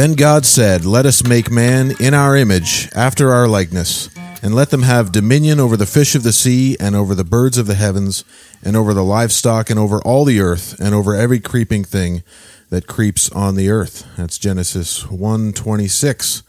Then 0.00 0.14
God 0.14 0.46
said, 0.46 0.86
Let 0.86 1.04
us 1.04 1.28
make 1.28 1.50
man 1.50 1.92
in 2.00 2.14
our 2.14 2.34
image, 2.34 2.88
after 2.94 3.34
our 3.34 3.46
likeness, 3.46 4.08
and 4.42 4.54
let 4.54 4.70
them 4.70 4.80
have 4.80 5.12
dominion 5.12 5.60
over 5.60 5.76
the 5.76 5.84
fish 5.84 6.14
of 6.14 6.22
the 6.22 6.32
sea, 6.32 6.74
and 6.80 6.96
over 6.96 7.14
the 7.14 7.22
birds 7.22 7.58
of 7.58 7.66
the 7.66 7.74
heavens, 7.74 8.24
and 8.62 8.78
over 8.78 8.94
the 8.94 9.04
livestock, 9.04 9.68
and 9.68 9.78
over 9.78 10.00
all 10.00 10.24
the 10.24 10.40
earth, 10.40 10.80
and 10.80 10.94
over 10.94 11.14
every 11.14 11.38
creeping 11.38 11.84
thing 11.84 12.22
that 12.70 12.86
creeps 12.86 13.30
on 13.32 13.56
the 13.56 13.68
earth. 13.68 14.06
That's 14.16 14.38
Genesis 14.38 15.06
126. 15.10 16.44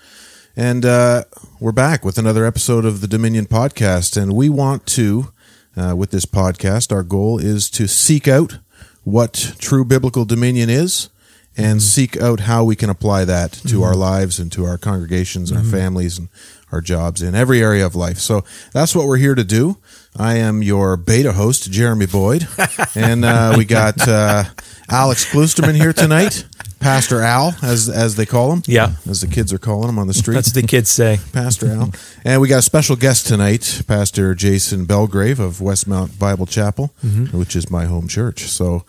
And 0.55 0.85
uh, 0.85 1.25
we're 1.59 1.73
back 1.73 2.05
with 2.05 2.17
another 2.17 2.45
episode 2.45 2.85
of 2.85 3.01
the 3.01 3.07
Dominion 3.07 3.47
Podcast. 3.47 4.15
And 4.15 4.33
we 4.33 4.47
want 4.47 4.87
to, 4.87 5.33
uh, 5.75 5.93
with 5.97 6.11
this 6.11 6.25
podcast, 6.25 6.93
our 6.93 7.03
goal 7.03 7.37
is 7.37 7.69
to 7.71 7.85
seek 7.85 8.29
out 8.29 8.59
what 9.03 9.55
true 9.59 9.83
biblical 9.83 10.23
dominion 10.23 10.69
is 10.69 11.09
and 11.57 11.81
seek 11.81 12.15
out 12.21 12.41
how 12.41 12.63
we 12.63 12.75
can 12.75 12.89
apply 12.89 13.25
that 13.25 13.51
to 13.67 13.83
our 13.83 13.95
lives 13.95 14.39
and 14.39 14.51
to 14.53 14.65
our 14.65 14.77
congregations 14.77 15.51
and 15.51 15.59
our 15.59 15.65
families 15.65 16.17
and 16.17 16.29
our 16.71 16.79
jobs 16.81 17.21
in 17.21 17.35
every 17.35 17.61
area 17.61 17.85
of 17.85 17.95
life. 17.95 18.17
So 18.17 18.45
that's 18.71 18.95
what 18.95 19.05
we're 19.05 19.17
here 19.17 19.35
to 19.35 19.43
do. 19.43 19.77
I 20.17 20.35
am 20.35 20.63
your 20.63 20.95
beta 20.95 21.33
host, 21.33 21.69
Jeremy 21.71 22.05
Boyd, 22.05 22.47
and 22.95 23.25
uh, 23.25 23.53
we 23.57 23.65
got 23.65 24.07
uh, 24.07 24.45
Alex 24.89 25.25
Klusterman 25.31 25.75
here 25.75 25.91
tonight, 25.93 26.45
Pastor 26.79 27.21
Al, 27.21 27.55
as 27.61 27.89
as 27.89 28.15
they 28.15 28.25
call 28.25 28.53
him. 28.53 28.63
Yeah. 28.65 28.93
as 29.09 29.19
the 29.21 29.27
kids 29.27 29.51
are 29.53 29.57
calling 29.57 29.89
him 29.89 29.99
on 29.99 30.07
the 30.07 30.13
street. 30.13 30.35
That's 30.35 30.49
what 30.55 30.61
the 30.61 30.67
kids 30.67 30.89
say. 30.89 31.19
Pastor 31.33 31.67
Al. 31.71 31.91
And 32.25 32.41
we 32.41 32.47
got 32.47 32.59
a 32.59 32.63
special 32.63 32.95
guest 32.95 33.27
tonight, 33.27 33.83
Pastor 33.87 34.33
Jason 34.35 34.85
Belgrave 34.85 35.39
of 35.39 35.59
Westmount 35.59 36.17
Bible 36.17 36.45
Chapel, 36.45 36.87
which 37.33 37.55
is 37.55 37.69
my 37.69 37.85
home 37.85 38.07
church. 38.07 38.43
So 38.43 38.83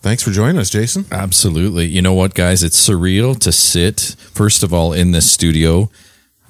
thanks 0.00 0.22
for 0.22 0.30
joining 0.30 0.58
us, 0.58 0.70
Jason. 0.70 1.04
Absolutely. 1.10 1.86
You 1.86 2.02
know 2.02 2.14
what, 2.14 2.34
guys? 2.34 2.62
It's 2.62 2.88
surreal 2.88 3.38
to 3.40 3.52
sit, 3.52 4.16
first 4.32 4.62
of 4.62 4.72
all, 4.72 4.92
in 4.92 5.12
this 5.12 5.30
studio. 5.30 5.90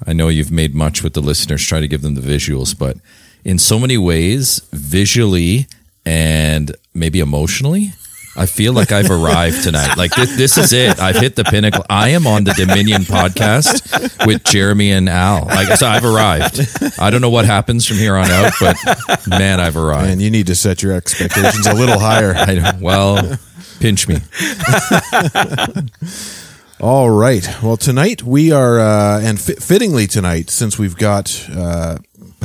I 0.05 0.13
know 0.13 0.27
you've 0.27 0.51
made 0.51 0.75
much 0.75 1.03
with 1.03 1.13
the 1.13 1.21
listeners, 1.21 1.65
try 1.65 1.79
to 1.79 1.87
give 1.87 2.01
them 2.01 2.15
the 2.15 2.21
visuals, 2.21 2.77
but 2.77 2.97
in 3.43 3.57
so 3.57 3.79
many 3.79 3.97
ways, 3.97 4.61
visually 4.71 5.67
and 6.05 6.75
maybe 6.93 7.19
emotionally, 7.19 7.93
I 8.37 8.45
feel 8.45 8.71
like 8.71 8.91
I've 8.91 9.09
arrived 9.09 9.63
tonight. 9.63 9.97
Like 9.97 10.13
this, 10.15 10.37
this 10.37 10.57
is 10.57 10.71
it. 10.71 10.99
I've 10.99 11.15
hit 11.15 11.35
the 11.35 11.43
pinnacle. 11.43 11.83
I 11.89 12.09
am 12.09 12.27
on 12.27 12.43
the 12.43 12.53
Dominion 12.53 13.01
podcast 13.01 14.25
with 14.27 14.43
Jeremy 14.43 14.91
and 14.91 15.09
Al. 15.09 15.45
Like 15.45 15.75
so, 15.77 15.87
I've 15.87 16.05
arrived. 16.05 16.59
I 16.99 17.09
don't 17.09 17.21
know 17.21 17.31
what 17.31 17.45
happens 17.45 17.85
from 17.87 17.97
here 17.97 18.15
on 18.15 18.29
out, 18.29 18.53
but 18.59 18.77
man, 19.27 19.59
I've 19.59 19.75
arrived. 19.75 20.11
And 20.11 20.21
you 20.21 20.29
need 20.29 20.47
to 20.47 20.55
set 20.55 20.83
your 20.83 20.93
expectations 20.93 21.65
a 21.65 21.73
little 21.73 21.97
higher. 21.99 22.33
I 22.35 22.53
know. 22.53 22.71
Well, 22.79 23.39
pinch 23.79 24.07
me. 24.07 24.17
All 26.79 27.09
right. 27.09 27.43
Well, 27.63 27.75
tonight 27.75 28.21
we 28.21 28.51
are, 28.51 28.79
uh, 28.79 29.19
and 29.19 29.41
fi- 29.41 29.55
fittingly 29.55 30.05
tonight, 30.05 30.51
since 30.51 30.77
we've 30.77 30.95
got 30.95 31.49
uh, 31.51 31.97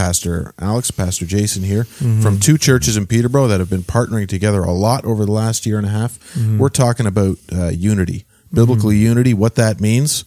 Pastor 0.02 0.52
Alex, 0.58 0.90
Pastor 0.90 1.24
Jason 1.26 1.62
here 1.62 1.84
from 1.84 2.40
two 2.40 2.58
churches 2.58 2.96
in 2.96 3.06
Peterborough 3.06 3.46
that 3.46 3.60
have 3.60 3.70
been 3.70 3.84
partnering 3.84 4.26
together 4.26 4.60
a 4.64 4.72
lot 4.72 5.04
over 5.04 5.24
the 5.24 5.30
last 5.30 5.64
year 5.64 5.78
and 5.78 5.86
a 5.86 5.90
half, 5.90 6.18
we're 6.58 6.70
talking 6.70 7.06
about 7.06 7.36
uh, 7.52 7.68
unity, 7.68 8.24
biblical 8.52 8.92
unity, 8.92 9.32
what 9.32 9.54
that 9.54 9.80
means. 9.80 10.24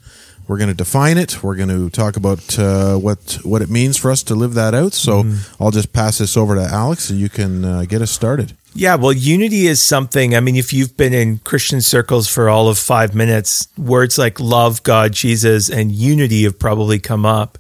We're 0.48 0.58
going 0.58 0.70
to 0.70 0.76
define 0.76 1.18
it. 1.18 1.44
We're 1.44 1.56
going 1.58 1.68
to 1.68 1.90
talk 1.90 2.16
about 2.16 2.58
uh, 2.58 2.96
what 2.96 3.40
what 3.44 3.62
it 3.62 3.70
means 3.70 3.98
for 3.98 4.12
us 4.12 4.24
to 4.24 4.36
live 4.36 4.54
that 4.54 4.74
out. 4.74 4.94
So 4.94 5.26
I'll 5.60 5.72
just 5.72 5.92
pass 5.92 6.20
this 6.20 6.38
over 6.38 6.56
to 6.56 6.64
Alex, 6.64 7.10
and 7.10 7.20
you 7.20 7.28
can 7.28 7.66
uh, 7.66 7.84
get 7.84 8.02
us 8.02 8.12
started. 8.12 8.56
Yeah, 8.74 8.96
well, 8.96 9.12
unity 9.12 9.68
is 9.68 9.82
something. 9.82 10.36
I 10.36 10.40
mean, 10.40 10.56
if 10.56 10.72
you've 10.72 10.96
been 10.96 11.14
in 11.14 11.40
Christian 11.40 11.82
circles 11.82 12.30
for 12.30 12.48
all 12.48 12.70
of 12.70 12.78
five 12.78 13.14
minutes, 13.14 13.68
words 13.78 14.18
like 14.18 14.40
love, 14.40 14.84
God, 14.84 15.12
Jesus, 15.12 15.70
and 15.70 15.92
unity 15.92 16.44
have 16.44 16.60
probably 16.60 17.00
come 17.00 17.26
up. 17.26 17.58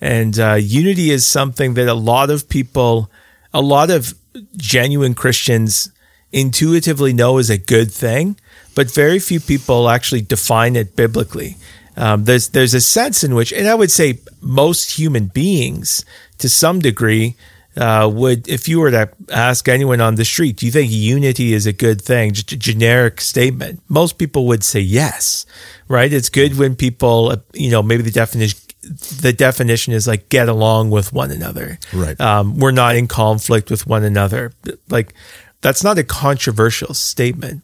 And 0.00 0.38
uh, 0.38 0.54
unity 0.54 1.10
is 1.10 1.26
something 1.26 1.74
that 1.74 1.88
a 1.88 1.94
lot 1.94 2.30
of 2.30 2.48
people, 2.48 3.10
a 3.52 3.60
lot 3.60 3.90
of 3.90 4.14
genuine 4.56 5.14
Christians 5.14 5.90
intuitively 6.32 7.12
know 7.12 7.38
is 7.38 7.50
a 7.50 7.58
good 7.58 7.90
thing, 7.90 8.36
but 8.74 8.90
very 8.90 9.18
few 9.18 9.40
people 9.40 9.88
actually 9.88 10.20
define 10.20 10.76
it 10.76 10.94
biblically. 10.94 11.56
Um, 11.96 12.24
there's 12.24 12.50
there's 12.50 12.74
a 12.74 12.80
sense 12.80 13.24
in 13.24 13.34
which, 13.34 13.52
and 13.52 13.66
I 13.66 13.74
would 13.74 13.90
say 13.90 14.20
most 14.40 14.98
human 14.98 15.26
beings, 15.26 16.04
to 16.38 16.48
some 16.48 16.78
degree, 16.78 17.34
uh, 17.76 18.08
would 18.12 18.48
if 18.48 18.68
you 18.68 18.78
were 18.78 18.92
to 18.92 19.10
ask 19.30 19.68
anyone 19.68 20.00
on 20.00 20.14
the 20.14 20.24
street, 20.24 20.58
do 20.58 20.66
you 20.66 20.72
think 20.72 20.92
unity 20.92 21.52
is 21.52 21.66
a 21.66 21.72
good 21.72 22.00
thing? 22.00 22.32
Just 22.32 22.52
a 22.52 22.56
generic 22.56 23.20
statement. 23.20 23.80
Most 23.88 24.16
people 24.18 24.46
would 24.46 24.62
say 24.62 24.80
yes, 24.80 25.44
right? 25.88 26.12
It's 26.12 26.28
good 26.28 26.56
when 26.56 26.76
people, 26.76 27.34
you 27.52 27.70
know, 27.70 27.82
maybe 27.82 28.02
the 28.02 28.12
definition 28.12 28.58
the 28.88 29.32
definition 29.32 29.92
is 29.92 30.06
like 30.06 30.28
get 30.28 30.48
along 30.48 30.90
with 30.90 31.12
one 31.12 31.30
another. 31.30 31.78
Right. 31.92 32.20
Um, 32.20 32.58
we're 32.58 32.70
not 32.70 32.96
in 32.96 33.08
conflict 33.08 33.70
with 33.70 33.86
one 33.86 34.04
another. 34.04 34.52
Like 34.88 35.14
that's 35.60 35.84
not 35.84 35.98
a 35.98 36.04
controversial 36.04 36.94
statement. 36.94 37.62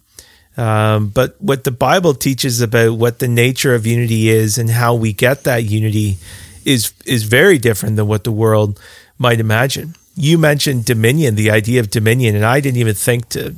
Um, 0.57 1.09
but 1.09 1.41
what 1.41 1.65
the 1.65 1.73
Bible 1.73 2.15
teaches 2.15 2.61
about 2.61 2.97
what 2.97 3.19
the 3.19 3.29
nature 3.29 3.75
of 3.75 3.87
unity 3.87 4.29
is 4.29 4.57
and 4.57 4.71
how 4.71 4.95
we 4.95 5.13
get 5.13 5.45
that 5.45 5.65
unity 5.65 6.19
is 6.65 6.93
is 7.05 7.25
very 7.25 7.59
different 7.59 7.97
than 7.97 8.07
what 8.07 8.25
the 8.25 8.33
world 8.33 8.81
might 9.19 9.41
imagine. 9.41 9.95
You 10.17 10.39
mentioned 10.39 10.85
dominion, 10.85 11.35
the 11.35 11.51
idea 11.51 11.81
of 11.81 11.91
dominion, 11.91 12.37
and 12.37 12.45
I 12.45 12.61
didn't 12.61 12.79
even 12.79 12.95
think 12.95 13.29
to 13.31 13.57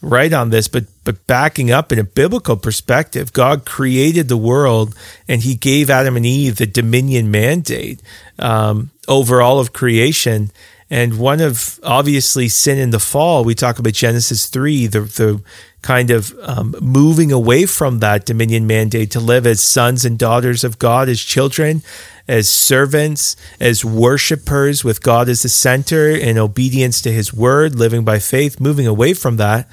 write 0.00 0.32
on 0.32 0.50
this, 0.50 0.68
but 0.68 0.86
but 1.04 1.26
backing 1.26 1.70
up 1.70 1.92
in 1.92 1.98
a 1.98 2.04
biblical 2.04 2.56
perspective, 2.56 3.32
God 3.32 3.64
created 3.64 4.28
the 4.28 4.36
world 4.36 4.94
and 5.26 5.42
He 5.42 5.54
gave 5.54 5.90
Adam 5.90 6.16
and 6.16 6.26
Eve 6.26 6.56
the 6.56 6.66
dominion 6.66 7.30
mandate 7.30 8.02
um, 8.38 8.90
over 9.06 9.40
all 9.40 9.58
of 9.58 9.72
creation. 9.72 10.50
And 10.90 11.18
one 11.18 11.40
of 11.40 11.78
obviously 11.82 12.48
sin 12.48 12.78
in 12.78 12.90
the 12.90 12.98
fall, 12.98 13.44
we 13.44 13.54
talk 13.54 13.78
about 13.78 13.92
Genesis 13.92 14.46
3, 14.46 14.86
the, 14.86 15.00
the 15.00 15.42
kind 15.82 16.10
of 16.10 16.34
um, 16.42 16.74
moving 16.80 17.30
away 17.30 17.66
from 17.66 17.98
that 17.98 18.24
dominion 18.24 18.66
mandate 18.66 19.10
to 19.10 19.20
live 19.20 19.46
as 19.46 19.62
sons 19.62 20.04
and 20.04 20.18
daughters 20.18 20.64
of 20.64 20.78
God, 20.78 21.08
as 21.10 21.20
children, 21.20 21.82
as 22.26 22.48
servants, 22.48 23.36
as 23.60 23.84
worshipers 23.84 24.82
with 24.82 25.02
God 25.02 25.28
as 25.28 25.42
the 25.42 25.48
center 25.48 26.08
in 26.08 26.38
obedience 26.38 27.02
to 27.02 27.12
his 27.12 27.34
word, 27.34 27.74
living 27.74 28.04
by 28.04 28.18
faith, 28.18 28.58
moving 28.58 28.86
away 28.86 29.12
from 29.12 29.36
that. 29.36 29.68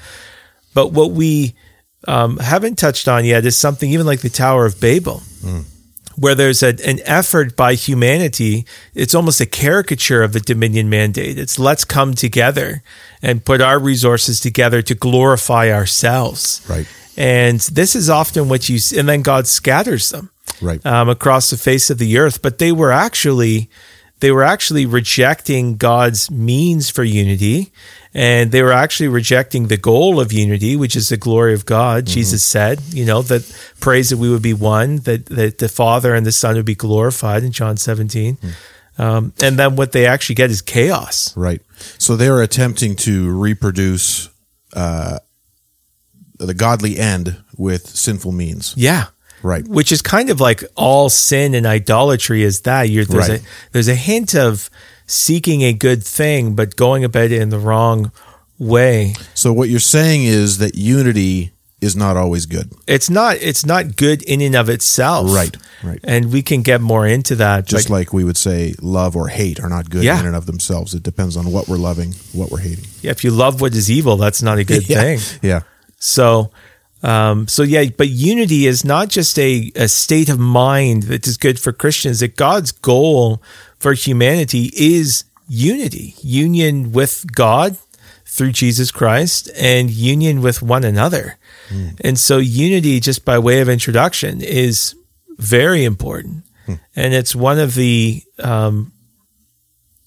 But 0.74 0.92
what 0.92 1.12
we 1.12 1.54
um, 2.06 2.36
haven't 2.38 2.76
touched 2.76 3.08
on 3.08 3.24
yet 3.24 3.46
is 3.46 3.56
something 3.56 3.90
even 3.90 4.06
like 4.06 4.20
the 4.20 4.28
Tower 4.28 4.66
of 4.66 4.80
Babel 4.80 5.22
where 6.16 6.34
there's 6.34 6.62
a, 6.62 6.68
an 6.88 6.98
effort 7.04 7.56
by 7.56 7.74
humanity. 7.74 8.66
It's 8.94 9.14
almost 9.14 9.40
a 9.40 9.46
caricature 9.46 10.22
of 10.22 10.32
the 10.32 10.40
dominion 10.40 10.88
mandate. 10.88 11.38
It's 11.38 11.58
let's 11.58 11.84
come 11.84 12.14
together 12.14 12.82
and 13.22 13.44
put 13.44 13.60
our 13.60 13.78
resources 13.78 14.40
together 14.40 14.82
to 14.82 14.94
glorify 14.94 15.70
ourselves. 15.70 16.64
Right. 16.68 16.86
And 17.16 17.60
this 17.60 17.94
is 17.96 18.10
often 18.10 18.48
what 18.48 18.68
you, 18.68 18.78
see. 18.78 18.98
and 18.98 19.08
then 19.08 19.22
God 19.22 19.46
scatters 19.46 20.10
them 20.10 20.30
Right. 20.60 20.84
um, 20.86 21.08
across 21.08 21.50
the 21.50 21.56
face 21.56 21.90
of 21.90 21.98
the 21.98 22.18
earth. 22.18 22.40
But 22.42 22.58
they 22.58 22.72
were 22.72 22.92
actually, 22.92 23.68
they 24.20 24.30
were 24.30 24.42
actually 24.44 24.86
rejecting 24.86 25.76
God's 25.76 26.30
means 26.30 26.90
for 26.90 27.04
unity. 27.04 27.72
And 28.18 28.50
they 28.50 28.62
were 28.62 28.72
actually 28.72 29.08
rejecting 29.08 29.66
the 29.66 29.76
goal 29.76 30.20
of 30.20 30.32
unity, 30.32 30.74
which 30.74 30.96
is 30.96 31.10
the 31.10 31.18
glory 31.18 31.52
of 31.52 31.66
God. 31.66 32.06
Jesus 32.06 32.42
said, 32.42 32.80
you 32.88 33.04
know, 33.04 33.20
that 33.20 33.42
praise 33.78 34.08
that 34.08 34.16
we 34.16 34.30
would 34.30 34.40
be 34.40 34.54
one, 34.54 35.00
that, 35.00 35.26
that 35.26 35.58
the 35.58 35.68
Father 35.68 36.14
and 36.14 36.24
the 36.24 36.32
Son 36.32 36.56
would 36.56 36.64
be 36.64 36.74
glorified 36.74 37.42
in 37.44 37.52
John 37.52 37.76
17. 37.76 38.38
Um, 38.96 39.34
and 39.42 39.58
then 39.58 39.76
what 39.76 39.92
they 39.92 40.06
actually 40.06 40.36
get 40.36 40.50
is 40.50 40.62
chaos. 40.62 41.36
Right. 41.36 41.60
So 41.98 42.16
they're 42.16 42.40
attempting 42.40 42.96
to 42.96 43.30
reproduce 43.38 44.30
uh, 44.72 45.18
the 46.38 46.54
godly 46.54 46.98
end 46.98 47.36
with 47.58 47.86
sinful 47.86 48.32
means. 48.32 48.72
Yeah. 48.78 49.08
Right. 49.42 49.68
Which 49.68 49.92
is 49.92 50.00
kind 50.00 50.30
of 50.30 50.40
like 50.40 50.64
all 50.74 51.10
sin 51.10 51.54
and 51.54 51.66
idolatry 51.66 52.42
is 52.42 52.62
that. 52.62 52.88
You're, 52.88 53.04
there's 53.04 53.28
Right. 53.28 53.42
a 53.42 53.44
there's 53.72 53.88
a 53.88 53.94
hint 53.94 54.34
of 54.34 54.70
seeking 55.06 55.62
a 55.62 55.72
good 55.72 56.02
thing, 56.04 56.54
but 56.54 56.76
going 56.76 57.04
about 57.04 57.30
it 57.30 57.40
in 57.40 57.50
the 57.50 57.58
wrong 57.58 58.12
way. 58.58 59.14
So 59.34 59.52
what 59.52 59.68
you're 59.68 59.80
saying 59.80 60.24
is 60.24 60.58
that 60.58 60.74
unity 60.74 61.52
is 61.80 61.94
not 61.94 62.16
always 62.16 62.46
good. 62.46 62.72
It's 62.86 63.10
not 63.10 63.36
it's 63.36 63.66
not 63.66 63.96
good 63.96 64.22
in 64.22 64.40
and 64.40 64.54
of 64.56 64.68
itself. 64.70 65.32
Right, 65.34 65.54
right. 65.84 66.00
And 66.02 66.32
we 66.32 66.40
can 66.42 66.62
get 66.62 66.80
more 66.80 67.06
into 67.06 67.36
that. 67.36 67.66
Just 67.66 67.90
Like, 67.90 68.06
like 68.08 68.12
we 68.14 68.24
would 68.24 68.38
say 68.38 68.74
love 68.80 69.14
or 69.14 69.28
hate 69.28 69.60
are 69.60 69.68
not 69.68 69.90
good 69.90 70.02
Yeah. 70.02 70.18
in 70.18 70.26
and 70.26 70.34
of 70.34 70.46
themselves. 70.46 70.94
It 70.94 71.02
depends 71.02 71.36
on 71.36 71.52
what 71.52 71.68
we're 71.68 71.76
loving, 71.76 72.14
what 72.32 72.50
we're 72.50 72.60
hating. 72.60 72.86
yeah, 73.02 73.10
if 73.10 73.22
you 73.24 73.30
love 73.30 73.60
what 73.60 73.74
is 73.74 73.90
evil, 73.90 74.16
that's 74.16 74.40
not 74.42 74.58
a 74.58 74.64
good 74.64 74.88
yeah. 74.88 75.00
thing. 75.16 75.38
Yeah. 75.42 75.60
So, 75.98 76.50
um, 77.02 77.46
so 77.46 77.62
yeah, 77.62 77.84
but 77.96 78.08
unity 78.08 78.66
is 78.66 78.82
not 78.84 79.10
just 79.10 79.38
a, 79.38 79.70
a 79.76 79.86
state 79.88 80.30
of 80.30 80.38
mind 80.38 81.04
that 81.04 81.26
is 81.26 81.36
good 81.36 81.60
for 81.60 81.72
Christians. 81.72 82.20
That 82.20 82.36
God's 82.36 82.72
goal 82.72 83.42
for 83.78 83.92
humanity 83.92 84.70
is 84.74 85.24
unity, 85.48 86.14
union 86.22 86.92
with 86.92 87.32
God 87.34 87.76
through 88.24 88.52
Jesus 88.52 88.90
Christ, 88.90 89.48
and 89.56 89.90
union 89.90 90.42
with 90.42 90.60
one 90.60 90.84
another. 90.84 91.38
Hmm. 91.68 91.88
And 92.00 92.18
so, 92.18 92.38
unity, 92.38 93.00
just 93.00 93.24
by 93.24 93.38
way 93.38 93.60
of 93.60 93.68
introduction, 93.68 94.40
is 94.42 94.94
very 95.38 95.84
important, 95.84 96.44
hmm. 96.66 96.74
and 96.94 97.14
it's 97.14 97.34
one 97.34 97.58
of 97.58 97.74
the 97.74 98.22
um, 98.38 98.92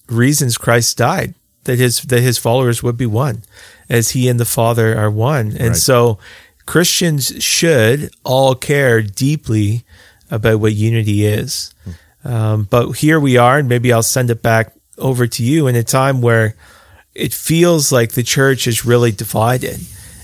reasons 0.08 0.58
Christ 0.58 0.96
died 0.98 1.34
that 1.64 1.78
his 1.78 2.02
that 2.02 2.20
his 2.20 2.38
followers 2.38 2.82
would 2.82 2.96
be 2.96 3.06
one, 3.06 3.42
as 3.88 4.10
he 4.10 4.28
and 4.28 4.38
the 4.40 4.44
Father 4.44 4.96
are 4.98 5.10
one, 5.10 5.48
and 5.52 5.68
Right. 5.68 5.76
so 5.76 6.18
Christians 6.66 7.42
should 7.42 8.10
all 8.24 8.54
care 8.54 9.02
deeply 9.02 9.84
about 10.30 10.60
what 10.60 10.74
unity 10.74 11.24
is. 11.26 11.72
Hmm. 11.84 11.90
Um, 12.24 12.64
but 12.64 12.92
here 12.92 13.18
we 13.18 13.36
are, 13.36 13.58
and 13.58 13.68
maybe 13.68 13.92
I'll 13.92 14.02
send 14.02 14.30
it 14.30 14.42
back 14.42 14.72
over 14.98 15.26
to 15.26 15.42
you 15.42 15.66
in 15.66 15.76
a 15.76 15.82
time 15.82 16.20
where 16.20 16.54
it 17.14 17.32
feels 17.32 17.90
like 17.90 18.12
the 18.12 18.22
church 18.22 18.66
is 18.66 18.84
really 18.84 19.12
divided. 19.12 19.80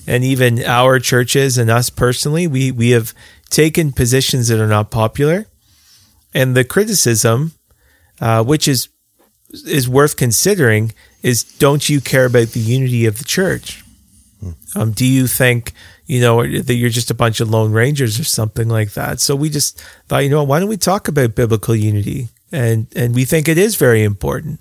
And 0.06 0.22
even 0.22 0.62
our 0.62 0.98
churches 1.00 1.58
and 1.58 1.70
us 1.70 1.90
personally, 1.90 2.46
we, 2.46 2.70
we 2.70 2.90
have 2.90 3.12
taken 3.50 3.92
positions 3.92 4.48
that 4.48 4.60
are 4.60 4.68
not 4.68 4.90
popular. 4.90 5.46
And 6.34 6.54
the 6.54 6.64
criticism, 6.64 7.52
uh, 8.20 8.44
which 8.44 8.68
is 8.68 8.88
is 9.64 9.88
worth 9.88 10.16
considering, 10.16 10.92
is 11.22 11.44
don't 11.44 11.88
you 11.88 12.00
care 12.00 12.26
about 12.26 12.48
the 12.48 12.60
unity 12.60 13.06
of 13.06 13.18
the 13.18 13.24
church? 13.24 13.82
Um, 14.74 14.92
do 14.92 15.06
you 15.06 15.26
think 15.26 15.72
you 16.06 16.20
know 16.20 16.42
that 16.42 16.74
you're 16.74 16.90
just 16.90 17.10
a 17.10 17.14
bunch 17.14 17.40
of 17.40 17.50
lone 17.50 17.72
rangers 17.72 18.18
or 18.20 18.24
something 18.24 18.68
like 18.68 18.92
that? 18.94 19.20
So 19.20 19.34
we 19.36 19.50
just 19.50 19.80
thought, 20.08 20.24
you 20.24 20.30
know, 20.30 20.44
why 20.44 20.60
don't 20.60 20.68
we 20.68 20.76
talk 20.76 21.08
about 21.08 21.34
biblical 21.34 21.74
unity? 21.74 22.28
And 22.52 22.86
and 22.96 23.14
we 23.14 23.24
think 23.24 23.48
it 23.48 23.58
is 23.58 23.76
very 23.76 24.02
important. 24.04 24.60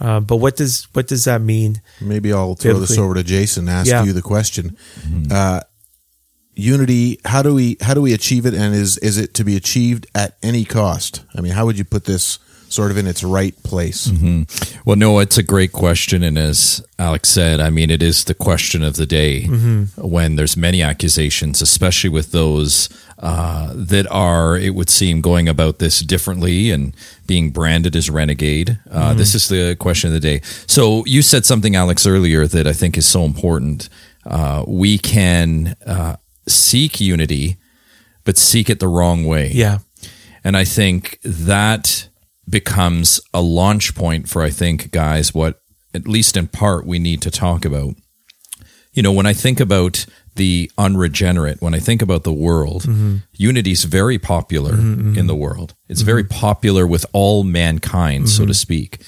Uh, 0.00 0.20
but 0.20 0.36
what 0.36 0.56
does 0.56 0.88
what 0.92 1.06
does 1.08 1.24
that 1.24 1.40
mean? 1.40 1.80
Maybe 2.00 2.32
I'll 2.32 2.54
throw 2.56 2.74
this 2.78 2.98
over 2.98 3.14
to 3.14 3.22
Jason. 3.22 3.68
and 3.68 3.78
Ask 3.78 3.88
Yeah. 3.90 4.04
you 4.04 4.12
the 4.12 4.22
question. 4.22 4.76
Uh, 5.30 5.60
unity. 6.54 7.18
How 7.24 7.42
do 7.42 7.54
we 7.54 7.76
how 7.80 7.94
do 7.94 8.02
we 8.02 8.12
achieve 8.12 8.46
it? 8.46 8.54
And 8.54 8.74
is 8.74 8.98
is 8.98 9.16
it 9.18 9.34
to 9.34 9.44
be 9.44 9.56
achieved 9.56 10.06
at 10.14 10.36
any 10.42 10.64
cost? 10.64 11.22
I 11.36 11.40
mean, 11.40 11.52
how 11.52 11.64
would 11.66 11.78
you 11.78 11.84
put 11.84 12.04
this 12.04 12.38
sort 12.72 12.90
of 12.90 12.96
in 12.96 13.06
its 13.06 13.22
right 13.22 13.54
place? 13.62 14.10
Well, 14.84 14.96
no, 14.96 15.18
it's 15.20 15.38
a 15.38 15.42
great 15.42 15.72
question, 15.72 16.22
and 16.22 16.38
as 16.38 16.82
Alex 16.98 17.28
said, 17.28 17.60
I 17.60 17.70
mean, 17.70 17.90
it 17.90 18.02
is 18.02 18.24
the 18.24 18.34
question 18.34 18.82
of 18.82 18.96
the 18.96 19.06
day 19.06 19.46
when 19.96 20.36
there's 20.36 20.56
many 20.56 20.82
accusations, 20.82 21.62
especially 21.62 22.10
with 22.10 22.32
those 22.32 22.88
uh, 23.18 23.72
that 23.74 24.06
are, 24.10 24.56
it 24.56 24.74
would 24.74 24.90
seem, 24.90 25.20
going 25.20 25.48
about 25.48 25.78
this 25.78 26.00
differently 26.00 26.70
and 26.72 26.92
being 27.26 27.50
branded 27.50 27.94
as 27.94 28.10
renegade. 28.10 28.78
Uh, 28.90 29.14
This 29.14 29.34
is 29.34 29.48
the 29.48 29.76
question 29.78 30.08
of 30.08 30.14
the 30.14 30.20
day. 30.20 30.40
So 30.66 31.04
you 31.06 31.22
said 31.22 31.44
something, 31.44 31.76
Alex, 31.76 32.06
earlier 32.06 32.46
that 32.48 32.66
I 32.66 32.72
think 32.72 32.96
is 32.96 33.06
so 33.06 33.24
important. 33.24 33.88
Uh, 34.26 34.64
we 34.66 34.98
can 34.98 35.76
uh, 35.86 36.16
seek 36.48 37.00
unity, 37.00 37.56
but 38.24 38.36
seek 38.38 38.68
it 38.70 38.78
the 38.80 38.88
wrong 38.88 39.24
way. 39.24 39.50
Yeah, 39.52 39.78
And 40.44 40.56
I 40.56 40.64
think 40.64 41.18
that 41.24 42.08
becomes 42.48 43.20
a 43.32 43.40
launch 43.40 43.94
point 43.94 44.28
for, 44.28 44.42
I 44.42 44.50
think, 44.50 44.90
guys, 44.90 45.34
what, 45.34 45.60
at 45.94 46.08
least 46.08 46.36
in 46.36 46.48
part, 46.48 46.86
we 46.86 46.98
need 46.98 47.22
to 47.22 47.30
talk 47.30 47.64
about. 47.64 47.94
You 48.92 49.02
know, 49.02 49.12
when 49.12 49.26
I 49.26 49.32
think 49.32 49.60
about 49.60 50.04
the 50.34 50.70
unregenerate, 50.76 51.62
when 51.62 51.74
I 51.74 51.78
think 51.78 52.02
about 52.02 52.24
the 52.24 52.32
world, 52.32 52.82
mm-hmm. 52.82 53.18
unity 53.32 53.72
is 53.72 53.84
very 53.84 54.18
popular 54.18 54.72
mm-hmm, 54.72 55.00
mm-hmm. 55.00 55.18
in 55.18 55.26
the 55.26 55.34
world. 55.34 55.74
It's 55.88 56.02
very 56.02 56.24
popular 56.24 56.86
with 56.86 57.06
all 57.12 57.44
mankind, 57.44 58.28
so 58.28 58.46
to 58.46 58.54
speak. 58.54 59.02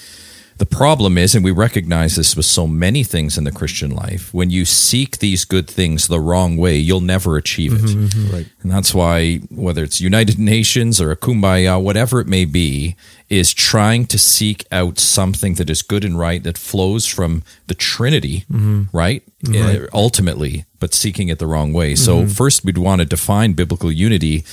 The 0.58 0.66
problem 0.66 1.18
is, 1.18 1.34
and 1.34 1.44
we 1.44 1.50
recognize 1.50 2.14
this 2.14 2.36
with 2.36 2.46
so 2.46 2.66
many 2.66 3.02
things 3.02 3.36
in 3.36 3.44
the 3.44 3.50
Christian 3.50 3.90
life, 3.90 4.32
when 4.32 4.50
you 4.50 4.64
seek 4.64 5.18
these 5.18 5.44
good 5.44 5.68
things 5.68 6.06
the 6.06 6.20
wrong 6.20 6.56
way, 6.56 6.76
you'll 6.76 7.00
never 7.00 7.36
achieve 7.36 7.72
it. 7.72 7.80
Mm-hmm, 7.80 8.04
mm-hmm. 8.04 8.34
Right. 8.34 8.46
And 8.62 8.70
that's 8.70 8.94
why, 8.94 9.38
whether 9.50 9.82
it's 9.82 10.00
United 10.00 10.38
Nations 10.38 11.00
or 11.00 11.10
a 11.10 11.16
kumbaya, 11.16 11.82
whatever 11.82 12.20
it 12.20 12.28
may 12.28 12.44
be, 12.44 12.94
is 13.28 13.52
trying 13.52 14.06
to 14.06 14.18
seek 14.18 14.64
out 14.70 14.98
something 15.00 15.54
that 15.54 15.68
is 15.68 15.82
good 15.82 16.04
and 16.04 16.18
right 16.18 16.42
that 16.44 16.56
flows 16.56 17.06
from 17.06 17.42
the 17.66 17.74
Trinity, 17.74 18.44
mm-hmm. 18.50 18.84
right? 18.96 19.24
Uh, 19.46 19.86
ultimately, 19.92 20.64
but 20.78 20.94
seeking 20.94 21.28
it 21.28 21.38
the 21.38 21.46
wrong 21.46 21.72
way. 21.72 21.94
So, 21.94 22.26
first, 22.26 22.64
we'd 22.64 22.78
want 22.78 23.00
to 23.00 23.04
define 23.04 23.52
biblical 23.52 23.92
unity 23.92 24.44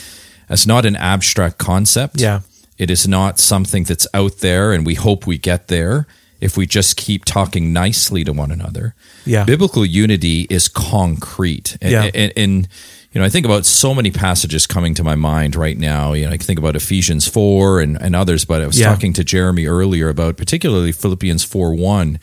as 0.49 0.67
not 0.67 0.85
an 0.85 0.97
abstract 0.97 1.57
concept. 1.57 2.19
Yeah. 2.19 2.41
It 2.81 2.89
is 2.89 3.07
not 3.07 3.37
something 3.39 3.83
that's 3.83 4.07
out 4.13 4.37
there 4.39 4.73
and 4.73 4.85
we 4.87 4.95
hope 4.95 5.27
we 5.27 5.37
get 5.37 5.67
there 5.67 6.07
if 6.39 6.57
we 6.57 6.65
just 6.65 6.97
keep 6.97 7.25
talking 7.25 7.71
nicely 7.71 8.23
to 8.23 8.33
one 8.33 8.51
another. 8.51 8.95
Yeah. 9.25 9.43
Biblical 9.45 9.85
unity 9.85 10.47
is 10.49 10.67
concrete. 10.67 11.77
And, 11.79 11.91
Yeah. 11.91 12.09
and, 12.15 12.33
and, 12.35 12.67
you 13.11 13.19
know, 13.21 13.25
I 13.25 13.29
think 13.29 13.45
about 13.45 13.67
so 13.67 13.93
many 13.93 14.09
passages 14.09 14.65
coming 14.65 14.95
to 14.95 15.03
my 15.03 15.13
mind 15.15 15.55
right 15.55 15.77
now. 15.77 16.13
You 16.13 16.25
know, 16.25 16.31
I 16.33 16.37
think 16.37 16.57
about 16.57 16.75
Ephesians 16.75 17.27
4 17.27 17.81
and, 17.81 18.01
and 18.01 18.15
others, 18.15 18.45
but 18.45 18.61
I 18.63 18.65
was 18.67 18.79
Yeah. 18.79 18.87
talking 18.87 19.13
to 19.13 19.23
Jeremy 19.23 19.67
earlier 19.67 20.09
about 20.09 20.35
particularly 20.37 20.91
Philippians 20.91 21.43
4 21.43 21.75
1. 21.75 22.17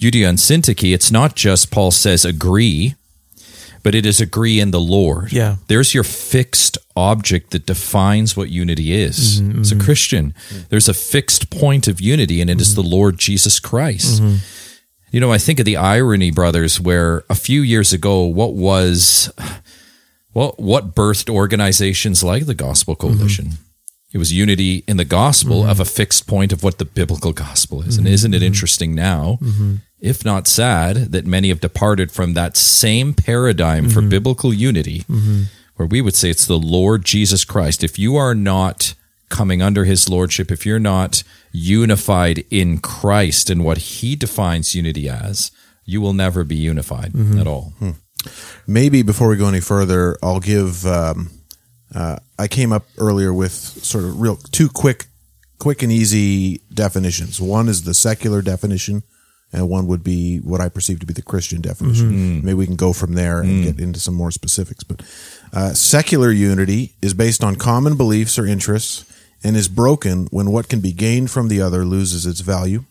Euodia 0.00 0.28
and 0.28 0.38
Syntyche, 0.38 0.94
it's 0.94 1.10
not 1.10 1.36
just 1.36 1.70
Paul 1.70 1.90
says 1.90 2.24
agree, 2.24 2.94
but 3.88 3.94
it 3.94 4.04
is 4.04 4.20
agree 4.20 4.60
in 4.60 4.70
the 4.70 4.80
Lord. 4.80 5.32
Yeah. 5.32 5.56
There's 5.68 5.94
your 5.94 6.04
fixed 6.04 6.76
object 6.94 7.52
that 7.52 7.64
defines 7.64 8.36
what 8.36 8.50
unity 8.50 8.92
is. 8.92 9.40
Mm-hmm, 9.40 9.60
As 9.62 9.72
a 9.72 9.78
Christian, 9.78 10.34
there's 10.68 10.90
a 10.90 10.92
fixed 10.94 11.48
point 11.48 11.88
of 11.88 11.98
unity, 11.98 12.42
and 12.42 12.50
it 12.50 12.60
is 12.60 12.74
the 12.74 12.82
Lord 12.82 13.16
Jesus 13.18 13.58
Christ. 13.58 14.20
Mm-hmm. 14.20 14.36
You 15.10 15.20
know, 15.20 15.32
I 15.32 15.38
think 15.38 15.58
of 15.58 15.64
the 15.64 15.78
irony, 15.78 16.30
brothers, 16.30 16.78
where 16.78 17.24
a 17.30 17.34
few 17.34 17.62
years 17.62 17.94
ago, 17.94 18.24
what 18.24 18.52
was, 18.52 19.32
well, 20.34 20.54
what 20.58 20.94
birthed 20.94 21.30
organizations 21.30 22.22
like 22.22 22.44
the 22.44 22.54
Gospel 22.54 22.94
Mm-hmm. 22.94 23.16
Coalition? 23.16 23.48
It 24.12 24.18
was 24.18 24.32
unity 24.34 24.84
in 24.86 24.96
the 24.98 25.04
gospel 25.06 25.64
of 25.66 25.80
a 25.80 25.84
fixed 25.86 26.26
point 26.26 26.52
of 26.52 26.62
what 26.62 26.76
the 26.78 26.84
biblical 26.84 27.32
gospel 27.32 27.80
is. 27.88 27.96
And 27.96 28.06
Mm-hmm. 28.06 28.14
isn't 28.14 28.34
it 28.34 28.42
interesting 28.42 28.94
now, 28.94 29.38
if 30.00 30.24
not 30.24 30.46
sad, 30.46 31.12
that 31.12 31.26
many 31.26 31.48
have 31.48 31.60
departed 31.60 32.10
from 32.12 32.34
that 32.34 32.56
same 32.56 33.14
paradigm 33.14 33.88
for 33.88 34.00
Mm-hmm. 34.00 34.08
biblical 34.10 34.52
unity, 34.54 35.04
where 35.76 35.88
we 35.88 36.00
would 36.00 36.14
say 36.14 36.30
it's 36.30 36.46
the 36.46 36.58
Lord 36.58 37.04
Jesus 37.04 37.44
Christ. 37.44 37.82
If 37.84 37.98
you 37.98 38.16
are 38.16 38.34
not 38.34 38.94
coming 39.28 39.60
under 39.62 39.84
his 39.84 40.08
lordship, 40.08 40.50
if 40.50 40.64
you're 40.64 40.78
not 40.80 41.22
unified 41.52 42.44
in 42.50 42.78
Christ 42.78 43.50
and 43.50 43.64
what 43.64 43.78
he 43.78 44.16
defines 44.16 44.74
unity 44.74 45.08
as, 45.08 45.50
you 45.84 46.00
will 46.00 46.12
never 46.14 46.44
be 46.44 46.56
unified 46.56 47.12
Mm-hmm. 47.12 47.38
at 47.38 47.46
all. 47.46 47.72
Maybe 48.66 49.02
before 49.02 49.28
we 49.28 49.36
go 49.36 49.48
any 49.48 49.60
further, 49.60 50.16
I'll 50.22 50.40
give. 50.40 50.84
Um, 50.86 51.30
uh, 51.94 52.16
I 52.38 52.48
came 52.48 52.72
up 52.72 52.84
earlier 52.98 53.32
with 53.32 53.52
sort 53.52 54.04
of 54.04 54.20
real 54.20 54.36
two 54.36 54.68
quick, 54.68 55.06
quick 55.58 55.82
and 55.82 55.90
easy 55.90 56.58
definitions. 56.72 57.40
One 57.40 57.68
is 57.68 57.84
the 57.84 57.94
secular 57.94 58.42
definition, 58.42 59.02
and 59.52 59.68
one 59.68 59.86
would 59.86 60.04
be 60.04 60.38
what 60.38 60.60
I 60.60 60.68
perceive 60.68 61.00
to 61.00 61.06
be 61.06 61.14
the 61.14 61.22
Christian 61.22 61.60
definition. 61.60 62.10
Mm-hmm. 62.10 62.38
Mm. 62.38 62.42
Maybe 62.42 62.54
we 62.54 62.66
can 62.66 62.76
go 62.76 62.92
from 62.92 63.14
there 63.14 63.40
and 63.40 63.50
mm. 63.50 63.64
get 63.64 63.80
into 63.80 63.98
some 63.98 64.14
more 64.14 64.30
specifics. 64.30 64.84
But 64.84 65.02
uh, 65.52 65.72
secular 65.72 66.30
unity 66.30 66.94
is 67.00 67.14
based 67.14 67.42
on 67.42 67.56
common 67.56 67.96
beliefs 67.96 68.38
or 68.38 68.46
interests 68.46 69.04
and 69.42 69.56
is 69.56 69.68
broken 69.68 70.26
when 70.30 70.50
what 70.50 70.68
can 70.68 70.80
be 70.80 70.92
gained 70.92 71.30
from 71.30 71.48
the 71.48 71.62
other 71.62 71.84
loses 71.84 72.26
its 72.26 72.40
value. 72.40 72.84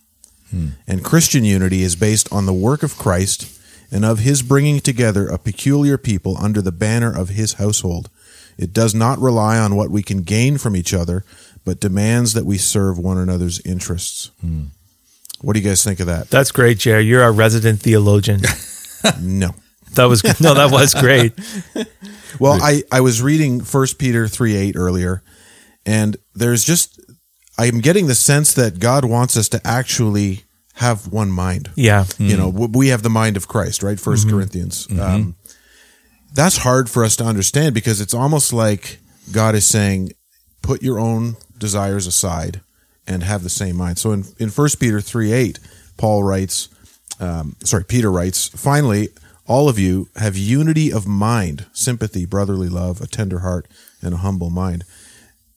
Mm. 0.53 0.71
And 0.87 1.03
Christian 1.03 1.43
unity 1.43 1.83
is 1.83 1.95
based 1.95 2.31
on 2.31 2.45
the 2.45 2.53
work 2.53 2.81
of 2.81 2.97
Christ 2.97 3.53
and 3.91 4.03
of 4.03 4.19
his 4.19 4.41
bringing 4.41 4.79
together 4.79 5.27
a 5.27 5.37
peculiar 5.37 5.97
people 5.97 6.37
under 6.37 6.61
the 6.61 6.71
banner 6.71 7.15
of 7.15 7.29
his 7.29 7.53
household. 7.53 8.09
It 8.57 8.73
does 8.73 8.95
not 8.95 9.19
rely 9.19 9.59
on 9.59 9.75
what 9.75 9.91
we 9.91 10.01
can 10.01 10.23
gain 10.23 10.57
from 10.57 10.75
each 10.75 10.93
other, 10.93 11.23
but 11.63 11.79
demands 11.79 12.33
that 12.33 12.45
we 12.45 12.57
serve 12.57 12.97
one 12.97 13.17
another's 13.17 13.59
interests. 13.61 14.31
What 15.41 15.53
do 15.53 15.59
you 15.59 15.67
guys 15.67 15.83
think 15.83 15.99
of 15.99 16.07
that? 16.07 16.29
that's 16.29 16.51
great, 16.51 16.79
Jerry. 16.79 17.03
You're 17.03 17.23
our 17.23 17.31
resident 17.31 17.81
theologian. 17.81 18.41
No. 19.21 19.51
That 19.93 20.05
was 20.05 20.23
no, 20.41 20.55
that 20.55 20.71
was 20.71 20.93
great. 20.93 21.33
Well, 22.39 22.59
I, 22.61 22.83
I 22.91 22.99
was 23.01 23.21
reading 23.21 23.61
First 23.61 23.97
Peter 23.97 24.27
3 24.27 24.55
8 24.55 24.75
earlier, 24.75 25.23
and 25.85 26.17
there's 26.35 26.63
just, 26.63 26.99
I'm 27.57 27.79
getting 27.79 28.07
the 28.07 28.15
sense 28.15 28.53
that 28.55 28.79
God 28.79 29.05
wants 29.05 29.37
us 29.37 29.47
to 29.49 29.61
actually 29.65 30.43
have 30.73 31.07
one 31.07 31.31
mind. 31.31 31.71
Yeah, 31.75 32.05
you 32.19 32.37
know 32.37 32.51
mm. 32.51 32.75
we 32.75 32.89
have 32.89 33.01
the 33.01 33.09
mind 33.09 33.37
of 33.37 33.47
christ 33.47 33.83
right 33.83 33.97
1st 33.97 34.25
mm-hmm. 34.25 34.29
corinthians 34.29 34.87
mm-hmm. 34.87 34.99
um, 34.99 35.35
that's 36.33 36.57
hard 36.57 36.89
for 36.89 37.03
us 37.03 37.15
to 37.17 37.23
understand 37.23 37.73
because 37.73 38.01
it's 38.01 38.13
almost 38.13 38.53
like 38.53 38.99
god 39.31 39.55
is 39.55 39.65
saying 39.65 40.11
put 40.61 40.81
your 40.83 40.99
own 40.99 41.35
desires 41.57 42.07
aside 42.07 42.61
and 43.07 43.23
have 43.23 43.43
the 43.43 43.49
same 43.49 43.75
mind. 43.75 43.97
So 43.97 44.11
in, 44.11 44.25
in 44.37 44.49
1 44.49 44.69
peter 44.79 45.01
3 45.01 45.31
8 45.31 45.59
paul 45.97 46.23
writes 46.23 46.69
um, 47.19 47.55
sorry 47.63 47.83
peter 47.85 48.11
writes 48.11 48.49
finally 48.49 49.09
all 49.47 49.69
of 49.69 49.79
you 49.79 50.09
have 50.17 50.35
unity 50.37 50.91
of 50.91 51.07
mind 51.07 51.65
sympathy 51.71 52.25
brotherly 52.25 52.69
love 52.69 52.99
a 53.01 53.07
tender 53.07 53.39
heart 53.39 53.67
and 54.01 54.13
a 54.13 54.17
humble 54.17 54.49
mind. 54.49 54.83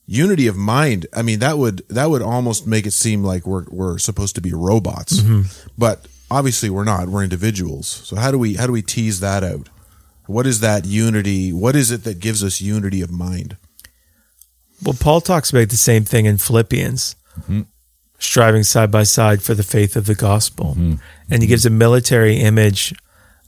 Unity 0.07 0.47
of 0.47 0.55
mind 0.57 1.05
i 1.13 1.21
mean 1.21 1.39
that 1.39 1.57
would 1.57 1.83
that 1.89 2.09
would 2.09 2.21
almost 2.21 2.65
make 2.65 2.85
it 2.85 2.91
seem 2.91 3.23
like 3.23 3.45
we're 3.45 3.65
we're 3.69 3.97
supposed 3.97 4.35
to 4.35 4.41
be 4.41 4.53
robots. 4.53 5.21
But 5.77 6.07
obviously 6.29 6.69
we're 6.69 6.85
not 6.85 7.09
we're 7.09 7.23
individuals. 7.23 7.87
So 7.87 8.15
how 8.15 8.31
do 8.31 8.39
we 8.39 8.55
how 8.55 8.65
do 8.65 8.71
we 8.73 8.81
tease 8.81 9.19
that 9.19 9.43
out? 9.43 9.69
What 10.27 10.47
is 10.47 10.61
that 10.61 10.85
unity 10.85 11.51
what 11.53 11.75
is 11.75 11.91
it 11.91 12.03
that 12.05 12.19
gives 12.19 12.43
us 12.43 12.61
unity 12.61 13.01
of 13.01 13.11
mind? 13.11 13.57
Well, 14.83 14.95
Paul 14.99 15.21
talks 15.21 15.51
about 15.51 15.69
the 15.69 15.77
same 15.77 16.05
thing 16.05 16.25
in 16.25 16.39
Philippians, 16.39 17.15
striving 18.19 18.63
side 18.63 18.91
by 18.91 19.03
side 19.03 19.41
for 19.41 19.53
the 19.53 19.63
faith 19.63 19.95
of 19.95 20.05
the 20.05 20.15
gospel, 20.15 20.75
and 21.29 21.41
he 21.41 21.47
gives 21.47 21.65
a 21.65 21.69
military 21.69 22.37
image 22.37 22.93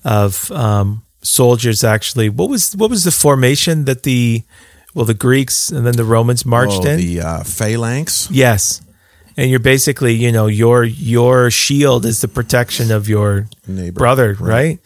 of 0.03 0.51
um, 0.51 1.03
soldiers. 1.21 1.83
Actually, 1.83 2.29
what 2.29 2.49
was 2.49 2.75
what 2.75 2.89
was 2.89 3.03
the 3.03 3.11
formation 3.11 3.85
that 3.85 4.03
the 4.03 4.43
well 4.93 5.05
the 5.05 5.13
Greeks 5.13 5.71
and 5.71 5.85
then 5.85 5.95
the 5.95 6.03
Romans 6.03 6.45
marched 6.45 6.85
oh, 6.85 6.89
in? 6.89 6.97
the 6.97 7.21
uh, 7.21 7.43
phalanx. 7.43 8.29
Yes. 8.31 8.81
And 9.35 9.49
you're 9.49 9.59
basically, 9.59 10.13
you 10.13 10.31
know, 10.31 10.45
your 10.45 10.83
your 10.83 11.49
shield 11.49 12.05
is 12.05 12.21
the 12.21 12.27
protection 12.27 12.91
of 12.91 13.09
your 13.09 13.47
Neighbor. 13.67 13.97
brother, 13.97 14.37
right? 14.39 14.79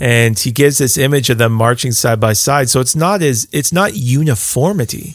And 0.00 0.36
he 0.36 0.50
gives 0.50 0.78
this 0.78 0.98
image 0.98 1.30
of 1.30 1.38
them 1.38 1.52
marching 1.52 1.92
side 1.92 2.18
by 2.18 2.32
side. 2.32 2.68
So 2.68 2.80
it's 2.80 2.96
not 2.96 3.22
as 3.22 3.46
it's 3.52 3.72
not 3.72 3.94
uniformity. 3.94 5.14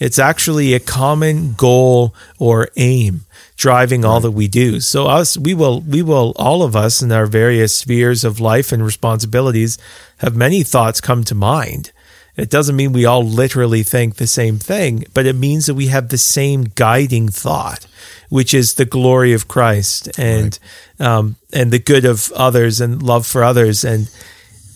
It's 0.00 0.18
actually 0.18 0.72
a 0.72 0.80
common 0.80 1.52
goal 1.52 2.14
or 2.38 2.70
aim 2.76 3.26
driving 3.56 4.04
all 4.04 4.20
that 4.20 4.30
we 4.30 4.48
do. 4.48 4.80
So 4.80 5.06
us 5.06 5.36
we 5.36 5.52
will 5.52 5.82
we 5.82 6.02
will 6.02 6.32
all 6.36 6.62
of 6.62 6.74
us 6.74 7.02
in 7.02 7.12
our 7.12 7.26
various 7.26 7.76
spheres 7.76 8.24
of 8.24 8.40
life 8.40 8.72
and 8.72 8.82
responsibilities 8.82 9.76
have 10.18 10.34
many 10.34 10.62
thoughts 10.62 11.00
come 11.02 11.22
to 11.24 11.34
mind. 11.34 11.92
It 12.36 12.48
doesn't 12.48 12.76
mean 12.76 12.92
we 12.92 13.04
all 13.04 13.22
literally 13.22 13.82
think 13.82 14.16
the 14.16 14.26
same 14.26 14.58
thing, 14.58 15.04
but 15.12 15.26
it 15.26 15.36
means 15.36 15.66
that 15.66 15.74
we 15.74 15.88
have 15.88 16.08
the 16.08 16.16
same 16.16 16.64
guiding 16.74 17.28
thought, 17.28 17.86
which 18.30 18.54
is 18.54 18.74
the 18.74 18.86
glory 18.86 19.34
of 19.34 19.48
Christ 19.48 20.08
and 20.18 20.58
um, 20.98 21.36
and 21.52 21.70
the 21.70 21.78
good 21.78 22.06
of 22.06 22.32
others 22.32 22.80
and 22.80 23.02
love 23.02 23.26
for 23.26 23.44
others. 23.44 23.84
And 23.84 24.10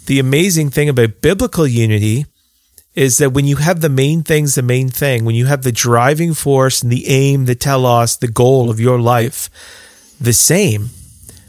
the 0.05 0.19
amazing 0.19 0.69
thing 0.69 0.91
about 0.91 1.23
biblical 1.23 1.67
unity 1.67 2.27
is 2.95 3.19
that 3.19 3.33
when 3.33 3.45
you 3.45 3.57
have 3.57 3.81
the 3.81 3.89
main 3.89 4.23
things, 4.23 4.55
the 4.55 4.63
main 4.63 4.89
thing, 4.89 5.25
when 5.25 5.35
you 5.35 5.47
have 5.47 5.63
the 5.63 5.73
driving 5.73 6.35
force 6.35 6.83
and 6.83 6.93
the 6.93 7.09
aim, 7.09 7.47
the 7.47 7.55
telos, 7.55 8.17
the 8.17 8.29
goal 8.29 8.71
of 8.71 8.81
your 8.81 9.01
life, 9.01 9.51
the 10.21 10.33
same, 10.33 10.91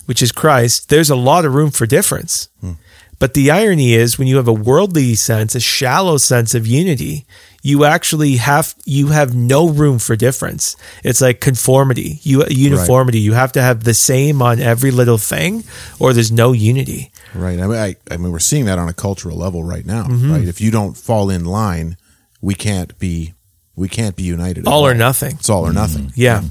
which 0.06 0.22
is 0.22 0.32
Christ, 0.32 0.90
there's 0.90 1.10
a 1.10 1.16
lot 1.16 1.46
of 1.46 1.54
room 1.54 1.72
for 1.72 1.86
difference. 1.86 2.50
Hmm. 2.62 2.74
But 3.18 3.34
the 3.34 3.50
irony 3.50 3.94
is 3.94 4.18
when 4.18 4.28
you 4.28 4.38
have 4.38 4.48
a 4.48 4.54
worldly 4.54 5.16
sense, 5.16 5.56
a 5.56 5.60
shallow 5.60 6.18
sense 6.18 6.54
of 6.54 6.68
unity, 6.68 7.26
you 7.62 7.86
actually 7.86 8.36
have 8.36 8.76
you 8.86 9.08
have 9.08 9.34
no 9.34 9.70
room 9.70 10.00
for 10.00 10.16
difference. 10.16 10.76
It's 11.04 11.22
like 11.22 11.40
conformity, 11.40 12.20
you 12.22 12.46
uniformity. 12.46 13.20
You 13.20 13.34
have 13.34 13.54
to 13.54 13.62
have 13.62 13.84
the 13.84 13.94
same 13.94 14.42
on 14.42 14.60
every 14.60 14.92
little 14.92 15.18
thing, 15.18 15.64
or 15.98 16.14
there's 16.14 16.32
no 16.32 16.52
unity. 16.52 17.12
Right. 17.36 17.60
I 17.60 17.68
mean, 17.68 17.78
I, 17.78 17.96
I 18.12 18.18
mean, 18.18 18.32
we're 18.32 18.40
seeing 18.40 18.66
that 18.66 18.80
on 18.80 18.90
a 18.90 18.94
cultural 18.94 19.38
level 19.38 19.64
right 19.64 19.86
now. 19.86 20.04
Mm-hmm. 20.06 20.32
Right. 20.32 20.48
If 20.48 20.62
you 20.62 20.72
don't 20.72 20.96
fall 20.96 21.30
in 21.30 21.46
line, 21.46 21.98
we 22.42 22.54
can't 22.56 22.98
be 23.00 23.34
we 23.76 23.90
can't 23.90 24.16
be 24.16 24.24
united. 24.24 24.66
at 24.68 24.72
All 24.72 24.86
or 24.88 24.94
nothing. 24.94 25.32
It's 25.40 25.50
all 25.50 25.66
or 25.68 25.74
nothing. 25.74 26.14
Yeah. 26.16 26.42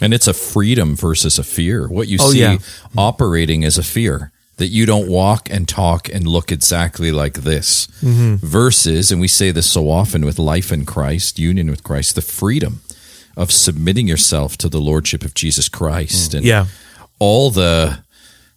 And 0.00 0.12
it's 0.12 0.26
a 0.26 0.34
freedom 0.34 0.96
versus 0.96 1.38
a 1.38 1.44
fear. 1.44 1.86
What 1.88 2.08
you 2.08 2.18
Oh, 2.20 2.32
see 2.32 2.40
yeah. 2.40 2.58
operating 2.96 3.62
is 3.62 3.78
a 3.78 3.82
fear 3.84 4.32
that 4.56 4.66
you 4.68 4.84
don't 4.84 5.08
walk 5.08 5.48
and 5.50 5.68
talk 5.68 6.08
and 6.12 6.26
look 6.26 6.50
exactly 6.50 7.12
like 7.12 7.34
this. 7.34 7.86
Mm-hmm. 8.02 8.44
Versus, 8.44 9.12
and 9.12 9.20
we 9.20 9.28
say 9.28 9.52
this 9.52 9.66
so 9.70 9.88
often 9.88 10.24
with 10.24 10.38
life 10.38 10.72
in 10.72 10.84
Christ, 10.84 11.38
union 11.38 11.70
with 11.70 11.84
Christ, 11.84 12.16
the 12.16 12.22
freedom 12.22 12.80
of 13.36 13.52
submitting 13.52 14.08
yourself 14.08 14.56
to 14.58 14.68
the 14.68 14.80
lordship 14.80 15.24
of 15.24 15.34
Jesus 15.34 15.68
Christ 15.68 16.34
and 16.34 16.44
Mm. 16.44 16.48
Yeah. 16.48 16.66
all 17.20 17.50
the 17.50 17.98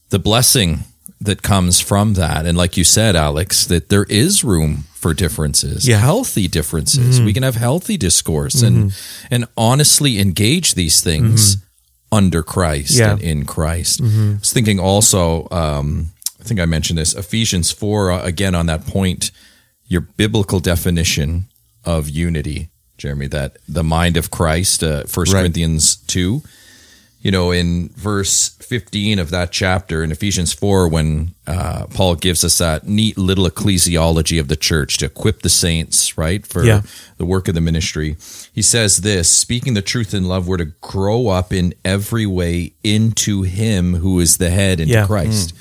the 0.09 0.19
blessing 0.19 0.79
that 1.25 1.41
comes 1.41 1.79
from 1.79 2.13
that. 2.13 2.45
And 2.45 2.57
like 2.57 2.77
you 2.77 2.83
said, 2.83 3.15
Alex, 3.15 3.65
that 3.67 3.89
there 3.89 4.05
is 4.05 4.43
room 4.43 4.85
for 4.95 5.13
differences, 5.13 5.87
Yeah. 5.87 5.99
healthy 5.99 6.47
differences. 6.47 7.19
We 7.21 7.33
can 7.33 7.43
have 7.43 7.55
healthy 7.55 7.97
discourse 7.97 8.61
and 8.63 8.93
and 9.29 9.45
honestly 9.55 10.19
engage 10.19 10.73
these 10.73 11.01
things 11.01 11.57
under 12.11 12.41
Christ 12.43 12.91
Yeah. 12.97 13.11
and 13.13 13.21
in 13.21 13.45
Christ. 13.45 14.01
I 14.01 14.37
was 14.39 14.51
thinking 14.51 14.79
also, 14.79 15.47
um, 15.51 16.09
I 16.39 16.43
think 16.43 16.59
I 16.59 16.65
mentioned 16.65 16.97
this, 16.99 17.13
Ephesians 17.13 17.71
4, 17.71 18.11
uh, 18.11 18.23
again 18.23 18.55
on 18.55 18.65
that 18.67 18.85
point, 18.87 19.31
your 19.87 20.01
biblical 20.01 20.59
definition 20.59 21.45
of 21.83 22.09
unity, 22.09 22.69
Jeremy, 22.97 23.27
that 23.27 23.57
the 23.67 23.83
mind 23.83 24.17
of 24.17 24.29
Christ, 24.31 24.83
uh, 24.83 25.03
1 25.03 25.27
Right. 25.33 25.41
Corinthians 25.41 25.97
2, 26.07 26.41
you 27.25 27.31
know, 27.31 27.49
in 27.51 27.89
verse 27.95 28.49
15 28.61 29.17
of 29.17 29.31
that 29.31 29.51
chapter 29.51 30.03
in 30.03 30.11
Ephesians 30.11 30.53
4, 30.53 30.87
when 30.87 31.33
uh, 31.47 31.87
Paul 31.87 32.13
gives 32.15 32.43
us 32.43 32.59
that 32.59 32.87
neat 32.87 33.17
little 33.17 33.47
ecclesiology 33.49 34.39
of 34.39 34.47
the 34.47 34.55
church 34.55 34.97
to 34.99 35.05
equip 35.07 35.41
the 35.41 35.49
saints, 35.49 36.17
right, 36.19 36.45
for 36.45 36.63
Yeah. 36.63 36.81
the 37.17 37.25
work 37.25 37.47
of 37.47 37.55
the 37.55 37.61
ministry, 37.61 38.15
he 38.53 38.61
says 38.61 38.97
this 38.97 39.27
speaking 39.27 39.73
the 39.73 39.81
truth 39.81 40.13
in 40.13 40.25
love, 40.27 40.47
we're 40.47 40.57
to 40.57 40.71
grow 40.81 41.29
up 41.29 41.51
in 41.51 41.73
every 41.83 42.27
way 42.27 42.73
into 42.83 43.41
him 43.41 43.95
who 43.95 44.19
is 44.19 44.37
the 44.37 44.51
head, 44.51 44.79
into 44.79 44.93
Yeah. 44.93 45.07
Christ. 45.07 45.53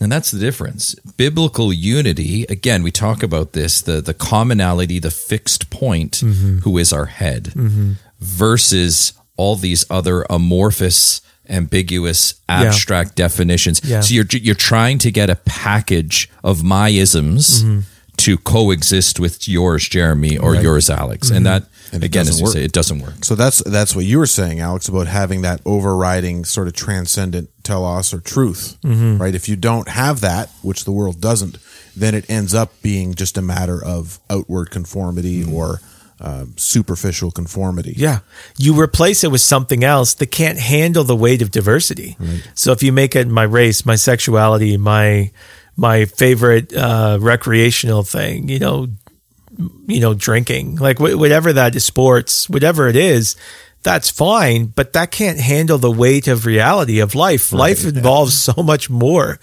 And 0.00 0.10
that's 0.10 0.30
the 0.32 0.40
difference. 0.40 0.94
Biblical 1.16 1.72
unity, 1.72 2.44
again, 2.48 2.82
we 2.82 2.90
talk 2.90 3.22
about 3.22 3.52
this 3.52 3.80
the, 3.82 4.00
the 4.00 4.14
commonality, 4.14 4.98
the 4.98 5.10
fixed 5.12 5.70
point, 5.70 6.14
Mm-hmm. 6.24 6.58
who 6.64 6.76
is 6.78 6.92
our 6.92 7.06
head, 7.06 7.52
versus 8.20 9.12
all 9.38 9.56
these 9.56 9.86
other 9.88 10.26
amorphous, 10.28 11.22
ambiguous, 11.48 12.34
abstract 12.48 13.16
definitions. 13.16 13.80
Yeah. 13.84 14.00
So 14.00 14.14
you're, 14.14 14.26
you're 14.32 14.54
trying 14.54 14.98
to 14.98 15.10
get 15.10 15.30
a 15.30 15.36
package 15.36 16.28
of 16.44 16.62
my 16.62 16.90
isms 16.90 17.62
Mm-hmm. 17.64 17.80
to 18.18 18.36
coexist 18.38 19.20
with 19.20 19.48
yours, 19.48 19.88
Jeremy, 19.88 20.36
or 20.36 20.54
yours, 20.56 20.90
Alex. 20.90 21.30
And 21.30 21.46
that, 21.46 21.62
And 21.92 22.02
again, 22.04 22.22
as 22.22 22.28
doesn't 22.28 22.40
you 22.40 22.44
work. 22.46 22.52
say, 22.54 22.64
it 22.64 22.72
doesn't 22.72 22.98
work. 23.00 23.24
So 23.24 23.34
that's 23.36 23.58
that's 23.64 23.94
what 23.94 24.04
you 24.04 24.18
were 24.18 24.26
saying, 24.26 24.58
Alex, 24.60 24.88
about 24.88 25.06
having 25.06 25.42
that 25.42 25.60
overriding 25.64 26.44
sort 26.44 26.66
of 26.66 26.74
transcendent 26.74 27.48
telos 27.62 28.12
or 28.12 28.20
truth, 28.20 28.76
Mm-hmm. 28.82 29.18
right? 29.22 29.34
If 29.34 29.48
you 29.48 29.56
don't 29.56 29.88
have 29.88 30.20
that, 30.20 30.50
which 30.62 30.84
the 30.84 30.90
world 30.92 31.20
doesn't, 31.20 31.58
then 31.96 32.14
it 32.14 32.28
ends 32.28 32.54
up 32.54 32.70
being 32.82 33.14
just 33.14 33.38
a 33.38 33.42
matter 33.42 33.78
of 33.82 34.18
outward 34.28 34.70
conformity 34.70 35.44
or 35.44 35.80
um, 36.20 36.54
superficial 36.56 37.30
conformity. 37.30 37.94
Yeah. 37.96 38.20
You 38.56 38.80
replace 38.80 39.24
it 39.24 39.30
with 39.30 39.40
something 39.40 39.84
else 39.84 40.14
that 40.14 40.30
can't 40.30 40.58
handle 40.58 41.04
the 41.04 41.16
weight 41.16 41.42
of 41.42 41.50
diversity. 41.50 42.16
So 42.54 42.72
if 42.72 42.82
you 42.82 42.92
make 42.92 43.14
it 43.14 43.28
my 43.28 43.44
race, 43.44 43.86
my 43.86 43.96
sexuality, 43.96 44.76
my 44.76 45.30
my 45.76 46.06
favorite 46.06 46.72
uh, 46.74 47.18
recreational 47.20 48.02
thing, 48.02 48.48
you 48.48 48.58
know, 48.58 48.88
you 49.86 50.00
know, 50.00 50.12
drinking, 50.12 50.76
like 50.76 50.98
wh- 50.98 51.16
whatever 51.16 51.52
that 51.52 51.76
is, 51.76 51.84
sports, 51.84 52.48
whatever 52.50 52.88
it 52.88 52.96
is, 52.96 53.36
that's 53.84 54.10
fine, 54.10 54.66
but 54.66 54.92
that 54.94 55.12
can't 55.12 55.38
handle 55.38 55.78
the 55.78 55.90
weight 55.90 56.26
of 56.26 56.46
reality 56.46 56.98
of 56.98 57.14
life. 57.14 57.52
Life 57.52 57.84
involves 57.84 58.34
so 58.36 58.60
much 58.62 58.90
more 58.90 59.38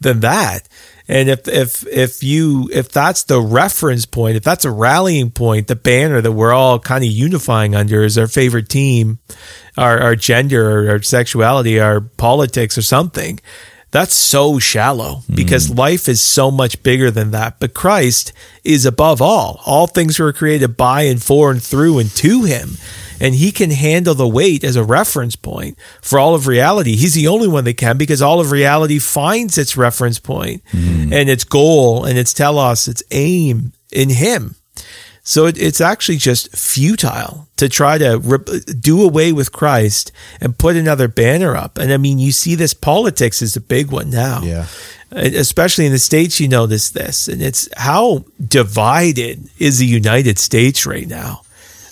than 0.00 0.20
that. 0.20 0.68
And 1.08 1.28
if 1.28 1.46
if 1.46 1.86
if 1.86 2.22
you 2.22 2.68
if 2.72 2.88
that's 2.88 3.24
the 3.24 3.40
reference 3.40 4.06
point, 4.06 4.36
if 4.36 4.42
that's 4.42 4.64
a 4.64 4.70
rallying 4.70 5.30
point, 5.30 5.68
the 5.68 5.76
banner 5.76 6.20
that 6.20 6.32
we're 6.32 6.52
all 6.52 6.78
kind 6.80 7.04
of 7.04 7.10
unifying 7.10 7.74
under 7.74 8.02
is 8.02 8.18
our 8.18 8.26
favorite 8.26 8.68
team, 8.68 9.20
our 9.76 10.00
our 10.00 10.16
gender, 10.16 10.90
our 10.90 11.02
sexuality, 11.02 11.78
our 11.78 12.00
politics, 12.00 12.76
or 12.76 12.82
something. 12.82 13.38
That's 13.92 14.14
so 14.14 14.58
shallow 14.58 15.22
because 15.32 15.68
hmm. 15.68 15.78
life 15.78 16.08
is 16.08 16.20
so 16.20 16.50
much 16.50 16.82
bigger 16.82 17.10
than 17.10 17.30
that. 17.30 17.60
But 17.60 17.72
Christ 17.72 18.32
is 18.64 18.84
above 18.84 19.22
all. 19.22 19.60
All 19.64 19.86
things 19.86 20.18
were 20.18 20.32
created 20.32 20.76
by 20.76 21.02
and 21.02 21.22
for 21.22 21.52
and 21.52 21.62
through 21.62 22.00
and 22.00 22.10
to 22.16 22.42
him. 22.42 22.76
And 23.20 23.34
he 23.34 23.52
can 23.52 23.70
handle 23.70 24.14
the 24.14 24.28
weight 24.28 24.64
as 24.64 24.76
a 24.76 24.84
reference 24.84 25.36
point 25.36 25.78
for 26.00 26.18
all 26.18 26.34
of 26.34 26.46
reality. 26.46 26.96
He's 26.96 27.14
the 27.14 27.28
only 27.28 27.48
one 27.48 27.64
that 27.64 27.76
can 27.76 27.96
because 27.96 28.22
all 28.22 28.40
of 28.40 28.50
reality 28.50 28.98
finds 28.98 29.58
its 29.58 29.76
reference 29.76 30.18
point 30.18 30.62
mm-hmm. 30.72 31.12
and 31.12 31.28
its 31.28 31.44
goal 31.44 32.04
and 32.04 32.18
its 32.18 32.32
telos, 32.32 32.88
its 32.88 33.02
aim 33.10 33.72
in 33.92 34.10
him. 34.10 34.56
So 35.22 35.46
it, 35.46 35.60
it's 35.60 35.80
actually 35.80 36.18
just 36.18 36.56
futile 36.56 37.48
to 37.56 37.68
try 37.68 37.98
to 37.98 38.18
rip, 38.18 38.48
do 38.78 39.02
away 39.02 39.32
with 39.32 39.50
Christ 39.50 40.12
and 40.40 40.56
put 40.56 40.76
another 40.76 41.08
banner 41.08 41.56
up. 41.56 41.78
And 41.78 41.92
I 41.92 41.96
mean, 41.96 42.20
you 42.20 42.30
see 42.30 42.54
this 42.54 42.74
politics 42.74 43.42
is 43.42 43.56
a 43.56 43.60
big 43.60 43.90
one 43.90 44.08
now. 44.10 44.42
Yeah. 44.42 44.66
Especially 45.10 45.84
in 45.84 45.90
the 45.90 45.98
States, 45.98 46.38
you 46.38 46.46
notice 46.46 46.90
this. 46.90 47.26
And 47.26 47.42
it's 47.42 47.68
how 47.76 48.24
divided 48.46 49.48
is 49.58 49.78
the 49.78 49.86
United 49.86 50.38
States 50.38 50.86
right 50.86 51.08
now. 51.08 51.42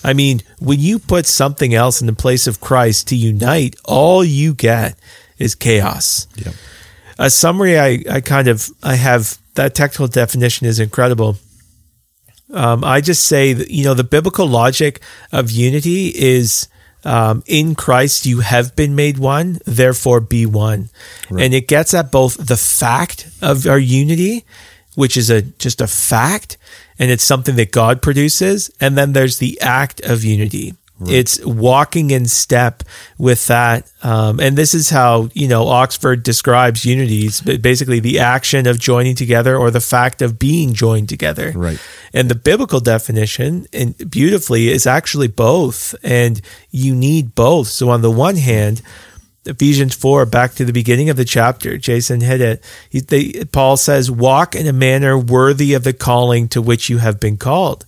I 0.05 0.13
mean, 0.13 0.41
when 0.59 0.79
you 0.79 0.99
put 0.99 1.25
something 1.25 1.73
else 1.73 1.99
in 1.99 2.05
the 2.05 2.13
place 2.13 2.45
of 2.45 2.61
Christ 2.61 3.07
to 3.07 3.15
unite, 3.15 3.75
all 3.83 4.23
you 4.23 4.53
get 4.53 4.97
is 5.39 5.55
chaos 5.55 6.27
Yep. 6.35 6.53
a 7.17 7.29
summary 7.29 7.79
I, 7.79 8.03
I 8.09 8.21
kind 8.21 8.47
of 8.47 8.69
I 8.83 8.95
have 8.95 9.37
that 9.55 9.73
technical 9.73 10.07
definition 10.07 10.67
is 10.67 10.79
incredible. 10.79 11.37
Um, 12.53 12.83
I 12.83 13.01
just 13.01 13.25
say 13.25 13.53
that 13.53 13.71
you 13.71 13.83
know 13.83 13.95
the 13.95 14.03
biblical 14.03 14.47
logic 14.47 15.01
of 15.31 15.49
unity 15.49 16.09
is 16.09 16.67
um, 17.03 17.43
in 17.47 17.75
Christ 17.75 18.25
you 18.25 18.41
have 18.41 18.75
been 18.75 18.95
made 18.95 19.17
one, 19.17 19.59
therefore 19.65 20.19
be 20.21 20.45
one, 20.45 20.89
and 21.29 21.53
it 21.53 21.67
gets 21.67 21.93
at 21.93 22.11
both 22.11 22.37
the 22.37 22.57
fact 22.57 23.27
of 23.41 23.65
our 23.65 23.79
unity, 23.79 24.45
which 24.93 25.17
is 25.17 25.29
a 25.29 25.41
just 25.41 25.81
a 25.81 25.87
fact 25.87 26.57
and 26.99 27.11
it's 27.11 27.23
something 27.23 27.55
that 27.55 27.71
God 27.71 28.01
produces. 28.01 28.71
And 28.79 28.97
then 28.97 29.13
there's 29.13 29.39
the 29.39 29.59
act 29.61 30.01
of 30.01 30.23
unity. 30.23 30.75
It's 31.07 31.45
walking 31.45 32.11
in 32.11 32.25
step 32.25 32.81
with 33.17 33.47
that. 33.47 33.91
Um, 34.01 34.39
and 34.39 34.57
this 34.57 34.73
is 34.73 34.89
how, 34.91 35.29
you 35.33 35.45
know, 35.45 35.67
Oxford 35.67 36.23
describes 36.23 36.85
unity. 36.85 37.25
It's 37.25 37.41
basically 37.41 37.99
the 37.99 38.19
action 38.19 38.65
of 38.65 38.79
joining 38.79 39.15
together 39.15 39.57
or 39.57 39.71
the 39.71 39.81
fact 39.81 40.21
of 40.21 40.39
being 40.39 40.73
joined 40.73 41.09
together. 41.09 41.51
Right. 41.53 41.79
And 42.13 42.29
the 42.29 42.35
biblical 42.35 42.79
definition, 42.79 43.67
and 43.73 44.09
beautifully, 44.09 44.69
is 44.69 44.87
actually 44.87 45.27
both. 45.27 45.95
And 46.01 46.39
you 46.71 46.95
need 46.95 47.35
both. 47.35 47.67
So 47.67 47.89
on 47.89 48.01
the 48.01 48.11
one 48.11 48.37
hand, 48.37 48.81
Ephesians 49.45 49.95
4, 49.95 50.25
back 50.25 50.53
to 50.55 50.65
the 50.65 50.73
beginning 50.73 51.09
of 51.09 51.17
the 51.17 51.25
chapter, 51.25 51.77
Jason 51.77 52.21
hit 52.21 52.41
it. 52.41 52.63
He, 52.89 52.99
they, 52.99 53.45
Paul 53.45 53.77
says, 53.77 54.09
Walk 54.09 54.55
in 54.55 54.67
a 54.67 54.73
manner 54.73 55.17
worthy 55.17 55.73
of 55.73 55.83
the 55.83 55.93
calling 55.93 56.47
to 56.49 56.61
which 56.61 56.89
you 56.89 56.97
have 56.97 57.19
been 57.19 57.37
called, 57.37 57.85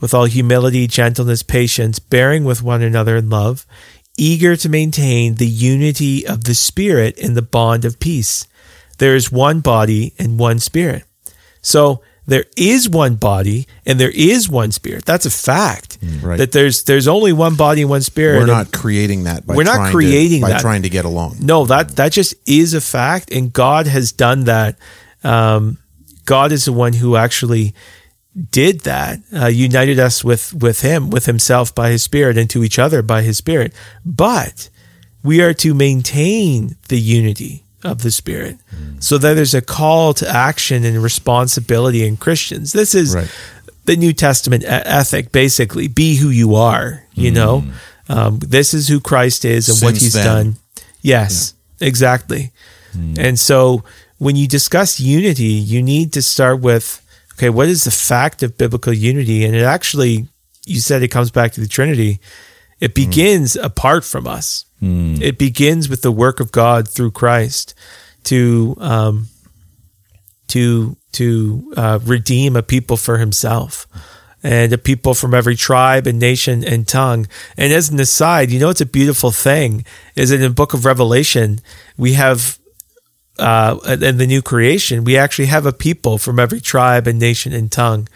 with 0.00 0.14
all 0.14 0.24
humility, 0.24 0.86
gentleness, 0.86 1.42
patience, 1.42 1.98
bearing 1.98 2.44
with 2.44 2.62
one 2.62 2.82
another 2.82 3.16
in 3.16 3.30
love, 3.30 3.66
eager 4.16 4.56
to 4.56 4.68
maintain 4.68 5.34
the 5.34 5.46
unity 5.46 6.26
of 6.26 6.44
the 6.44 6.54
Spirit 6.54 7.18
in 7.18 7.34
the 7.34 7.42
bond 7.42 7.84
of 7.84 8.00
peace. 8.00 8.46
There 8.98 9.16
is 9.16 9.32
one 9.32 9.60
body 9.60 10.14
and 10.18 10.38
one 10.38 10.58
Spirit. 10.58 11.04
So, 11.60 12.02
there 12.26 12.44
is 12.56 12.88
one 12.88 13.16
body 13.16 13.66
and 13.84 14.00
there 14.00 14.10
is 14.10 14.48
one 14.48 14.72
spirit. 14.72 15.04
That's 15.04 15.26
a 15.26 15.30
fact. 15.30 15.98
Right. 16.22 16.38
That 16.38 16.52
there's 16.52 16.84
there's 16.84 17.06
only 17.06 17.32
one 17.32 17.54
body 17.56 17.82
and 17.82 17.90
one 17.90 18.02
spirit. 18.02 18.38
We're 18.38 18.46
not 18.46 18.72
creating 18.72 19.24
that. 19.24 19.46
By 19.46 19.54
We're 19.54 19.64
not 19.64 19.90
creating 19.90 20.40
to, 20.40 20.46
by 20.46 20.50
that. 20.52 20.60
trying 20.60 20.82
to 20.82 20.88
get 20.88 21.04
along. 21.04 21.36
No, 21.40 21.66
that 21.66 21.96
that 21.96 22.12
just 22.12 22.34
is 22.46 22.72
a 22.74 22.80
fact, 22.80 23.30
and 23.30 23.52
God 23.52 23.86
has 23.86 24.12
done 24.12 24.44
that. 24.44 24.78
Um, 25.22 25.78
God 26.24 26.52
is 26.52 26.64
the 26.64 26.72
one 26.72 26.94
who 26.94 27.16
actually 27.16 27.74
did 28.50 28.80
that, 28.80 29.20
uh, 29.34 29.46
united 29.46 29.98
us 29.98 30.24
with 30.24 30.54
with 30.54 30.80
Him, 30.80 31.10
with 31.10 31.26
Himself 31.26 31.74
by 31.74 31.90
His 31.90 32.02
Spirit, 32.02 32.38
and 32.38 32.48
to 32.50 32.64
each 32.64 32.78
other 32.78 33.02
by 33.02 33.22
His 33.22 33.36
Spirit. 33.36 33.74
But 34.04 34.70
we 35.22 35.40
are 35.42 35.54
to 35.54 35.74
maintain 35.74 36.76
the 36.88 36.98
unity 36.98 37.63
of 37.84 38.02
the 38.02 38.10
Spirit, 38.10 38.58
so 38.98 39.18
that 39.18 39.34
there's 39.34 39.54
a 39.54 39.60
call 39.60 40.14
to 40.14 40.28
action 40.28 40.84
and 40.84 41.02
responsibility 41.02 42.06
in 42.06 42.16
Christians. 42.16 42.72
This 42.72 42.94
is 42.94 43.14
Right. 43.14 43.30
the 43.84 43.96
New 43.96 44.12
Testament 44.12 44.64
ethic, 44.66 45.30
basically. 45.30 45.88
Be 45.88 46.16
who 46.16 46.30
you 46.30 46.54
are. 46.54 47.04
You 47.12 47.30
know, 47.30 47.60
mm. 47.60 48.14
um, 48.14 48.38
this 48.40 48.74
is 48.74 48.88
who 48.88 49.00
Christ 49.00 49.44
is 49.44 49.68
and 49.68 49.80
what 49.82 50.00
He's 50.00 50.14
then. 50.14 50.26
done. 50.26 50.56
Yes, 51.02 51.54
exactly. 51.80 52.50
Mm. 52.96 53.18
And 53.18 53.40
so 53.40 53.84
when 54.18 54.36
you 54.36 54.48
discuss 54.48 54.98
unity, 54.98 55.44
you 55.44 55.82
need 55.82 56.12
to 56.14 56.22
start 56.22 56.60
with 56.60 57.00
okay, 57.34 57.50
what 57.50 57.68
is 57.68 57.84
the 57.84 57.90
fact 57.90 58.42
of 58.42 58.56
biblical 58.56 58.92
unity? 58.92 59.44
And 59.44 59.54
it 59.54 59.62
actually, 59.62 60.28
you 60.66 60.80
said 60.80 61.02
it 61.02 61.08
comes 61.08 61.30
back 61.30 61.52
to 61.52 61.60
the 61.60 61.68
Trinity. 61.68 62.20
It 62.80 62.92
mm. 62.92 62.94
begins 62.94 63.56
apart 63.56 64.04
from 64.04 64.26
us. 64.26 64.64
It 65.22 65.38
begins 65.38 65.88
with 65.88 66.02
the 66.02 66.12
work 66.12 66.40
of 66.40 66.52
God 66.52 66.88
through 66.88 67.12
Christ 67.12 67.74
to 68.24 68.76
um, 68.78 69.28
to 70.48 70.96
to 71.12 71.72
uh, 71.76 71.98
redeem 72.02 72.56
a 72.56 72.62
people 72.62 72.96
for 72.96 73.18
Himself 73.18 73.86
and 74.44 74.72
a 74.74 74.78
people 74.78 75.14
from 75.14 75.32
every 75.32 75.56
tribe 75.56 76.06
and 76.06 76.20
nation 76.20 76.62
and 76.62 76.86
tongue. 76.86 77.26
And 77.56 77.72
as 77.72 77.88
an 77.88 77.98
aside, 77.98 78.50
you 78.50 78.60
know, 78.60 78.68
it's 78.68 78.82
a 78.82 78.86
beautiful 78.86 79.30
thing 79.30 79.86
is 80.14 80.28
that 80.28 80.36
in 80.36 80.42
the 80.42 80.50
book 80.50 80.74
of 80.74 80.84
Revelation, 80.84 81.60
we 81.96 82.12
have, 82.12 82.58
uh, 83.38 83.78
in 84.02 84.18
the 84.18 84.26
new 84.26 84.42
creation, 84.42 85.02
we 85.02 85.16
actually 85.16 85.46
have 85.46 85.64
a 85.64 85.72
people 85.72 86.18
from 86.18 86.38
every 86.38 86.60
tribe 86.60 87.06
and 87.06 87.18
nation 87.18 87.54
and 87.54 87.72
tongue 87.72 88.06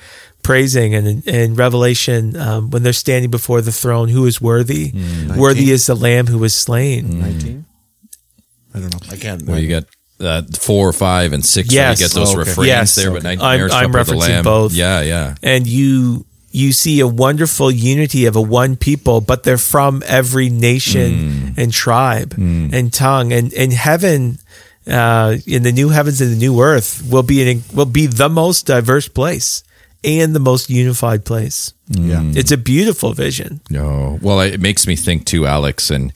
praising 0.43 0.95
and 0.95 1.27
in 1.27 1.55
Revelation, 1.55 2.37
um, 2.37 2.71
when 2.71 2.83
they're 2.83 2.93
standing 2.93 3.31
before 3.31 3.61
the 3.61 3.73
throne, 3.73 4.09
who 4.09 4.27
is 4.27 4.41
worthy? 4.41 4.93
Worthy 5.37 5.71
is 5.71 5.87
the 5.87 5.95
lamb 5.95 6.27
who 6.27 6.39
was 6.39 6.55
slain. 6.55 7.21
Nineteen. 7.21 7.65
I 8.75 8.81
don't 8.81 8.93
know. 8.93 9.13
I 9.13 9.17
can't. 9.17 9.43
Well, 9.43 9.59
you 9.59 9.69
get 9.69 9.85
uh, 10.21 10.43
four, 10.59 10.93
five, 10.93 11.33
and 11.33 11.45
six. 11.45 11.73
Yes. 11.73 12.01
You 12.01 12.07
get 12.09 12.15
those 12.15 12.29
Oh, 12.35 12.41
okay. 12.41 12.51
refrains 12.51 12.67
Yes. 12.69 12.95
there, 12.97 13.11
but 13.11 13.25
Okay. 13.25 13.37
I'm- 13.37 13.63
I'm 13.63 13.69
Supper 13.71 13.89
the 13.93 13.99
referencing 14.13 14.29
Lamb. 14.29 14.45
both. 14.45 14.73
Yeah, 14.73 15.01
yeah. 15.03 15.35
and 15.43 15.67
you 15.67 16.25
you 16.51 16.73
see 16.73 16.99
a 17.01 17.07
wonderful 17.07 17.71
unity 17.71 18.25
of 18.25 18.35
a 18.35 18.41
one 18.41 18.75
people, 18.77 19.21
but 19.21 19.43
they're 19.43 19.59
from 19.59 20.03
every 20.07 20.49
nation 20.49 21.55
and 21.59 21.71
tribe 21.73 22.35
and 22.39 22.93
tongue 22.93 23.33
and 23.33 23.53
and 23.55 23.73
heaven. 23.73 24.39
Uh, 24.87 25.37
in 25.47 25.65
the 25.65 25.73
new 25.73 25.91
heavens 25.91 26.19
and 26.23 26.33
the 26.33 26.37
new 26.37 26.63
earth 26.63 27.03
will 27.11 27.23
be 27.23 27.43
an, 27.51 27.63
will 27.75 27.85
be 27.85 28.07
the 28.07 28.31
most 28.31 28.65
diverse 28.65 29.07
place 29.07 29.63
and 30.05 30.35
the 30.35 30.41
most 30.41 30.71
unified 30.71 31.25
place. 31.25 31.73
Yeah. 31.89 32.23
It's 32.35 32.53
a 32.53 32.57
beautiful 32.57 33.13
vision. 33.13 33.61
No. 33.71 34.19
Well, 34.23 34.41
it 34.41 34.61
makes 34.61 34.87
me 34.87 34.97
think 34.97 35.25
too, 35.25 35.47
Alex, 35.47 35.91
and 35.91 36.13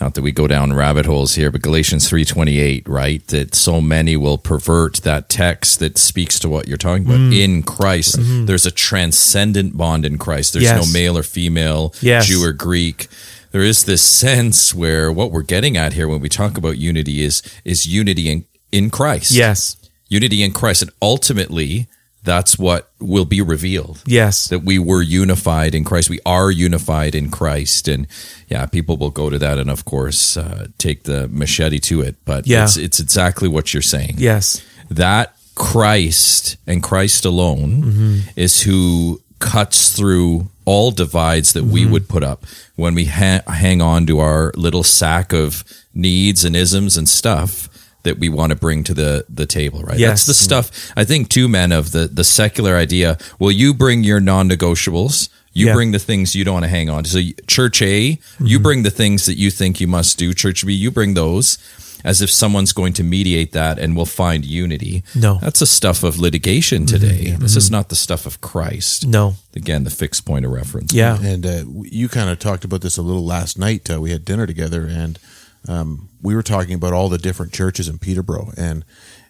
not 0.00 0.14
that 0.14 0.22
we 0.22 0.32
go 0.32 0.46
down 0.48 0.72
rabbit 0.72 1.04
holes 1.04 1.34
here, 1.34 1.50
but 1.50 1.60
Galatians 1.62 2.08
3:28, 2.08 2.88
right? 2.88 3.26
That 3.28 3.54
so 3.54 3.80
many 3.82 4.16
will 4.16 4.38
pervert 4.38 4.96
that 5.02 5.28
text 5.28 5.78
that 5.80 5.98
speaks 5.98 6.38
to 6.40 6.48
what 6.48 6.66
you're 6.66 6.78
talking 6.78 7.04
about. 7.04 7.18
Mm. 7.18 7.38
In 7.38 7.62
Christ, 7.62 8.16
there's 8.18 8.64
a 8.66 8.70
transcendent 8.70 9.76
bond 9.76 10.06
in 10.06 10.16
Christ. 10.16 10.54
There's 10.54 10.64
Yes. 10.64 10.86
no 10.86 10.90
male 10.92 11.18
or 11.18 11.22
female, 11.22 11.94
Yes. 12.00 12.26
Jew 12.28 12.42
or 12.42 12.52
Greek. 12.52 13.08
There 13.52 13.62
is 13.62 13.84
this 13.84 14.00
sense 14.00 14.72
where 14.74 15.12
what 15.12 15.32
we're 15.32 15.42
getting 15.42 15.76
at 15.76 15.92
here 15.92 16.08
when 16.08 16.20
we 16.20 16.28
talk 16.28 16.56
about 16.56 16.78
unity 16.78 17.22
is 17.22 17.42
is 17.64 17.84
unity 17.86 18.30
in 18.30 18.44
in 18.72 18.88
Christ. 18.90 19.32
Yes. 19.32 19.76
Unity 20.08 20.42
in 20.42 20.52
Christ 20.52 20.82
and 20.82 20.90
ultimately 21.02 21.88
that's 22.22 22.58
what 22.58 22.90
will 23.00 23.24
be 23.24 23.40
revealed 23.40 24.02
Yes. 24.06 24.48
that 24.48 24.62
we 24.62 24.78
were 24.78 25.00
unified 25.02 25.74
in 25.74 25.84
Christ. 25.84 26.10
We 26.10 26.20
are 26.26 26.50
unified 26.50 27.14
in 27.14 27.30
Christ, 27.30 27.88
and 27.88 28.06
yeah, 28.48 28.66
people 28.66 28.96
will 28.98 29.10
go 29.10 29.30
to 29.30 29.38
that 29.38 29.58
and 29.58 29.70
of 29.70 29.84
course 29.84 30.36
uh, 30.36 30.66
take 30.78 31.04
the 31.04 31.28
machete 31.28 31.78
to 31.80 32.02
it. 32.02 32.16
But 32.24 32.46
Yeah. 32.46 32.64
it's 32.64 32.76
it's 32.76 33.00
exactly 33.00 33.48
what 33.48 33.72
you're 33.72 33.82
saying. 33.82 34.16
Yes. 34.18 34.60
That 34.90 35.34
Christ 35.54 36.56
and 36.66 36.82
Christ 36.82 37.24
alone 37.24 38.22
is 38.36 38.62
who 38.62 39.20
cuts 39.38 39.96
through 39.96 40.48
all 40.66 40.90
divides 40.90 41.52
that 41.54 41.64
we 41.64 41.86
would 41.86 42.08
put 42.08 42.22
up 42.22 42.44
when 42.76 42.94
we 42.94 43.06
ha- 43.06 43.40
hang 43.46 43.80
on 43.80 44.06
to 44.06 44.18
our 44.18 44.52
little 44.56 44.82
sack 44.82 45.32
of 45.32 45.64
needs 45.94 46.44
and 46.44 46.54
isms 46.54 46.96
and 46.96 47.08
stuff 47.08 47.68
that 48.02 48.18
we 48.18 48.28
want 48.28 48.50
to 48.50 48.56
bring 48.56 48.84
to 48.84 48.94
the 48.94 49.24
the 49.28 49.46
table 49.46 49.80
right 49.82 49.98
Yes. 49.98 50.10
that's 50.10 50.26
the 50.26 50.34
stuff 50.34 50.92
i 50.96 51.04
think 51.04 51.28
too 51.28 51.48
men 51.48 51.72
of 51.72 51.92
the 51.92 52.06
the 52.06 52.24
secular 52.24 52.76
idea 52.76 53.16
well 53.38 53.50
you 53.50 53.74
bring 53.74 54.04
your 54.04 54.20
non-negotiables 54.20 55.28
you 55.52 55.66
Yeah. 55.66 55.72
bring 55.74 55.90
the 55.92 55.98
things 55.98 56.34
you 56.36 56.44
don't 56.44 56.54
want 56.54 56.64
to 56.64 56.68
hang 56.70 56.88
on 56.88 57.04
to 57.04 57.10
so 57.10 57.20
church 57.46 57.82
a 57.82 58.18
you 58.38 58.58
bring 58.60 58.82
the 58.82 58.90
things 58.90 59.26
that 59.26 59.36
you 59.36 59.50
think 59.50 59.80
you 59.80 59.86
must 59.88 60.18
do 60.18 60.32
church 60.34 60.64
b 60.66 60.72
you 60.72 60.90
bring 60.90 61.14
those 61.14 61.58
as 62.02 62.22
if 62.22 62.30
someone's 62.30 62.72
going 62.72 62.94
to 62.94 63.02
mediate 63.02 63.52
that 63.52 63.78
and 63.78 63.94
we'll 63.94 64.06
find 64.06 64.44
unity 64.44 65.02
No. 65.14 65.38
that's 65.42 65.60
the 65.60 65.66
stuff 65.66 66.02
of 66.02 66.18
litigation 66.18 66.86
today 66.86 67.36
this 67.38 67.56
is 67.56 67.70
not 67.70 67.88
the 67.88 67.96
stuff 67.96 68.26
of 68.26 68.40
christ 68.40 69.06
No. 69.06 69.34
again 69.54 69.84
the 69.84 69.90
fixed 69.90 70.24
point 70.24 70.44
of 70.46 70.52
reference 70.52 70.92
Yeah. 70.94 71.18
And 71.22 71.44
uh, 71.44 71.64
you 71.84 72.08
kind 72.08 72.30
of 72.30 72.38
talked 72.38 72.64
about 72.64 72.80
this 72.80 72.96
a 72.96 73.02
little 73.02 73.24
last 73.26 73.58
night. 73.58 73.90
Uh, 73.90 74.00
we 74.00 74.10
had 74.12 74.24
dinner 74.24 74.46
together, 74.46 74.86
and 74.86 75.18
um, 75.68 76.08
we 76.22 76.34
were 76.34 76.42
talking 76.42 76.74
about 76.74 76.92
all 76.92 77.08
the 77.08 77.18
different 77.18 77.52
churches 77.52 77.88
in 77.88 77.98
Peterborough, 77.98 78.52
and 78.56 78.84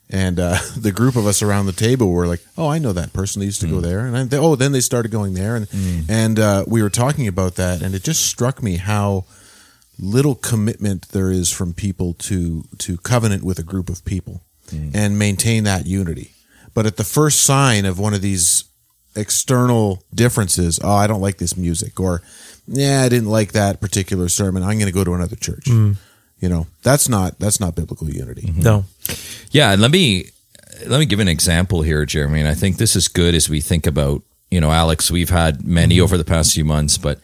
and 0.08 0.40
uh, 0.40 0.58
the 0.76 0.92
group 0.92 1.16
of 1.16 1.26
us 1.26 1.42
around 1.42 1.66
the 1.66 1.72
table 1.72 2.10
were 2.10 2.26
like, 2.26 2.42
"Oh, 2.56 2.68
I 2.68 2.78
know 2.78 2.92
that 2.92 3.12
person. 3.12 3.40
They 3.40 3.46
used 3.46 3.60
to 3.62 3.68
go 3.68 3.80
there." 3.80 4.06
And 4.06 4.16
I, 4.16 4.36
oh, 4.38 4.56
then 4.56 4.72
they 4.72 4.80
started 4.80 5.10
going 5.10 5.34
there, 5.34 5.56
and 5.56 5.68
and 6.08 6.38
uh, 6.38 6.64
we 6.66 6.82
were 6.82 6.90
talking 6.90 7.26
about 7.28 7.54
that, 7.56 7.82
and 7.82 7.94
it 7.94 8.02
just 8.02 8.26
struck 8.26 8.62
me 8.62 8.76
how 8.76 9.24
little 9.98 10.34
commitment 10.34 11.08
there 11.10 11.30
is 11.30 11.50
from 11.52 11.74
people 11.74 12.14
to 12.14 12.64
to 12.78 12.96
covenant 12.98 13.44
with 13.44 13.58
a 13.58 13.62
group 13.62 13.88
of 13.90 14.04
people 14.04 14.42
and 14.94 15.18
maintain 15.18 15.64
that 15.64 15.86
unity. 15.86 16.32
But 16.74 16.86
at 16.86 16.96
the 16.96 17.04
first 17.04 17.40
sign 17.42 17.84
of 17.84 17.98
one 17.98 18.14
of 18.14 18.22
these 18.22 18.64
external 19.16 20.04
differences, 20.14 20.78
oh, 20.82 20.92
I 20.92 21.06
don't 21.08 21.20
like 21.20 21.38
this 21.38 21.56
music, 21.56 21.98
or 21.98 22.22
yeah, 22.68 23.02
I 23.02 23.08
didn't 23.08 23.28
like 23.28 23.52
that 23.52 23.80
particular 23.80 24.28
sermon. 24.28 24.62
I'm 24.62 24.78
going 24.78 24.86
to 24.86 24.92
go 24.92 25.02
to 25.04 25.12
another 25.14 25.36
church. 25.36 25.66
You 26.40 26.48
know, 26.48 26.66
that's 26.82 27.08
not 27.08 27.38
that's 27.38 27.60
not 27.60 27.74
biblical 27.74 28.08
unity. 28.08 28.52
No. 28.56 28.84
Yeah, 29.50 29.72
and 29.72 29.82
let 29.82 29.90
me 29.90 30.30
let 30.86 30.98
me 30.98 31.06
give 31.06 31.20
an 31.20 31.28
example 31.28 31.82
here, 31.82 32.04
Jeremy. 32.06 32.40
And 32.40 32.48
I 32.48 32.54
think 32.54 32.78
this 32.78 32.96
is 32.96 33.08
good 33.08 33.34
as 33.34 33.48
we 33.48 33.60
think 33.60 33.86
about, 33.86 34.22
you 34.50 34.60
know, 34.60 34.70
Alex. 34.70 35.10
We've 35.10 35.30
had 35.30 35.66
many 35.66 36.00
over 36.00 36.16
the 36.16 36.24
past 36.24 36.54
few 36.54 36.64
months, 36.64 36.96
but 36.96 37.20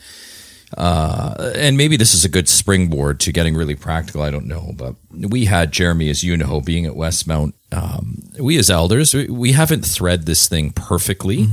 uh, 0.76 1.52
and 1.57 1.76
maybe 1.76 1.96
this 1.96 2.14
is 2.14 2.24
a 2.24 2.29
good 2.29 2.48
springboard 2.48 3.20
to 3.20 3.33
getting 3.33 3.55
really 3.55 3.76
practical. 3.76 4.22
I 4.22 4.31
don't 4.31 4.46
know, 4.46 4.72
but 4.76 4.96
we 5.11 5.46
had 5.46 5.72
Jeremy, 5.72 6.11
as 6.11 6.22
you 6.22 6.37
know, 6.37 6.61
being 6.61 6.85
at 6.87 6.92
Westmount. 6.92 7.55
Um, 7.72 8.22
we 8.38 8.59
as 8.59 8.68
elders, 8.68 9.14
we, 9.14 9.26
we 9.29 9.52
haven't 9.52 9.83
thread 9.85 10.26
this 10.26 10.48
thing 10.48 10.72
perfectly. 10.72 11.46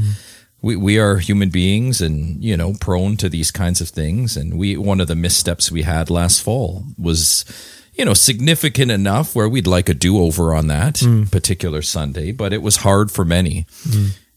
We, 0.64 0.76
we 0.78 0.98
are 0.98 1.18
human 1.18 1.50
beings 1.50 2.02
and 2.02 2.42
you 2.44 2.56
know 2.58 2.74
prone 2.80 3.18
to 3.18 3.30
these 3.30 3.52
kinds 3.52 3.82
of 3.82 3.90
things 3.90 4.38
and 4.38 4.58
we 4.58 4.78
one 4.78 5.02
of 5.02 5.08
the 5.08 5.16
missteps 5.16 5.72
we 5.72 5.84
had 5.84 6.10
last 6.10 6.42
fall 6.42 6.84
was 6.98 7.46
you 7.96 8.06
know, 8.06 8.16
significant 8.16 8.90
enough 8.90 9.36
where 9.36 9.48
we'd 9.48 9.68
like 9.68 9.88
a 9.88 9.94
do 9.94 10.18
over 10.18 10.56
on 10.56 10.66
that 10.68 10.96
Mm. 10.96 11.30
particular 11.32 11.84
Sunday, 11.84 12.32
but 12.32 12.52
it 12.52 12.64
was 12.64 12.78
hard 12.78 13.12
for 13.12 13.24
many. 13.24 13.68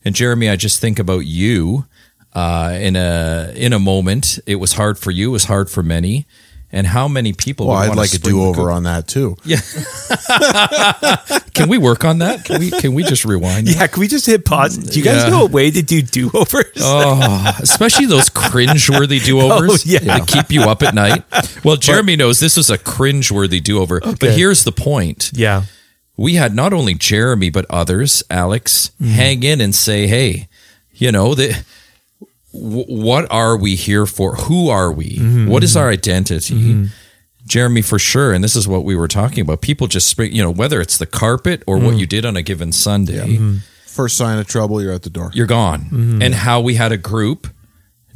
And 0.05 0.15
Jeremy, 0.15 0.51
I 0.51 0.57
just 0.57 0.79
think 0.79 0.99
about 0.99 1.25
you 1.25 1.87
uh, 2.35 2.77
in 2.79 2.97
a 2.97 3.53
in 3.57 3.73
a 3.73 3.79
moment. 3.79 4.39
It 4.47 4.57
was 4.57 4.73
hard 4.75 4.99
for 4.99 5.11
you. 5.11 5.31
It 5.31 5.33
was 5.33 5.45
hard 5.45 5.71
for 5.71 5.83
many. 5.83 6.27
And 6.73 6.87
how 6.87 7.07
many 7.09 7.33
people? 7.33 7.69
Well, 7.69 7.77
would 7.77 7.83
I'd 7.85 7.89
wanna 7.91 8.01
like 8.01 8.13
a 8.13 8.19
swing 8.19 8.35
do 8.35 8.43
over 8.45 8.71
on 8.71 8.83
that 8.83 9.07
too. 9.09 9.37
Yeah. 9.45 9.61
can 11.55 11.69
we 11.69 11.79
work 11.79 12.05
on 12.05 12.19
that? 12.19 12.45
Can 12.45 12.59
we? 12.61 12.71
Can 12.71 12.95
we 12.95 13.03
just 13.05 13.25
rewind? 13.25 13.67
that? 13.69 13.77
Yeah, 13.77 13.87
can 13.87 14.01
we 14.01 14.09
just 14.09 14.27
hit 14.27 14.45
pause? 14.45 14.77
Do 14.77 14.99
you 14.99 15.05
guys 15.05 15.23
Yeah. 15.25 15.31
know 15.31 15.43
a 15.45 15.47
way 15.49 15.71
to 15.71 15.83
do 15.83 16.03
do 16.03 16.31
overs? 16.35 16.73
Oh, 16.81 17.57
especially 17.61 18.07
those 18.07 18.29
cringe-worthy 18.29 19.21
do-overs 19.25 19.85
Oh, 19.87 19.91
yeah. 19.91 20.01
that 20.01 20.27
keep 20.27 20.51
you 20.51 20.63
up 20.63 20.83
at 20.83 20.95
night. 20.95 21.23
Well, 21.65 21.77
Jeremy 21.77 22.17
knows 22.17 22.41
this 22.41 22.57
was 22.57 22.69
a 22.71 22.79
cringe-worthy 22.79 23.61
do-over. 23.61 24.01
But 24.01 24.33
here's 24.33 24.65
the 24.65 24.73
point: 24.73 25.31
yeah, 25.35 25.63
we 26.17 26.35
had 26.35 26.55
not 26.55 26.73
only 26.73 26.95
Jeremy 26.95 27.51
but 27.51 27.65
others, 27.71 28.23
Alex, 28.31 28.91
Mm-hmm. 29.01 29.13
hang 29.13 29.43
in 29.43 29.61
and 29.61 29.75
say, 29.75 30.07
"Hey, 30.07 30.49
you 30.93 31.13
know 31.13 31.35
that." 31.35 31.65
What 32.59 33.31
are 33.31 33.57
we 33.57 33.77
here 33.77 34.07
for? 34.07 34.37
Who 34.37 34.69
are 34.69 34.91
we? 34.93 35.17
Mm-hmm. 35.19 35.49
What 35.49 35.63
is 35.65 35.77
our 35.77 35.89
identity? 35.91 36.89
Jeremy, 37.47 37.83
for 37.83 37.99
sure, 37.99 38.33
and 38.33 38.43
this 38.43 38.57
is 38.57 38.67
what 38.67 38.85
we 38.85 38.97
were 38.97 39.07
talking 39.07 39.41
about. 39.41 39.61
People 39.61 39.87
just 39.87 40.09
spring, 40.09 40.33
you 40.33 40.43
know, 40.43 40.51
whether 40.51 40.81
it's 40.81 40.99
the 40.99 41.07
carpet 41.07 41.63
or 41.67 41.79
Mm. 41.79 41.85
what 41.85 41.97
you 41.97 42.07
did 42.07 42.25
on 42.25 42.37
a 42.37 42.43
given 42.43 42.73
Sunday, 42.73 43.39
First 43.87 44.17
sign 44.17 44.39
of 44.39 44.47
trouble, 44.49 44.83
you're 44.83 44.93
at 44.93 45.03
the 45.03 45.11
door. 45.11 45.31
you're 45.33 45.47
gone. 45.47 46.19
And 46.23 46.35
how 46.35 46.61
we 46.61 46.75
had 46.75 46.91
a 46.93 46.97
group, 46.97 47.47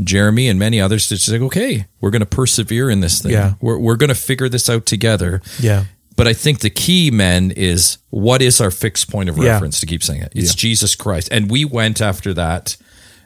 Jeremy 0.02 0.48
and 0.48 0.58
many 0.58 0.80
others, 0.80 1.06
to 1.08 1.32
like, 1.32 1.40
okay, 1.42 1.86
we're 2.00 2.10
going 2.10 2.20
to 2.20 2.26
persevere 2.26 2.90
in 2.90 3.00
this 3.00 3.20
thing. 3.22 3.32
Yeah. 3.32 3.54
We're, 3.60 3.78
we're 3.78 3.96
going 3.96 4.08
to 4.08 4.14
figure 4.16 4.48
this 4.48 4.68
out 4.68 4.84
together. 4.84 5.40
yeah, 5.60 5.84
But 6.16 6.26
I 6.26 6.32
think 6.34 6.60
the 6.60 6.68
key, 6.70 7.10
men, 7.10 7.50
is 7.52 7.98
what 8.10 8.42
is 8.42 8.60
our 8.60 8.70
fixed 8.72 9.10
point 9.10 9.28
of 9.30 9.38
Yeah. 9.38 9.52
reference 9.52 9.78
to 9.80 9.86
keep 9.86 10.02
saying 10.02 10.22
it? 10.22 10.32
It's 10.34 10.54
Jesus 10.56 10.94
Christ. 10.96 11.28
And 11.30 11.50
we 11.50 11.64
went 11.64 12.00
after 12.02 12.34
that, 12.34 12.76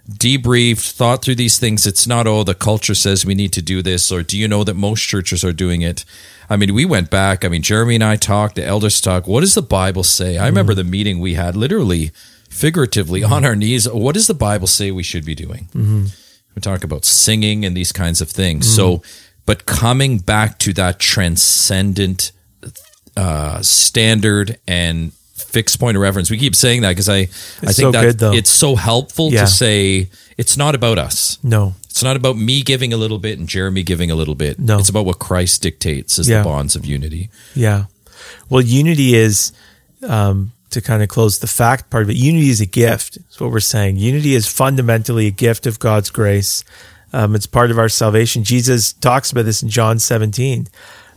debriefed, 0.08 0.92
thought 0.92 1.22
through 1.22 1.36
these 1.36 1.58
things. 1.58 1.86
It's 1.86 2.06
not, 2.06 2.26
oh, 2.26 2.44
the 2.44 2.54
culture 2.54 2.94
says 2.94 3.24
we 3.24 3.34
need 3.34 3.52
to 3.54 3.62
do 3.62 3.82
this, 3.82 4.12
or 4.12 4.22
do 4.22 4.38
you 4.38 4.46
know 4.46 4.64
that 4.64 4.74
most 4.74 5.00
churches 5.00 5.44
are 5.44 5.52
doing 5.52 5.82
it? 5.82 6.04
I 6.50 6.56
mean, 6.56 6.74
we 6.74 6.84
went 6.84 7.10
back. 7.10 7.44
I 7.44 7.48
mean, 7.48 7.62
Jeremy 7.62 7.94
and 7.94 8.04
I 8.04 8.16
talked, 8.16 8.56
the 8.56 8.64
elders 8.64 9.00
talked. 9.00 9.26
What 9.26 9.40
does 9.40 9.54
the 9.54 9.62
Bible 9.62 10.04
say? 10.04 10.36
I 10.36 10.46
remember 10.46 10.72
mm-hmm. 10.72 10.78
the 10.78 10.90
meeting 10.90 11.20
we 11.20 11.34
had 11.34 11.56
literally, 11.56 12.10
figuratively, 12.50 13.22
mm-hmm. 13.22 13.32
on 13.32 13.44
our 13.44 13.56
knees. 13.56 13.88
What 13.88 14.14
does 14.14 14.26
the 14.26 14.34
Bible 14.34 14.66
say 14.66 14.90
we 14.90 15.02
should 15.02 15.24
be 15.24 15.34
doing? 15.34 15.68
Mm-hmm. 15.72 16.06
We 16.54 16.60
talk 16.60 16.84
about 16.84 17.04
singing 17.04 17.64
and 17.64 17.76
these 17.76 17.92
kinds 17.92 18.20
of 18.20 18.28
things. 18.28 18.72
So, 18.72 19.02
but 19.46 19.66
coming 19.66 20.18
back 20.18 20.58
to 20.60 20.72
that 20.74 20.98
transcendent 21.00 22.30
uh, 23.16 23.60
standard 23.62 24.58
and 24.68 25.12
fixed 25.54 25.78
point 25.80 25.96
of 25.96 26.02
reference. 26.02 26.30
We 26.30 26.38
keep 26.38 26.54
saying 26.54 26.82
that 26.82 26.90
because 26.90 27.08
I, 27.08 27.20
I 27.20 27.72
think 27.72 27.72
so 27.74 27.90
that 27.92 28.18
good, 28.18 28.34
it's 28.34 28.50
so 28.50 28.76
helpful 28.76 29.30
Yeah. 29.32 29.42
to 29.42 29.46
say 29.46 30.08
it's 30.36 30.56
not 30.56 30.74
about 30.74 30.98
us. 30.98 31.38
no, 31.42 31.74
It's 31.90 32.02
not 32.02 32.16
about 32.16 32.36
me 32.36 32.62
giving 32.62 32.92
a 32.92 32.96
little 32.96 33.18
bit 33.20 33.38
and 33.38 33.48
Jeremy 33.48 33.82
giving 33.84 34.10
a 34.10 34.16
little 34.16 34.34
bit. 34.34 34.58
No. 34.58 34.78
It's 34.78 34.88
about 34.88 35.06
what 35.06 35.18
Christ 35.20 35.62
dictates 35.62 36.18
as 36.18 36.28
Yeah. 36.28 36.38
the 36.38 36.44
bonds 36.50 36.74
of 36.76 36.84
unity. 36.84 37.30
yeah. 37.54 37.84
Well, 38.50 38.62
unity 38.62 39.14
is 39.14 39.52
um, 40.08 40.52
to 40.70 40.80
kind 40.80 41.02
of 41.02 41.08
close 41.08 41.38
the 41.38 41.46
fact 41.46 41.88
part 41.90 42.02
of 42.02 42.10
it. 42.10 42.16
Unity 42.16 42.50
is 42.50 42.60
a 42.60 42.66
gift. 42.66 43.16
That's 43.22 43.38
what 43.40 43.50
we're 43.52 43.60
saying. 43.60 43.96
Unity 43.96 44.34
is 44.34 44.46
fundamentally 44.46 45.26
a 45.28 45.30
gift 45.30 45.66
of 45.66 45.78
God's 45.78 46.10
grace. 46.10 46.64
Um, 47.12 47.34
it's 47.36 47.46
part 47.46 47.70
of 47.70 47.78
our 47.78 47.88
salvation. 47.88 48.42
Jesus 48.44 48.92
talks 48.92 49.30
about 49.30 49.44
this 49.44 49.62
in 49.62 49.68
John 49.68 49.98
17. 50.00 50.66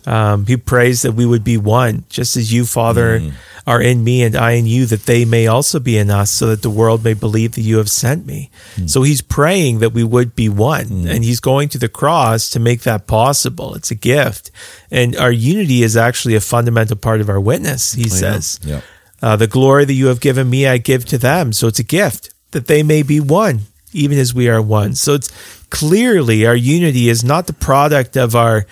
Um, 0.08 0.46
he 0.46 0.56
prays 0.56 1.02
that 1.02 1.12
we 1.12 1.26
would 1.26 1.44
be 1.44 1.58
one, 1.58 2.06
just 2.08 2.38
as 2.38 2.54
you, 2.54 2.66
Father, 2.66 3.22
are 3.68 3.82
in 3.82 4.06
me 4.06 4.24
and 4.24 4.38
I 4.38 4.52
in 4.52 4.66
you, 4.66 4.86
that 4.86 5.06
they 5.06 5.26
may 5.26 5.48
also 5.48 5.82
be 5.82 5.98
in 5.98 6.10
us, 6.10 6.32
so 6.32 6.48
that 6.48 6.62
the 6.62 6.70
world 6.70 7.04
may 7.04 7.14
believe 7.14 7.52
that 7.56 7.62
you 7.62 7.78
have 7.78 7.90
sent 7.90 8.26
me. 8.26 8.50
So 8.86 9.04
he's 9.04 9.22
praying 9.22 9.80
that 9.80 9.92
we 9.92 10.06
would 10.06 10.34
be 10.34 10.48
one, 10.48 10.88
and 11.10 11.26
he's 11.26 11.42
going 11.42 11.68
to 11.70 11.78
the 11.78 11.90
cross 11.90 12.50
to 12.52 12.60
make 12.60 12.84
that 12.84 13.06
possible. 13.06 13.76
It's 13.76 13.92
a 13.92 13.96
gift. 13.96 14.50
And 14.90 15.14
our 15.18 15.32
unity 15.32 15.84
is 15.84 15.98
actually 15.98 16.36
a 16.36 16.42
fundamental 16.42 16.96
part 16.96 17.20
of 17.20 17.28
our 17.28 17.42
witness, 17.42 17.92
he 17.94 18.04
says. 18.08 18.60
Yeah. 18.64 18.82
Uh, 19.22 19.36
the 19.36 19.48
glory 19.48 19.84
that 19.84 19.94
you 19.94 20.08
have 20.08 20.22
given 20.22 20.50
me, 20.50 20.68
I 20.68 20.78
give 20.78 21.04
to 21.08 21.18
them. 21.18 21.52
So 21.52 21.68
it's 21.68 21.80
a 21.80 21.84
gift 21.84 22.34
that 22.52 22.68
they 22.68 22.82
may 22.82 23.04
be 23.04 23.20
one, 23.20 23.62
even 23.92 24.18
as 24.18 24.34
we 24.34 24.48
are 24.48 24.62
one. 24.62 24.96
So 24.96 25.16
it's 25.16 25.30
clearly 25.70 26.46
our 26.46 26.56
unity 26.56 27.10
is 27.10 27.24
not 27.26 27.48
the 27.48 27.54
product 27.54 28.16
of 28.16 28.36
our 28.36 28.66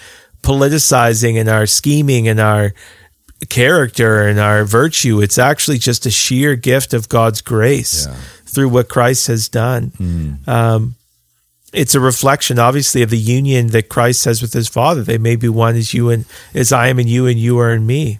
politicizing 0.45 1.39
and 1.39 1.49
our 1.49 1.65
scheming 1.65 2.27
and 2.27 2.39
our 2.39 2.73
character 3.49 4.21
and 4.27 4.39
our 4.39 4.63
virtue. 4.63 5.21
It's 5.21 5.37
actually 5.37 5.77
just 5.77 6.05
a 6.05 6.11
sheer 6.11 6.55
gift 6.55 6.93
of 6.93 7.09
God's 7.09 7.41
grace 7.41 8.05
Yeah. 8.07 8.15
through 8.45 8.69
what 8.69 8.87
Christ 8.87 9.27
has 9.27 9.49
done. 9.49 10.39
Um, 10.47 10.95
it's 11.73 11.93
a 11.95 11.99
reflection, 11.99 12.57
obviously, 12.57 13.01
of 13.01 13.09
the 13.09 13.17
union 13.17 13.67
that 13.67 13.89
Christ 13.89 14.23
has 14.25 14.41
with 14.41 14.53
his 14.53 14.69
Father. 14.69 15.03
They 15.03 15.17
may 15.17 15.35
be 15.35 15.49
one 15.49 15.75
as 15.75 15.93
you 15.93 16.09
and 16.09 16.23
as 16.53 16.71
I 16.71 16.87
am 16.87 16.99
in 16.99 17.07
you 17.07 17.27
and 17.27 17.37
you 17.37 17.59
are 17.59 17.73
in 17.73 17.85
me. 17.85 18.19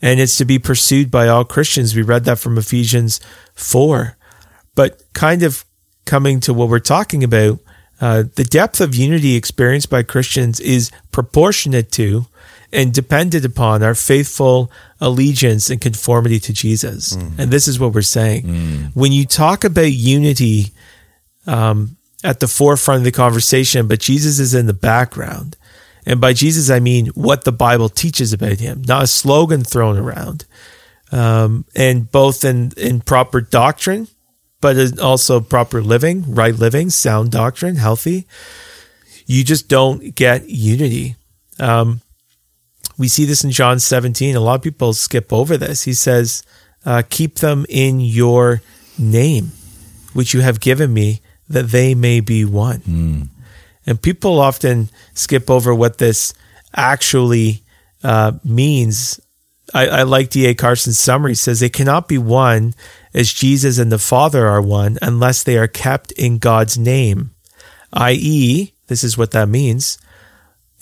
And 0.00 0.20
it's 0.20 0.36
to 0.38 0.44
be 0.44 0.58
pursued 0.58 1.10
by 1.10 1.26
all 1.28 1.44
Christians. 1.44 1.96
We 1.96 2.02
read 2.02 2.24
that 2.24 2.38
from 2.38 2.58
Ephesians 2.58 3.20
4. 3.54 4.16
But 4.74 5.02
kind 5.14 5.42
of 5.42 5.64
coming 6.04 6.38
to 6.40 6.54
what 6.54 6.68
we're 6.68 6.78
talking 6.80 7.24
about, 7.24 7.58
uh, 8.02 8.24
the 8.34 8.42
depth 8.44 8.80
of 8.80 8.96
unity 8.96 9.36
experienced 9.36 9.88
by 9.88 10.02
Christians 10.02 10.58
is 10.58 10.90
proportionate 11.12 11.92
to 11.92 12.26
and 12.72 12.92
dependent 12.92 13.44
upon 13.44 13.82
our 13.82 13.94
faithful 13.94 14.72
allegiance 15.00 15.70
and 15.70 15.80
conformity 15.80 16.40
to 16.40 16.52
Jesus. 16.52 17.12
And 17.38 17.50
this 17.52 17.68
is 17.68 17.78
what 17.78 17.94
we're 17.94 18.02
saying. 18.02 18.42
When 18.94 19.12
you 19.12 19.24
talk 19.24 19.62
about 19.62 19.92
unity 19.92 20.72
um, 21.46 21.96
at 22.24 22.40
the 22.40 22.48
forefront 22.48 22.98
of 22.98 23.04
the 23.04 23.12
conversation, 23.12 23.86
but 23.86 24.00
Jesus 24.00 24.40
is 24.40 24.52
in 24.52 24.66
the 24.66 24.72
background. 24.72 25.56
And 26.04 26.20
by 26.20 26.32
Jesus, 26.32 26.70
I 26.70 26.80
mean 26.80 27.06
what 27.14 27.44
the 27.44 27.52
Bible 27.52 27.88
teaches 27.88 28.32
about 28.32 28.58
him, 28.58 28.82
not 28.88 29.04
a 29.04 29.06
slogan 29.06 29.62
thrown 29.62 29.96
around. 29.96 30.44
Um, 31.12 31.66
and 31.76 32.10
both 32.10 32.44
in, 32.44 32.72
in 32.76 33.00
proper 33.00 33.40
doctrine, 33.40 34.08
but 34.62 34.98
also 35.00 35.40
proper 35.40 35.82
living, 35.82 36.24
right 36.34 36.54
living, 36.54 36.88
sound 36.88 37.32
doctrine, 37.32 37.76
healthy. 37.76 38.26
You 39.26 39.44
just 39.44 39.68
don't 39.68 40.14
get 40.14 40.48
unity. 40.48 41.16
Um, 41.60 42.00
we 42.96 43.08
see 43.08 43.24
this 43.24 43.44
in 43.44 43.50
John 43.50 43.80
17. 43.80 44.36
A 44.36 44.40
lot 44.40 44.54
of 44.54 44.62
people 44.62 44.92
skip 44.94 45.32
over 45.32 45.56
this. 45.56 45.82
He 45.82 45.92
says, 45.92 46.44
uh, 46.86 47.02
Keep 47.10 47.36
them 47.40 47.66
in 47.68 48.00
your 48.00 48.62
name, 48.98 49.50
which 50.12 50.32
you 50.32 50.40
have 50.40 50.60
given 50.60 50.94
me, 50.94 51.20
that 51.48 51.68
they 51.68 51.94
may 51.94 52.20
be 52.20 52.44
one. 52.44 52.82
And 53.84 54.00
people 54.00 54.38
often 54.40 54.90
skip 55.14 55.50
over 55.50 55.74
what 55.74 55.98
this 55.98 56.34
actually 56.74 57.64
uh, 58.04 58.32
means. 58.44 59.20
I, 59.74 59.86
I 59.86 60.02
like 60.02 60.30
D.A. 60.30 60.54
Carson's 60.54 60.98
summary. 60.98 61.32
He 61.32 61.36
says 61.36 61.60
they 61.60 61.68
cannot 61.68 62.08
be 62.08 62.18
one 62.18 62.74
as 63.14 63.32
Jesus 63.32 63.78
and 63.78 63.90
the 63.90 63.98
Father 63.98 64.46
are 64.46 64.62
one 64.62 64.98
unless 65.02 65.42
they 65.42 65.56
are 65.56 65.68
kept 65.68 66.12
in 66.12 66.38
God's 66.38 66.78
name, 66.78 67.30
i.e., 67.92 68.72
this 68.86 69.04
is 69.04 69.16
what 69.16 69.30
that 69.30 69.48
means 69.48 69.98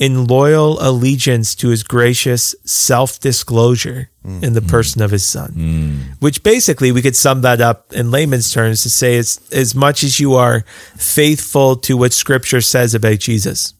in 0.00 0.24
loyal 0.26 0.78
allegiance 0.80 1.54
to 1.54 1.68
his 1.68 1.82
gracious 1.82 2.54
self 2.64 3.20
disclosure 3.20 4.10
mm. 4.26 4.42
in 4.42 4.54
the 4.54 4.62
person 4.62 5.02
of 5.02 5.10
his 5.10 5.24
son. 5.24 5.52
Mm. 5.52 6.20
Which 6.20 6.42
basically 6.42 6.90
we 6.90 7.02
could 7.02 7.14
sum 7.14 7.42
that 7.42 7.60
up 7.60 7.92
in 7.92 8.10
layman's 8.10 8.50
terms 8.50 8.82
to 8.82 8.90
say 8.90 9.16
it's 9.16 9.38
as 9.52 9.74
much 9.74 10.02
as 10.02 10.18
you 10.18 10.34
are 10.34 10.62
faithful 10.96 11.76
to 11.76 11.96
what 11.98 12.14
scripture 12.14 12.62
says 12.62 12.94
about 12.94 13.18
Jesus. 13.18 13.74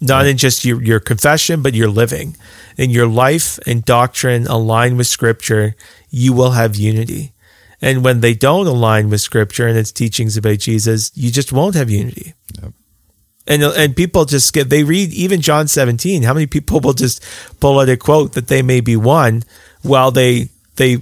Not 0.00 0.26
in 0.26 0.36
just 0.36 0.64
your, 0.64 0.82
your 0.82 1.00
confession, 1.00 1.62
but 1.62 1.74
your 1.74 1.88
living. 1.88 2.36
In 2.76 2.90
your 2.90 3.06
life 3.06 3.58
and 3.66 3.84
doctrine 3.84 4.46
align 4.46 4.96
with 4.96 5.06
scripture, 5.06 5.74
you 6.10 6.32
will 6.34 6.50
have 6.50 6.76
unity. 6.76 7.32
And 7.80 8.04
when 8.04 8.20
they 8.20 8.34
don't 8.34 8.66
align 8.66 9.10
with 9.10 9.20
scripture 9.20 9.66
and 9.66 9.76
its 9.76 9.92
teachings 9.92 10.36
about 10.36 10.58
Jesus, 10.58 11.12
you 11.14 11.30
just 11.30 11.52
won't 11.52 11.74
have 11.74 11.90
unity. 11.90 12.34
And 13.46 13.62
and 13.62 13.94
people 13.94 14.24
just 14.24 14.52
get 14.52 14.70
they 14.70 14.82
read 14.82 15.12
even 15.12 15.40
John 15.40 15.68
17. 15.68 16.22
How 16.22 16.34
many 16.34 16.46
people 16.46 16.80
will 16.80 16.94
just 16.94 17.22
pull 17.60 17.78
out 17.78 17.88
a 17.88 17.96
quote 17.96 18.32
that 18.32 18.48
they 18.48 18.60
may 18.60 18.80
be 18.80 18.96
one 18.96 19.44
while 19.82 20.10
they 20.10 20.48
they 20.76 20.98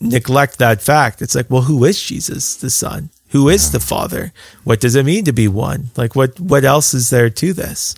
neglect 0.00 0.58
that 0.58 0.82
fact? 0.82 1.22
It's 1.22 1.34
like, 1.34 1.50
well, 1.50 1.62
who 1.62 1.84
is 1.84 2.00
Jesus, 2.00 2.56
the 2.56 2.70
Son? 2.70 3.10
Who 3.30 3.48
is 3.48 3.72
the 3.72 3.80
Father? 3.80 4.32
What 4.64 4.80
does 4.80 4.96
it 4.96 5.04
mean 5.04 5.24
to 5.24 5.32
be 5.32 5.48
one? 5.48 5.90
Like 5.96 6.14
what 6.14 6.38
what 6.40 6.64
else 6.64 6.92
is 6.92 7.10
there 7.10 7.30
to 7.30 7.52
this? 7.52 7.94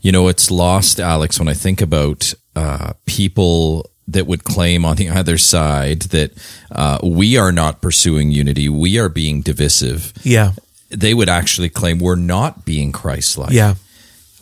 You 0.00 0.12
know, 0.12 0.28
it's 0.28 0.50
lost, 0.50 1.00
Alex, 1.00 1.38
when 1.38 1.48
I 1.48 1.54
think 1.54 1.80
about 1.80 2.32
uh, 2.54 2.92
people 3.06 3.90
that 4.06 4.26
would 4.26 4.44
claim 4.44 4.84
on 4.84 4.96
the 4.96 5.08
other 5.20 5.38
side 5.38 6.02
that 6.02 6.32
uh, 6.70 6.98
we 7.02 7.36
are 7.36 7.52
not 7.52 7.82
pursuing 7.82 8.30
unity, 8.32 8.68
we 8.68 8.98
are 8.98 9.08
being 9.08 9.42
divisive. 9.42 10.12
Yeah. 10.22 10.52
They 10.90 11.12
would 11.14 11.28
actually 11.28 11.68
claim 11.68 11.98
we're 11.98 12.14
not 12.14 12.64
being 12.64 12.92
Christ 12.92 13.36
like. 13.36 13.52
Yeah. 13.52 13.74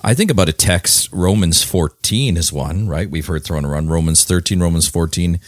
I 0.04 0.14
think 0.14 0.30
about 0.30 0.48
a 0.48 0.52
text, 0.52 1.12
Romans 1.12 1.64
14 1.64 2.36
is 2.36 2.52
one, 2.52 2.86
right? 2.86 3.10
We've 3.10 3.26
heard 3.26 3.42
thrown 3.42 3.64
around 3.64 3.90
Romans 3.90 4.22
13, 4.24 4.60
Romans 4.60 4.86
14. 4.88 5.40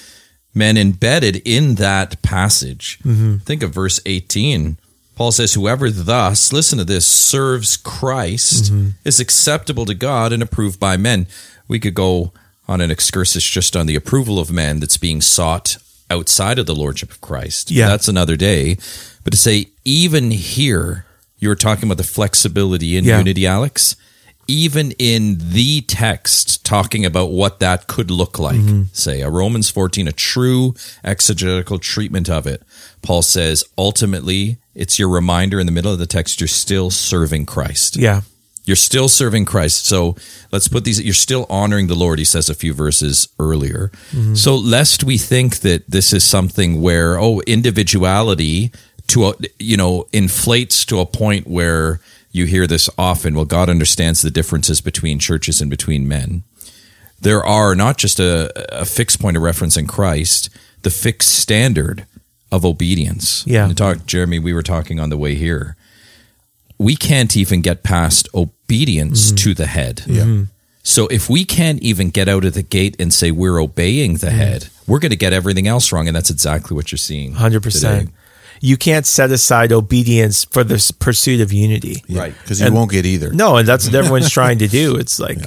Men 0.52 0.76
embedded 0.76 1.40
in 1.44 1.76
that 1.76 2.20
passage, 2.22 2.98
think 3.44 3.62
of 3.62 3.72
verse 3.72 4.00
18. 4.04 4.78
Paul 5.18 5.32
says, 5.32 5.54
Whoever 5.54 5.90
thus, 5.90 6.52
listen 6.52 6.78
to 6.78 6.84
this, 6.84 7.04
serves 7.04 7.76
Christ 7.76 8.66
mm-hmm. 8.66 8.90
is 9.04 9.18
acceptable 9.18 9.84
to 9.84 9.94
God 9.94 10.32
and 10.32 10.44
approved 10.44 10.78
by 10.78 10.96
men. 10.96 11.26
We 11.66 11.80
could 11.80 11.94
go 11.94 12.32
on 12.68 12.80
an 12.80 12.92
excursus 12.92 13.42
just 13.42 13.74
on 13.74 13.86
the 13.86 13.96
approval 13.96 14.38
of 14.38 14.52
men 14.52 14.78
that's 14.78 14.96
being 14.96 15.20
sought 15.20 15.76
outside 16.08 16.60
of 16.60 16.66
the 16.66 16.74
Lordship 16.74 17.10
of 17.10 17.20
Christ. 17.20 17.72
Yeah. 17.72 17.88
That's 17.88 18.06
another 18.06 18.36
day. 18.36 18.76
But 19.24 19.32
to 19.32 19.36
say, 19.36 19.70
even 19.84 20.30
here, 20.30 21.04
you 21.40 21.48
were 21.48 21.56
talking 21.56 21.88
about 21.88 21.96
the 21.96 22.04
flexibility 22.04 22.96
in 22.96 23.04
Yeah. 23.04 23.18
unity, 23.18 23.44
Alex. 23.44 23.96
Even 24.50 24.92
in 24.92 25.36
the 25.38 25.82
text, 25.82 26.64
talking 26.64 27.04
about 27.04 27.30
what 27.30 27.60
that 27.60 27.86
could 27.86 28.10
look 28.10 28.38
like, 28.38 28.56
mm-hmm. 28.56 28.84
say 28.92 29.20
a 29.20 29.28
Romans 29.28 29.68
14, 29.70 30.08
a 30.08 30.12
true 30.12 30.74
exegetical 31.04 31.78
treatment 31.78 32.30
of 32.30 32.46
it. 32.46 32.62
Paul 33.02 33.20
says, 33.20 33.62
ultimately, 33.76 34.56
it's 34.74 34.98
your 34.98 35.10
reminder 35.10 35.60
in 35.60 35.66
the 35.66 35.72
middle 35.72 35.92
of 35.92 35.98
the 35.98 36.06
text, 36.06 36.40
you're 36.40 36.48
still 36.48 36.90
serving 36.90 37.44
Christ. 37.44 37.96
Yeah. 37.96 38.22
You're 38.64 38.76
still 38.76 39.08
serving 39.08 39.44
Christ. 39.44 39.86
So 39.86 40.14
let's 40.52 40.68
put 40.68 40.84
these, 40.84 41.00
you're 41.00 41.14
still 41.14 41.46
honoring 41.48 41.86
the 41.86 41.94
Lord, 41.94 42.18
he 42.18 42.24
says 42.24 42.50
a 42.50 42.54
few 42.54 42.74
verses 42.74 43.28
earlier. 43.38 43.90
Mm-hmm. 44.12 44.34
So 44.34 44.56
lest 44.56 45.04
we 45.04 45.18
think 45.18 45.60
that 45.60 45.90
this 45.90 46.12
is 46.12 46.24
something 46.24 46.80
where, 46.80 47.18
oh, 47.18 47.40
individuality 47.46 48.70
to, 49.08 49.28
a, 49.28 49.34
you 49.58 49.76
know, 49.76 50.06
inflates 50.12 50.84
to 50.86 51.00
a 51.00 51.06
point 51.06 51.46
where 51.46 52.00
you 52.30 52.46
hear 52.46 52.66
this 52.66 52.90
often. 52.98 53.34
Well, 53.34 53.44
God 53.44 53.68
understands 53.68 54.22
the 54.22 54.30
differences 54.30 54.80
between 54.80 55.18
churches 55.18 55.60
and 55.60 55.70
between 55.70 56.08
men. 56.08 56.44
There 57.20 57.44
are 57.44 57.74
not 57.74 57.98
just 57.98 58.20
a, 58.20 58.52
a 58.80 58.84
fixed 58.84 59.20
point 59.20 59.36
of 59.36 59.42
reference 59.42 59.76
in 59.76 59.86
Christ, 59.86 60.50
the 60.82 60.90
fixed 60.90 61.34
standard 61.34 62.06
of 62.52 62.64
obedience. 62.64 63.44
Yeah. 63.46 63.66
And 63.66 63.76
talk, 63.76 64.06
Jeremy, 64.06 64.38
we 64.38 64.52
were 64.52 64.62
talking 64.62 65.00
on 65.00 65.10
the 65.10 65.18
way 65.18 65.34
here 65.34 65.76
we 66.78 66.96
can't 66.96 67.36
even 67.36 67.60
get 67.60 67.82
past 67.82 68.28
obedience 68.34 69.26
mm-hmm. 69.26 69.36
to 69.36 69.54
the 69.54 69.66
head. 69.66 70.02
Yeah. 70.06 70.22
Mm-hmm. 70.22 70.44
So 70.84 71.06
if 71.08 71.28
we 71.28 71.44
can't 71.44 71.82
even 71.82 72.10
get 72.10 72.28
out 72.28 72.44
of 72.44 72.54
the 72.54 72.62
gate 72.62 72.96
and 72.98 73.12
say 73.12 73.30
we're 73.30 73.58
obeying 73.58 74.14
the 74.14 74.28
mm-hmm. 74.28 74.36
head, 74.36 74.68
we're 74.86 75.00
going 75.00 75.10
to 75.10 75.16
get 75.16 75.34
everything 75.34 75.66
else 75.66 75.92
wrong, 75.92 76.06
and 76.06 76.16
that's 76.16 76.30
exactly 76.30 76.74
what 76.74 76.90
you're 76.90 76.96
seeing. 76.96 77.32
Hundred 77.32 77.62
percent. 77.62 78.10
Today. 78.60 78.66
You 78.66 78.76
can't 78.76 79.06
set 79.06 79.30
aside 79.30 79.72
obedience 79.72 80.44
for 80.44 80.64
the 80.64 80.92
pursuit 80.98 81.40
of 81.40 81.52
unity. 81.52 82.02
Right. 82.08 82.34
Because 82.40 82.60
you 82.60 82.72
won't 82.72 82.90
get 82.90 83.06
either. 83.06 83.32
No, 83.32 83.56
and 83.56 83.68
that's 83.68 83.86
what 83.86 83.94
everyone's 84.02 84.30
trying 84.30 84.58
to 84.58 84.68
do. 84.68 84.96
It's 84.96 85.18
like, 85.18 85.38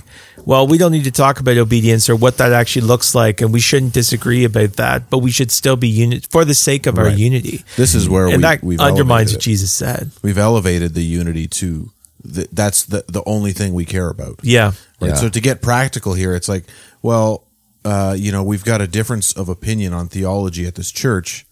well, 0.45 0.67
we 0.67 0.77
don't 0.77 0.91
need 0.91 1.03
to 1.05 1.11
talk 1.11 1.39
about 1.39 1.57
obedience 1.57 2.09
or 2.09 2.15
what 2.15 2.37
that 2.37 2.51
actually 2.53 2.87
looks 2.87 3.13
like, 3.13 3.41
and 3.41 3.53
we 3.53 3.59
shouldn't 3.59 3.93
disagree 3.93 4.43
about 4.43 4.73
that, 4.73 5.09
but 5.09 5.19
we 5.19 5.31
should 5.31 5.51
still 5.51 5.75
be 5.75 5.87
unit 5.87 6.27
for 6.29 6.45
the 6.45 6.53
sake 6.53 6.87
of 6.87 6.97
our 6.97 7.09
unity. 7.09 7.63
This 7.77 7.95
is 7.95 8.09
where 8.09 8.27
and 8.27 8.37
we, 8.37 8.41
that 8.41 8.63
we've 8.63 8.79
undermines 8.79 9.31
what 9.31 9.41
it. 9.41 9.43
Jesus 9.43 9.71
said. 9.71 10.11
We've 10.21 10.37
elevated 10.37 10.93
the 10.93 11.03
unity 11.03 11.47
to 11.47 11.91
the, 12.23 12.47
that's 12.51 12.85
the 12.85 13.03
the 13.07 13.23
only 13.25 13.51
thing 13.51 13.73
we 13.73 13.85
care 13.85 14.09
about. 14.09 14.39
Yeah. 14.43 14.73
Right. 14.99 15.09
Yeah. 15.09 15.15
So 15.15 15.29
to 15.29 15.41
get 15.41 15.61
practical 15.61 16.13
here, 16.13 16.35
it's 16.35 16.47
like, 16.47 16.65
well, 17.01 17.47
uh, 17.83 18.15
you 18.17 18.31
know, 18.31 18.43
we've 18.43 18.63
got 18.63 18.81
a 18.81 18.87
difference 18.87 19.33
of 19.33 19.49
opinion 19.49 19.93
on 19.93 20.07
theology 20.07 20.67
at 20.67 20.75
this 20.75 20.91
church. 20.91 21.45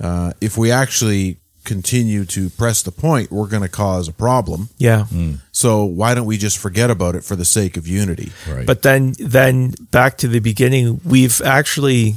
Uh, 0.00 0.32
if 0.40 0.56
we 0.56 0.70
actually 0.70 1.38
continue 1.64 2.24
to 2.24 2.48
press 2.50 2.82
the 2.82 2.92
point, 2.92 3.30
we're 3.32 3.48
going 3.48 3.62
to 3.62 3.68
cause 3.68 4.06
a 4.08 4.12
problem. 4.12 4.68
Yeah. 4.78 5.04
Hmm. 5.06 5.34
So 5.52 5.84
why 5.84 6.14
don't 6.14 6.26
we 6.26 6.36
just 6.38 6.58
forget 6.58 6.90
about 6.90 7.14
it 7.16 7.24
for 7.24 7.34
the 7.34 7.44
sake 7.44 7.76
of 7.76 7.86
unity? 7.88 8.30
Right. 8.48 8.64
But 8.66 8.82
then, 8.82 9.14
then 9.18 9.74
back 9.90 10.18
to 10.18 10.28
the 10.28 10.38
beginning, 10.38 11.00
we've 11.04 11.40
actually 11.42 12.16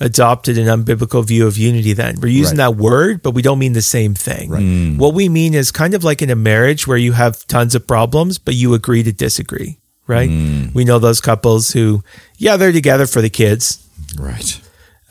adopted 0.00 0.56
an 0.56 0.66
unbiblical 0.68 1.24
view 1.26 1.46
of 1.46 1.58
unity. 1.58 1.92
Then 1.92 2.20
we're 2.20 2.28
using 2.28 2.56
Right. 2.56 2.70
that 2.72 2.76
word, 2.76 3.20
but 3.22 3.32
we 3.32 3.42
don't 3.42 3.58
mean 3.58 3.72
the 3.74 3.82
same 3.82 4.14
thing. 4.14 4.48
Right. 4.50 4.62
Hmm. 4.62 4.96
What 4.96 5.12
we 5.12 5.28
mean 5.28 5.54
is 5.54 5.70
kind 5.72 5.92
of 5.94 6.04
like 6.04 6.22
in 6.22 6.30
a 6.30 6.36
marriage 6.36 6.86
where 6.86 6.96
you 6.96 7.12
have 7.12 7.46
tons 7.46 7.74
of 7.74 7.86
problems, 7.86 8.38
but 8.38 8.54
you 8.54 8.74
agree 8.74 9.02
to 9.02 9.12
disagree. 9.12 9.78
Right? 10.06 10.30
Hmm. 10.30 10.68
We 10.72 10.84
know 10.84 10.98
those 10.98 11.20
couples 11.20 11.72
who, 11.72 12.02
yeah, 12.38 12.56
they're 12.56 12.72
together 12.72 13.06
for 13.06 13.20
the 13.20 13.28
kids. 13.28 13.84
right. 14.18 14.60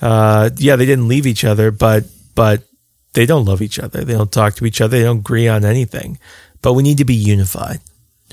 Uh, 0.01 0.49
yeah, 0.57 0.75
they 0.75 0.85
didn't 0.85 1.07
leave 1.07 1.25
each 1.25 1.43
other, 1.43 1.71
but 1.71 2.05
but 2.35 2.63
they 3.13 3.25
don't 3.25 3.45
love 3.45 3.61
each 3.61 3.79
other. 3.79 4.03
They 4.03 4.13
don't 4.13 4.31
talk 4.31 4.55
to 4.55 4.65
each 4.65 4.79
other. 4.79 4.97
They 4.97 5.03
don't 5.03 5.19
agree 5.19 5.47
on 5.47 5.65
anything. 5.65 6.19
But 6.61 6.73
we 6.73 6.83
need 6.83 6.97
to 6.99 7.05
be 7.05 7.15
unified. 7.15 7.79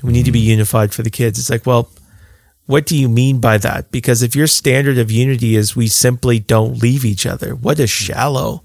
We 0.03 0.13
need 0.13 0.25
to 0.25 0.31
be 0.31 0.39
unified 0.39 0.93
for 0.93 1.03
the 1.03 1.09
kids. 1.09 1.39
It's 1.39 1.49
like, 1.49 1.65
well, 1.65 1.89
what 2.65 2.85
do 2.85 2.97
you 2.97 3.07
mean 3.07 3.39
by 3.39 3.57
that? 3.59 3.91
Because 3.91 4.21
if 4.21 4.35
your 4.35 4.47
standard 4.47 4.97
of 4.97 5.11
unity 5.11 5.55
is 5.55 5.75
we 5.75 5.87
simply 5.87 6.39
don't 6.39 6.81
leave 6.81 7.05
each 7.05 7.25
other, 7.25 7.55
what 7.55 7.79
is 7.79 7.89
shallow? 7.89 8.63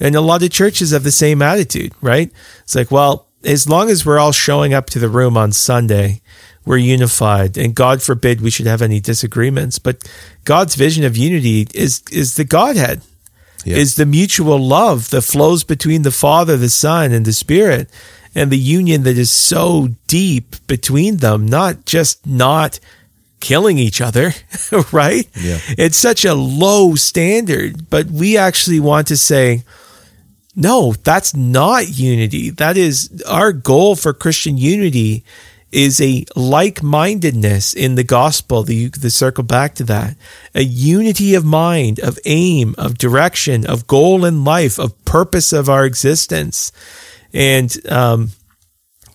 And 0.00 0.14
a 0.14 0.20
lot 0.20 0.42
of 0.42 0.50
churches 0.50 0.90
have 0.90 1.04
the 1.04 1.12
same 1.12 1.42
attitude, 1.42 1.92
right? 2.00 2.32
It's 2.62 2.74
like, 2.74 2.90
well, 2.90 3.28
as 3.44 3.68
long 3.68 3.90
as 3.90 4.06
we're 4.06 4.18
all 4.18 4.32
showing 4.32 4.72
up 4.72 4.86
to 4.90 4.98
the 4.98 5.08
room 5.08 5.36
on 5.36 5.52
Sunday, 5.52 6.22
we're 6.64 6.78
unified. 6.78 7.56
And 7.56 7.74
God 7.74 8.02
forbid 8.02 8.40
we 8.40 8.50
should 8.50 8.66
have 8.66 8.82
any 8.82 9.00
disagreements. 9.00 9.78
But 9.78 10.08
God's 10.44 10.74
vision 10.74 11.04
of 11.04 11.16
unity 11.16 11.66
is 11.74 12.02
is 12.10 12.34
the 12.34 12.44
Godhead. 12.44 13.02
Yeah. 13.64 13.76
Is 13.76 13.94
the 13.94 14.06
mutual 14.06 14.58
love 14.58 15.10
that 15.10 15.22
flows 15.22 15.62
between 15.62 16.02
the 16.02 16.10
Father, 16.10 16.56
the 16.56 16.68
Son, 16.68 17.12
and 17.12 17.24
the 17.24 17.32
Spirit, 17.32 17.88
and 18.34 18.50
the 18.50 18.58
union 18.58 19.04
that 19.04 19.16
is 19.16 19.30
so 19.30 19.90
deep 20.08 20.56
between 20.66 21.18
them, 21.18 21.46
not 21.46 21.84
just 21.84 22.26
not 22.26 22.80
killing 23.38 23.78
each 23.78 24.00
other, 24.00 24.32
right? 24.92 25.28
Yeah. 25.40 25.58
It's 25.78 25.96
such 25.96 26.24
a 26.24 26.34
low 26.34 26.96
standard, 26.96 27.88
but 27.88 28.06
we 28.06 28.36
actually 28.36 28.80
want 28.80 29.08
to 29.08 29.16
say, 29.16 29.62
no, 30.56 30.92
that's 31.04 31.34
not 31.34 31.88
unity. 31.88 32.50
That 32.50 32.76
is 32.76 33.22
our 33.28 33.52
goal 33.52 33.96
for 33.96 34.12
Christian 34.12 34.56
unity 34.56 35.24
is 35.72 36.00
a 36.00 36.24
like-mindedness 36.36 37.74
in 37.74 37.94
the 37.94 38.04
gospel. 38.04 38.62
The, 38.62 38.88
the 38.88 39.10
circle 39.10 39.42
back 39.42 39.74
to 39.76 39.84
that, 39.84 40.16
a 40.54 40.62
unity 40.62 41.34
of 41.34 41.44
mind, 41.44 41.98
of 41.98 42.18
aim, 42.26 42.74
of 42.78 42.98
direction, 42.98 43.66
of 43.66 43.86
goal 43.86 44.24
in 44.24 44.44
life, 44.44 44.78
of 44.78 45.02
purpose 45.04 45.52
of 45.52 45.68
our 45.68 45.84
existence, 45.86 46.70
and 47.32 47.74
um, 47.90 48.30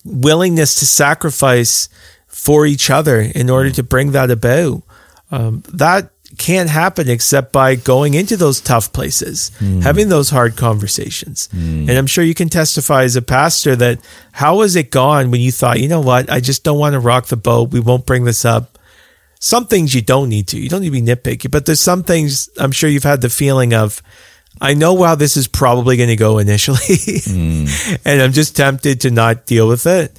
willingness 0.04 0.76
to 0.76 0.86
sacrifice 0.86 1.90
for 2.26 2.66
each 2.66 2.90
other 2.90 3.22
in 3.22 3.50
order 3.50 3.70
to 3.70 3.84
bring 3.84 4.12
that 4.12 4.32
about. 4.32 4.82
Um, 5.30 5.64
that 5.74 6.12
can't 6.38 6.70
happen 6.70 7.10
except 7.10 7.54
by 7.54 7.76
going 7.76 8.14
into 8.14 8.36
those 8.36 8.60
tough 8.60 8.92
places, 8.92 9.52
hmm. 9.60 9.80
having 9.80 10.10
those 10.10 10.30
hard 10.30 10.58
conversations. 10.58 11.48
Hmm. 11.52 11.90
And 11.90 11.92
I'm 11.92 12.08
sure 12.08 12.24
you 12.24 12.34
can 12.34 12.50
testify 12.50 13.04
as 13.04 13.16
a 13.16 13.22
pastor 13.22 13.76
that 13.78 14.00
how 14.34 14.58
was 14.58 14.76
it 14.76 14.92
gone 14.92 15.32
when 15.32 15.40
you 15.40 15.52
thought, 15.52 15.80
you 15.80 15.88
know 15.88 16.02
what, 16.02 16.30
I 16.30 16.42
just 16.42 16.64
don't 16.64 16.80
want 16.80 16.94
to 16.94 17.00
rock 17.00 17.28
the 17.28 17.38
boat. 17.38 17.72
We 17.72 17.80
won't 17.80 18.06
bring 18.06 18.26
this 18.26 18.44
up. 18.44 18.78
Some 19.40 19.68
things 19.68 19.96
you 19.96 20.02
don't 20.02 20.30
need 20.30 20.48
to. 20.50 20.60
You 20.60 20.68
don't 20.68 20.82
need 20.82 20.94
to 20.94 21.02
be 21.02 21.02
nitpicky, 21.02 21.50
but 21.50 21.66
there's 21.66 21.80
some 21.80 22.04
things 22.04 22.50
I'm 22.58 22.72
sure 22.72 22.90
you've 22.90 23.04
had 23.04 23.22
the 23.22 23.30
feeling 23.30 23.74
of, 23.74 24.02
I 24.60 24.74
know 24.74 25.02
how 25.04 25.16
this 25.16 25.38
is 25.38 25.48
probably 25.48 25.96
going 25.96 26.10
to 26.10 26.16
go 26.16 26.40
initially, 26.40 26.98
hmm. 27.24 27.66
and 28.06 28.22
I'm 28.22 28.34
just 28.34 28.58
tempted 28.58 29.02
to 29.02 29.12
not 29.12 29.46
deal 29.46 29.68
with 29.68 29.86
it. 29.86 30.14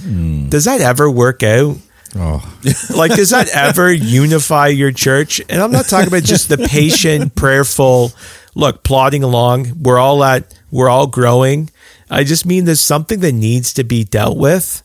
Does 0.49 0.65
that 0.65 0.81
ever 0.81 1.11
work 1.11 1.43
out? 1.43 1.77
Oh, 2.17 2.43
Like, 2.97 3.15
does 3.15 3.31
that 3.31 3.49
ever 3.55 3.93
unify 3.93 4.69
your 4.69 4.93
church? 4.93 5.41
And 5.49 5.61
I'm 5.61 5.71
not 5.73 5.87
talking 5.87 6.09
about 6.09 6.23
just 6.25 6.49
the 6.49 6.59
patient, 6.59 7.35
prayerful, 7.37 8.13
look, 8.55 8.83
plodding 8.83 9.23
along. 9.23 9.83
We're 9.83 9.99
all 9.99 10.23
at, 10.25 10.55
we're 10.71 10.89
all 10.89 11.07
growing. 11.07 11.71
I 12.11 12.25
just 12.25 12.47
mean 12.47 12.65
there's 12.65 12.81
something 12.81 13.21
that 13.21 13.33
needs 13.33 13.75
to 13.75 13.85
be 13.85 14.05
dealt 14.05 14.39
with, 14.39 14.83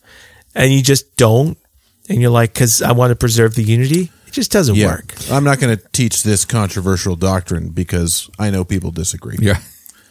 and 0.53 0.71
you 0.73 0.81
just 0.81 1.15
don't. 1.15 1.57
And 2.09 2.19
you're 2.21 2.31
like, 2.31 2.53
because 2.53 2.81
I 2.81 2.91
want 2.91 3.11
to 3.11 3.15
preserve 3.15 3.55
the 3.55 3.63
unity. 3.63 4.11
It 4.27 4.31
just 4.33 4.51
doesn't 4.51 4.75
Yeah. 4.75 4.87
work. 4.87 5.13
I'm 5.31 5.45
not 5.45 5.59
going 5.59 5.77
to 5.77 5.81
teach 5.93 6.23
this 6.23 6.43
controversial 6.43 7.15
doctrine 7.15 7.69
because 7.69 8.29
I 8.37 8.49
know 8.49 8.65
people 8.65 8.91
disagree. 8.91 9.37
yeah. 9.39 9.59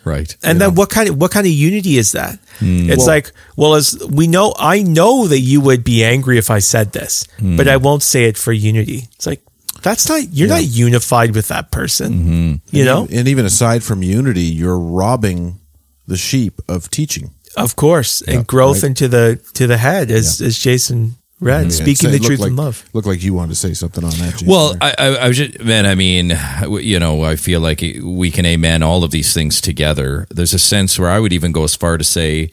Right. 0.05 0.37
And 0.43 0.61
then 0.61 0.75
what 0.75 0.91
kind 0.91 1.09
of 1.09 1.17
what 1.17 1.31
kind 1.31 1.47
of 1.47 1.53
unity 1.53 1.97
is 1.99 2.13
that? 2.13 2.39
Hmm. 2.59 2.91
It's 2.91 2.99
Well- 2.99 3.07
like, 3.07 3.33
well, 3.57 3.75
as 3.75 3.97
we 4.11 4.27
know, 4.27 4.53
I 4.59 4.83
know 4.83 5.27
that 5.29 5.39
you 5.41 5.61
would 5.61 5.85
be 5.85 6.03
angry 6.05 6.39
if 6.39 6.51
I 6.51 6.59
said 6.61 6.93
this, 6.93 7.25
Hmm. 7.39 7.57
but 7.57 7.69
I 7.69 7.77
won't 7.77 8.03
say 8.03 8.25
it 8.25 8.37
for 8.39 8.53
unity. 8.53 9.09
It's 9.15 9.27
like 9.27 9.43
that's 9.83 10.09
not 10.09 10.33
you're 10.33 10.49
not 10.49 10.65
unified 10.65 11.35
with 11.35 11.49
that 11.49 11.71
person. 11.71 12.13
Mm-hmm. 12.13 12.77
You 12.77 12.85
know, 12.85 13.09
And 13.11 13.27
even 13.29 13.45
aside 13.45 13.83
from 13.83 14.03
unity, 14.03 14.43
you're 14.45 14.79
robbing 14.79 15.59
the 16.07 16.17
sheep 16.17 16.61
of 16.69 16.91
teaching. 16.91 17.31
of 17.57 17.77
course, 17.77 18.23
and 18.27 18.47
growth 18.47 18.83
right. 18.83 18.89
into 18.91 19.09
the 19.09 19.39
to 19.55 19.67
the 19.67 19.77
head, 19.77 20.11
as 20.11 20.41
as 20.41 20.59
Jason 20.59 21.17
read, 21.43 21.73
speaking 21.73 22.09
It 22.11 22.13
the 22.13 22.19
truth 22.21 22.41
like, 22.41 22.51
in 22.51 22.57
love. 22.57 22.85
Looked 22.93 23.07
like 23.07 23.23
you 23.23 23.35
wanted 23.35 23.51
to 23.51 23.55
say 23.57 23.75
something 23.75 24.03
on 24.05 24.11
that. 24.11 24.33
Jason, 24.33 24.49
Well. 24.49 24.75
I, 24.81 24.95
I, 24.99 25.07
I 25.17 25.29
was 25.29 25.37
just, 25.37 25.61
man, 25.63 25.85
I 25.87 25.95
mean, 25.95 26.33
you 26.81 26.99
know, 26.99 27.23
I 27.25 27.37
feel 27.37 27.61
like 27.61 27.81
we 28.03 28.31
can 28.31 28.47
amen 28.47 28.83
all 28.83 29.05
of 29.05 29.11
these 29.11 29.35
things 29.35 29.61
together. 29.61 30.27
There's 30.31 30.55
a 30.55 30.59
sense 30.59 30.99
where 30.99 31.11
I 31.11 31.19
would 31.19 31.33
even 31.33 31.53
go 31.53 31.65
as 31.65 31.75
far 31.75 31.99
to 31.99 32.05
say 32.05 32.51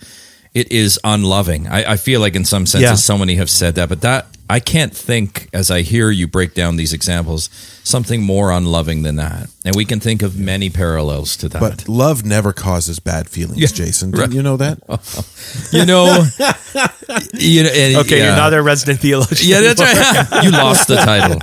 it 0.53 0.71
is 0.71 0.99
unloving. 1.03 1.67
I, 1.67 1.91
I 1.93 1.97
feel 1.97 2.19
like 2.19 2.35
in 2.35 2.43
some 2.43 2.65
senses, 2.65 2.89
Yeah. 2.89 2.95
so 2.95 3.17
many 3.17 3.35
have 3.35 3.49
said 3.49 3.75
that, 3.75 3.87
but 3.89 4.01
that 4.01 4.25
I 4.51 4.59
can't 4.59 4.91
think, 4.95 5.47
as 5.53 5.69
I 5.69 5.81
hear 5.83 6.09
you 6.09 6.27
break 6.27 6.55
down 6.55 6.75
these 6.75 6.91
examples, 6.91 7.49
something 7.83 8.23
more 8.23 8.51
unloving 8.51 9.03
than 9.03 9.17
that. 9.17 9.47
And 9.63 9.75
we 9.75 9.85
can 9.85 9.99
think 9.99 10.23
of 10.23 10.39
many 10.39 10.71
parallels 10.71 11.37
to 11.37 11.49
that. 11.49 11.59
But 11.61 11.87
love 11.87 12.25
never 12.25 12.51
causes 12.51 12.99
bad 12.99 13.29
feelings, 13.29 13.71
Jason. 13.71 14.09
Didn't 14.09 14.31
you 14.31 14.41
know 14.41 14.57
that? 14.57 14.79
you 15.71 15.85
know, 15.85 16.25
you 17.39 17.63
know 17.63 17.69
and- 17.69 17.97
Okay, 17.97 18.17
yeah. 18.17 18.25
you're 18.25 18.35
not 18.35 18.53
a 18.55 18.61
resident 18.63 19.01
theologian. 19.01 19.49
Yeah, 19.49 19.61
that's 19.61 19.81
right. 19.81 20.43
you 20.43 20.49
lost 20.51 20.87
the 20.87 20.95
title. 20.95 21.39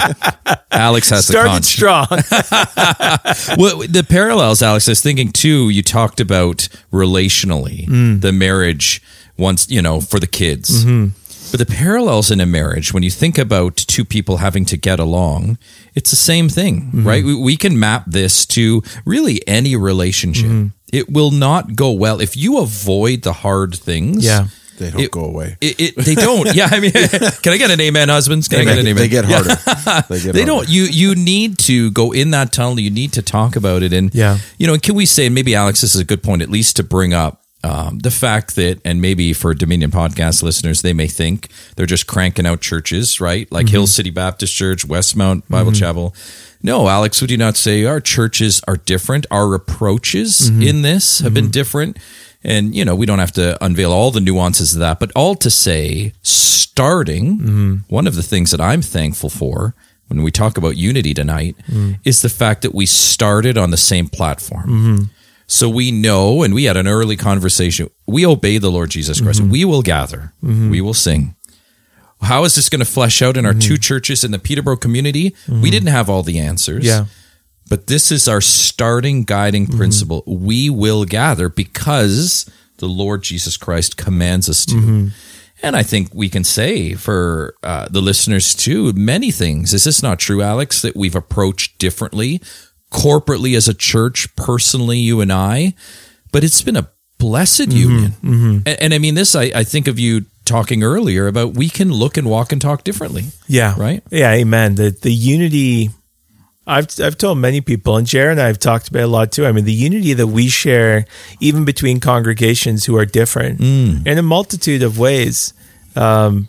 Alex 0.73 1.09
has 1.11 1.29
the 1.29 1.33
Started 1.33 1.65
strong. 1.65 2.07
well, 3.59 3.79
the 3.87 4.05
parallels, 4.09 4.63
Alex, 4.63 4.89
I 4.89 4.93
was 4.93 5.01
thinking 5.03 5.31
too, 5.33 5.69
you 5.71 5.83
talked 5.83 6.21
about 6.21 6.69
relationally, 6.93 7.87
Mm. 7.87 8.21
the 8.21 8.33
marriage 8.33 9.01
once, 9.39 9.71
you 9.71 9.81
know, 9.83 10.01
for 10.01 10.19
the 10.19 10.27
kids. 10.27 10.85
Mm-hmm. 10.85 11.09
But 11.57 11.69
the 11.69 11.75
parallels 11.75 12.31
in 12.31 12.39
a 12.41 12.45
marriage, 12.47 12.93
when 12.93 13.03
you 13.03 13.11
think 13.11 13.39
about 13.39 13.77
two 13.77 14.05
people 14.05 14.37
having 14.39 14.67
to 14.67 14.77
get 14.77 14.99
along, 15.01 15.57
it's 15.95 16.11
the 16.11 16.17
same 16.17 16.51
thing, 16.51 16.83
Mm-hmm. 16.83 17.07
right? 17.09 17.25
We, 17.25 17.35
we 17.35 17.57
can 17.57 17.79
map 17.79 18.05
this 18.07 18.45
to 18.47 18.83
really 19.07 19.41
any 19.49 19.75
relationship. 19.77 20.47
Mm-hmm. 20.51 20.67
It 20.93 21.11
will 21.11 21.31
not 21.31 21.75
go 21.75 21.93
well 21.93 22.21
if 22.21 22.37
you 22.37 22.59
avoid 22.59 23.23
the 23.23 23.33
hard 23.33 23.75
things. 23.75 24.23
Yeah. 24.25 24.49
They 24.79 24.91
don't 24.91 25.01
It- 25.01 25.11
go 25.11 25.25
away. 25.25 25.57
It, 25.63 25.81
it, 25.81 25.97
they 26.05 26.15
don't. 26.15 26.55
Yeah, 26.55 26.69
I 26.71 26.81
mean, 26.81 26.93
can 27.43 27.53
I 27.55 27.57
get 27.57 27.71
an 27.71 27.81
amen, 27.81 28.11
husbands? 28.11 28.49
Can 28.49 28.59
I 28.61 28.65
They, 28.65 28.71
get 28.73 28.79
an 28.81 28.87
amen? 28.89 28.97
they 29.03 29.09
get 29.09 29.25
harder. 29.25 29.57
They, 30.11 30.21
get 30.21 30.35
they 30.35 30.43
harder. 30.43 30.45
don't 30.45 30.69
you 30.69 30.83
you 30.83 31.15
need 31.15 31.59
to 31.61 31.91
go 31.93 32.13
in 32.13 32.33
that 32.33 32.53
tunnel 32.53 32.79
you 32.79 32.91
need 32.91 33.13
to 33.15 33.23
talk 33.23 33.57
about 33.57 33.83
it 33.83 33.93
and 33.95 34.15
Yeah. 34.15 34.39
you 34.59 34.67
know 34.67 34.77
can 34.77 34.95
we 34.95 35.07
say 35.07 35.31
maybe 35.31 35.55
alex 35.55 35.81
this 35.81 35.95
is 35.95 36.01
a 36.01 36.05
good 36.05 36.23
point 36.23 36.43
at 36.43 36.51
least 36.51 36.77
to 36.77 36.83
bring 36.85 37.15
up 37.15 37.41
um, 37.67 37.99
the 37.99 38.11
fact 38.11 38.55
that 38.57 38.81
and 38.85 39.01
maybe 39.03 39.33
for 39.33 39.53
dominion 39.55 39.91
podcast 39.91 40.43
listeners 40.43 40.83
they 40.83 40.93
may 40.93 41.09
think 41.09 41.49
they're 41.75 41.87
just 41.87 42.07
cranking 42.07 42.47
out 42.47 42.61
churches 42.61 43.21
right? 43.21 43.51
Like 43.51 43.69
hill 43.69 43.83
mm-hmm. 43.83 43.89
city 43.89 44.11
baptist 44.11 44.55
church 44.55 44.87
westmount 44.87 45.43
bible 45.49 45.73
mm-hmm. 45.73 45.81
chapel. 45.81 46.15
No 46.63 46.89
alex 46.89 47.21
would 47.21 47.31
you 47.31 47.37
not 47.37 47.57
say 47.57 47.85
our 47.85 48.01
churches 48.01 48.63
are 48.69 48.77
different? 48.77 49.27
Our 49.31 49.55
approaches 49.55 50.51
mm-hmm. 50.51 50.63
in 50.63 50.83
this 50.83 51.21
have 51.21 51.35
been 51.35 51.51
different. 51.51 51.99
And 52.45 52.75
you 52.77 52.85
know 52.85 52.95
we 52.95 53.07
don't 53.07 53.19
have 53.19 53.33
to 53.33 53.63
unveil 53.65 53.93
all 53.93 54.11
the 54.11 54.21
nuances 54.21 54.75
of 54.75 54.81
that 54.81 55.01
but 55.01 55.11
all 55.17 55.35
to 55.35 55.51
say 55.51 56.13
starting 56.23 57.83
one 57.89 58.07
of 58.07 58.15
the 58.15 58.23
things 58.23 58.51
that 58.51 58.61
i'm 58.61 58.83
thankful 58.83 59.31
for 59.31 59.75
when 60.09 60.23
we 60.23 60.31
talk 60.31 60.57
about 60.57 60.77
unity 60.77 61.15
tonight 61.15 61.57
mm. 61.67 61.99
is 62.05 62.23
the 62.23 62.29
fact 62.29 62.63
that 62.63 62.75
we 62.75 62.87
started 62.87 63.59
on 63.59 63.71
the 63.71 63.77
same 63.77 64.07
platform 64.07 65.11
so 65.47 65.69
we 65.69 65.91
know 65.91 66.43
and 66.43 66.55
we 66.55 66.65
had 66.65 66.77
an 66.77 66.89
early 66.89 67.17
conversation. 67.17 67.89
We 68.07 68.27
obey 68.27 68.59
the 68.59 68.71
lord 68.71 68.91
jesus 68.91 69.21
christ. 69.21 69.41
Mm-hmm. 69.41 69.51
We 69.51 69.65
will 69.65 69.83
gather. 69.83 70.33
Mm-hmm. 70.43 70.71
We 70.71 70.81
will 70.81 70.95
sing. 70.95 71.35
How 72.23 72.45
is 72.45 72.55
this 72.55 72.69
going 72.69 72.81
to 72.81 72.91
flesh 72.91 73.21
out 73.21 73.37
in 73.37 73.45
our 73.45 73.53
two 73.53 73.75
mm-hmm. 73.75 73.81
churches 73.81 74.25
in 74.25 74.31
the 74.31 74.39
peterborough 74.39 74.77
community? 74.79 75.35
We 75.63 75.71
didn't 75.71 75.89
have 75.89 76.09
all 76.09 76.23
the 76.23 76.39
answers. 76.39 76.85
Yeah. 76.85 77.07
but 77.69 77.89
this 77.89 78.11
is 78.11 78.27
our 78.27 78.41
starting 78.41 79.25
guiding 79.25 79.67
principle. 79.67 80.23
We 80.27 80.71
will 80.71 81.05
gather 81.05 81.49
because 81.49 82.49
the 82.79 82.87
Lord 82.87 83.23
Jesus 83.23 83.57
Christ 83.57 83.97
commands 83.97 84.49
us 84.49 84.65
to. 84.67 85.11
And 85.63 85.75
I 85.75 85.83
think 85.83 86.15
we 86.15 86.29
can 86.29 86.45
say 86.45 86.95
for 86.95 87.55
uh, 87.63 87.89
the 87.91 88.03
listeners 88.03 88.55
too, 88.55 88.93
many 88.93 89.31
things. 89.31 89.73
Is 89.73 89.85
this 89.85 90.03
not 90.03 90.19
true, 90.19 90.43
Alex, 90.43 90.83
that 90.83 90.95
we've 90.95 91.15
approached 91.15 91.79
differently, 91.79 92.43
corporately 92.97 93.57
as 93.57 93.69
a 93.69 93.75
church, 93.75 94.35
personally, 94.37 94.99
you 94.99 95.21
and 95.21 95.33
I? 95.33 95.75
But 96.33 96.43
it's 96.43 96.63
been 96.63 96.77
a 96.77 96.89
blessed 97.19 97.69
mm-hmm. 97.69 97.79
union. 97.79 98.11
Mm-hmm. 98.13 98.59
And, 98.67 98.83
and 98.83 98.95
I 98.95 98.99
mean, 98.99 99.15
this, 99.15 99.37
I, 99.37 99.45
I 99.55 99.65
think 99.65 99.87
of 99.87 99.99
you 99.99 100.25
talking 100.45 100.83
earlier 100.83 101.27
about 101.27 101.55
we 101.55 101.69
can 101.69 101.93
look 101.93 102.17
and 102.17 102.29
walk 102.29 102.53
and 102.53 102.61
talk 102.61 102.85
differently. 102.85 103.25
Yeah. 103.47 103.75
Right? 103.77 104.03
Yeah, 104.11 104.33
amen. 104.33 104.77
The 104.77 104.91
the 104.91 105.13
unity 105.13 105.91
I've 106.67 106.89
I've 107.01 107.17
told 107.17 107.39
many 107.39 107.61
people, 107.61 107.97
and 107.97 108.07
Jared 108.07 108.33
and 108.33 108.41
I 108.41 108.47
have 108.47 108.59
talked 108.59 108.89
about 108.89 109.01
it 109.01 109.05
a 109.05 109.09
lot 109.09 109.33
too. 109.33 109.47
I 109.47 109.53
mean, 109.53 109.65
the 109.65 109.73
unity 109.73 110.15
that 110.15 110.27
we 110.27 110.49
share, 110.49 111.05
even 111.39 111.65
between 111.65 112.01
congregations 112.01 112.85
who 112.85 112.97
are 112.97 113.05
different 113.05 113.61
mm. 113.61 114.07
in 114.07 114.19
a 114.19 114.23
multitude 114.23 114.83
of 114.83 114.99
ways, 114.99 115.55
um, 115.95 116.49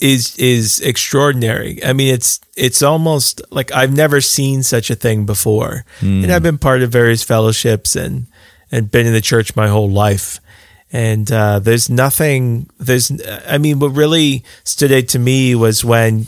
is 0.00 0.36
is 0.38 0.80
extraordinary. 0.80 1.82
I 1.84 1.92
mean, 1.92 2.14
it's 2.14 2.40
it's 2.56 2.82
almost 2.82 3.42
like 3.50 3.72
I've 3.72 3.94
never 3.94 4.20
seen 4.20 4.62
such 4.62 4.90
a 4.90 4.94
thing 4.94 5.26
before, 5.26 5.84
and 6.00 6.32
I've 6.32 6.42
been 6.42 6.58
part 6.58 6.82
of 6.82 6.90
various 6.90 7.22
fellowships 7.22 7.96
and 7.96 8.26
and 8.70 8.90
been 8.90 9.06
in 9.06 9.12
the 9.12 9.20
church 9.20 9.56
my 9.56 9.68
whole 9.68 9.90
life. 9.90 10.40
And 10.90 11.30
uh, 11.30 11.58
there's 11.58 11.90
nothing. 11.90 12.70
There's. 12.78 13.12
I 13.46 13.58
mean, 13.58 13.78
what 13.78 13.88
really 13.90 14.44
stood 14.64 14.90
out 14.92 15.08
to 15.08 15.18
me 15.18 15.54
was 15.54 15.84
when 15.84 16.26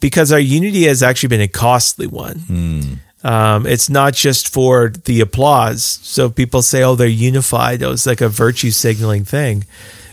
because 0.00 0.32
our 0.32 0.40
unity 0.40 0.84
has 0.84 1.02
actually 1.02 1.28
been 1.28 1.40
a 1.40 1.48
costly 1.48 2.06
one. 2.08 3.00
Um, 3.24 3.66
it's 3.66 3.88
not 3.88 4.14
just 4.14 4.52
for 4.52 4.90
the 5.04 5.20
applause. 5.20 5.84
So 5.84 6.28
people 6.28 6.60
say, 6.60 6.82
oh, 6.82 6.96
they're 6.96 7.06
unified. 7.06 7.82
Oh, 7.82 7.92
it's 7.92 8.04
like 8.04 8.20
a 8.20 8.28
virtue 8.28 8.72
signaling 8.72 9.24
thing. 9.24 9.64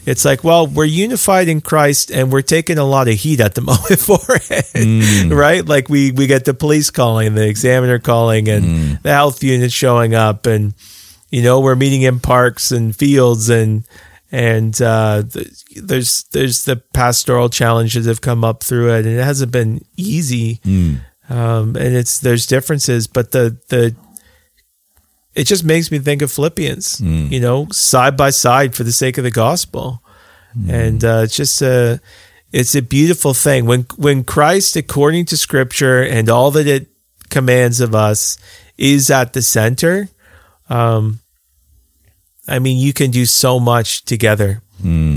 It's 0.10 0.26
like, 0.26 0.44
well, 0.44 0.66
we're 0.66 0.86
unified 0.86 1.48
in 1.48 1.62
Christ 1.62 2.10
and 2.12 2.32
we're 2.32 2.42
taking 2.42 2.78
a 2.80 2.84
lot 2.84 3.08
of 3.08 3.14
heat 3.14 3.40
at 3.40 3.54
the 3.54 3.62
moment 3.72 4.00
for 4.00 4.20
it, 4.28 5.32
right? 5.32 5.64
Like 5.64 5.88
we, 5.88 6.12
we 6.12 6.26
get 6.26 6.46
the 6.46 6.54
police 6.54 6.90
calling, 6.90 7.36
the 7.36 7.48
examiner 7.48 8.00
calling 8.00 8.50
and 8.50 8.98
the 9.04 9.12
health 9.12 9.44
unit 9.44 9.72
showing 9.72 10.16
up 10.16 10.48
and, 10.48 10.74
you 11.30 11.44
know, 11.44 11.60
we're 11.60 11.76
meeting 11.76 12.02
in 12.02 12.20
parks 12.20 12.72
and 12.72 12.96
fields 12.96 13.50
and, 13.50 13.84
and 14.32 14.80
uh, 14.82 15.24
th- 15.24 15.48
there's 15.76 16.24
there's 16.32 16.64
the 16.66 16.76
pastoral 16.94 17.50
challenges 17.50 18.06
that 18.06 18.12
have 18.12 18.22
come 18.22 18.44
up 18.44 18.64
through 18.64 18.94
it, 18.94 19.06
and 19.08 19.18
it 19.18 19.24
hasn't 19.24 19.52
been 19.52 19.84
easy. 19.98 20.60
Um, 21.30 21.76
and 21.76 21.96
it's 21.96 22.20
there's 22.20 22.46
differences, 22.46 23.08
but 23.08 23.32
the 23.32 23.58
the 23.70 23.96
it 25.36 25.46
just 25.46 25.64
makes 25.64 25.92
me 25.92 26.00
think 26.00 26.22
of 26.22 26.32
Philippians, 26.32 27.00
you 27.32 27.40
know, 27.40 27.68
side 27.72 28.18
by 28.18 28.30
side 28.32 28.76
for 28.76 28.84
the 28.84 28.92
sake 28.92 29.18
of 29.18 29.24
the 29.24 29.32
gospel, 29.32 30.02
and 30.68 31.04
uh, 31.04 31.22
it's 31.24 31.36
just 31.36 31.62
a 31.62 32.00
it's 32.52 32.76
a 32.76 32.82
beautiful 32.82 33.34
thing 33.34 33.66
when 33.66 33.86
when 33.98 34.24
Christ, 34.24 34.76
according 34.76 35.26
to 35.26 35.38
Scripture 35.38 36.02
and 36.02 36.30
all 36.30 36.52
that 36.52 36.68
it 36.68 36.88
commands 37.30 37.80
of 37.80 37.94
us, 37.94 38.38
is 38.78 39.10
at 39.12 39.34
the 39.34 39.42
center. 39.42 40.10
Um, 40.70 41.20
I 42.48 42.58
mean, 42.60 42.78
you 42.78 42.94
can 42.94 43.12
do 43.12 43.26
so 43.26 43.60
much 43.60 44.04
together. 44.06 44.62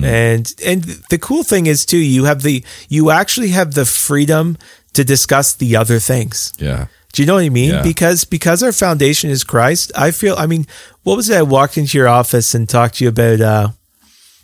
And 0.05 0.53
and 0.67 0.83
the 1.09 1.19
cool 1.19 1.45
thing 1.45 1.67
is 1.67 1.87
too, 1.87 1.97
you 1.99 2.25
have 2.25 2.43
the 2.43 2.65
you 2.89 3.11
actually 3.11 3.51
have 3.51 3.75
the 3.75 3.85
freedom 3.87 4.59
to 4.93 5.05
discuss 5.05 5.55
the 5.55 5.77
other 5.77 5.99
things. 5.99 6.53
Yeah. 6.59 6.87
Do 7.13 7.23
you 7.23 7.27
know 7.27 7.35
what 7.35 7.45
I 7.45 7.49
mean? 7.51 7.71
Yeah. 7.71 7.83
Because 7.83 8.25
because 8.25 8.63
our 8.63 8.73
foundation 8.73 9.31
is 9.31 9.45
Christ, 9.45 9.93
I 9.97 10.11
feel 10.13 10.35
I 10.39 10.47
mean, 10.47 10.67
what 11.03 11.17
was 11.17 11.29
it? 11.31 11.37
I 11.39 11.43
walked 11.43 11.77
into 11.77 11.99
your 11.99 12.09
office 12.09 12.55
and 12.55 12.69
talked 12.69 12.97
to 12.97 13.05
you 13.05 13.09
about 13.11 13.41
uh 13.41 13.69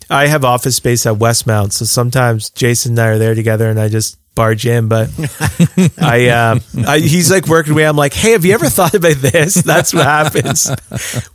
I 0.09 0.27
have 0.27 0.43
office 0.45 0.75
space 0.75 1.05
at 1.05 1.15
Westmount, 1.17 1.71
so 1.71 1.85
sometimes 1.85 2.49
Jason 2.49 2.93
and 2.93 2.99
I 2.99 3.07
are 3.09 3.17
there 3.19 3.35
together 3.35 3.69
and 3.69 3.79
I 3.79 3.89
just 3.89 4.17
barge 4.33 4.65
in, 4.65 4.87
but 4.87 5.09
I, 6.01 6.29
uh, 6.29 6.59
I 6.87 6.99
he's 6.99 7.29
like 7.29 7.47
working 7.47 7.75
me. 7.75 7.83
I'm 7.83 7.95
like, 7.97 8.13
hey, 8.13 8.31
have 8.31 8.43
you 8.45 8.53
ever 8.53 8.69
thought 8.69 8.93
about 8.95 9.17
this? 9.17 9.53
That's 9.65 9.93
what 9.93 10.05
happens. 10.05 10.67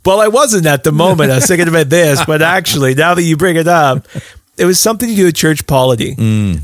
well, 0.03 0.19
I 0.19 0.27
wasn't 0.27 0.65
at 0.65 0.83
the 0.83 0.91
moment. 0.91 1.31
I 1.31 1.35
was 1.35 1.45
thinking 1.47 1.67
about 1.67 1.87
this, 1.89 2.25
but 2.25 2.41
actually, 2.41 2.95
now 2.95 3.13
that 3.13 3.21
you 3.23 3.37
bring 3.37 3.55
it 3.57 3.67
up, 3.67 4.07
it 4.57 4.65
was 4.65 4.79
something 4.79 5.07
to 5.07 5.15
do 5.15 5.25
with 5.25 5.35
church 5.35 5.67
polity. 5.67 6.15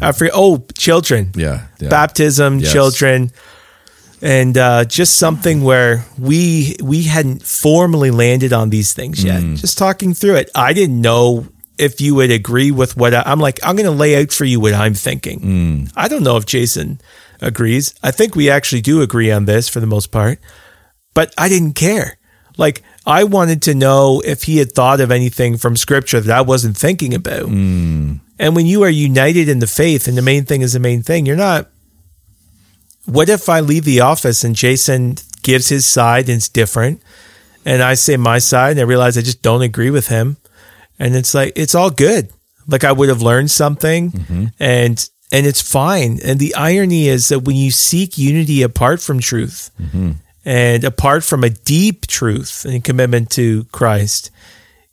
I 0.02 0.12
forget. 0.12 0.34
Oh, 0.36 0.66
children 0.78 1.32
Yeah. 1.36 1.68
yeah. 1.80 1.90
baptism, 1.90 2.60
Yes. 2.60 2.72
children, 2.74 3.32
and 4.22 4.58
uh, 4.58 4.86
just 4.86 5.18
something 5.18 5.64
where 5.64 6.06
we 6.18 6.76
we 6.82 7.04
hadn't 7.04 7.44
formally 7.44 8.12
landed 8.12 8.54
on 8.54 8.70
these 8.70 8.94
things 8.94 9.24
yet. 9.24 9.42
Mm. 9.42 9.58
Just 9.58 9.78
talking 9.78 10.14
through 10.14 10.36
it, 10.36 10.50
I 10.56 10.74
didn't 10.74 11.02
know 11.02 11.48
if 11.78 12.00
you 12.00 12.14
would 12.16 12.30
agree 12.30 12.72
with 12.72 12.96
what 12.96 13.14
I, 13.14 13.24
I'm 13.26 13.40
like. 13.40 13.60
I'm 13.64 13.76
going 13.76 13.86
to 13.86 13.92
lay 13.92 14.22
out 14.22 14.32
for 14.32 14.46
you 14.46 14.60
what 14.60 14.74
I'm 14.74 14.94
thinking. 14.94 15.40
Mm. 15.40 15.94
I 15.96 16.08
don't 16.08 16.24
know 16.24 16.38
if 16.38 16.46
Jason 16.46 17.02
agrees. 17.42 17.96
I 18.04 18.12
think 18.12 18.36
we 18.36 18.50
actually 18.50 18.82
do 18.82 19.02
agree 19.02 19.32
on 19.32 19.46
this 19.46 19.68
for 19.68 19.80
the 19.80 19.88
most 19.88 20.12
part, 20.12 20.40
but 21.14 21.34
I 21.38 21.50
didn't 21.50 21.74
care. 21.74 22.18
Like 22.58 22.84
I 23.06 23.24
wanted 23.24 23.64
to 23.64 23.74
know 23.74 24.22
if 24.24 24.44
he 24.44 24.58
had 24.58 24.74
thought 24.74 25.02
of 25.02 25.10
anything 25.10 25.58
from 25.58 25.76
Scripture 25.76 26.20
that 26.20 26.38
I 26.38 26.42
wasn't 26.42 26.78
thinking 26.78 27.16
about. 27.16 27.48
Mm. 27.48 28.20
And 28.38 28.56
when 28.56 28.66
you 28.68 28.84
are 28.84 28.90
united 28.90 29.50
in 29.50 29.60
the 29.60 29.68
faith, 29.68 30.08
and 30.08 30.18
the 30.18 30.22
main 30.22 30.46
thing 30.46 30.62
is 30.62 30.74
the 30.74 30.80
main 30.80 31.02
thing, 31.02 31.26
you're 31.26 31.36
not. 31.36 31.70
What 33.12 33.28
if 33.28 33.50
I 33.50 33.60
leave 33.60 33.84
the 33.84 34.00
office 34.00 34.46
and 34.46 34.56
Jason 34.56 35.18
gives 35.44 35.68
his 35.68 35.86
side 35.86 36.30
and 36.30 36.38
it's 36.38 36.48
different, 36.48 37.02
and 37.66 37.84
I 37.84 37.96
say 37.96 38.16
my 38.16 38.40
side 38.40 38.72
and 38.72 38.80
I 38.80 38.84
realize 38.84 39.18
I 39.18 39.22
just 39.22 39.42
don't 39.42 39.62
agree 39.62 39.90
with 39.90 40.08
him, 40.08 40.38
and 40.98 41.14
it's 41.16 41.34
like 41.34 41.52
it's 41.58 41.76
all 41.76 41.90
good. 41.90 42.32
Like 42.68 42.86
I 42.86 42.94
would 42.94 43.10
have 43.10 43.22
learned 43.22 43.52
something, 43.52 44.12
mm-hmm. 44.12 44.46
and 44.60 45.10
and 45.30 45.46
it's 45.46 45.62
fine. 45.62 46.20
And 46.24 46.40
the 46.40 46.56
irony 46.56 47.10
is 47.10 47.28
that 47.28 47.42
when 47.42 47.58
you 47.58 47.72
seek 47.72 48.18
unity 48.18 48.62
apart 48.62 49.02
from 49.02 49.20
truth, 49.20 49.72
mm-hmm. 49.80 50.12
and 50.46 50.84
apart 50.86 51.26
from 51.26 51.44
a 51.44 51.50
deep 51.50 52.08
truth 52.08 52.64
and 52.64 52.82
commitment 52.82 53.30
to 53.32 53.66
Christ, 53.74 54.32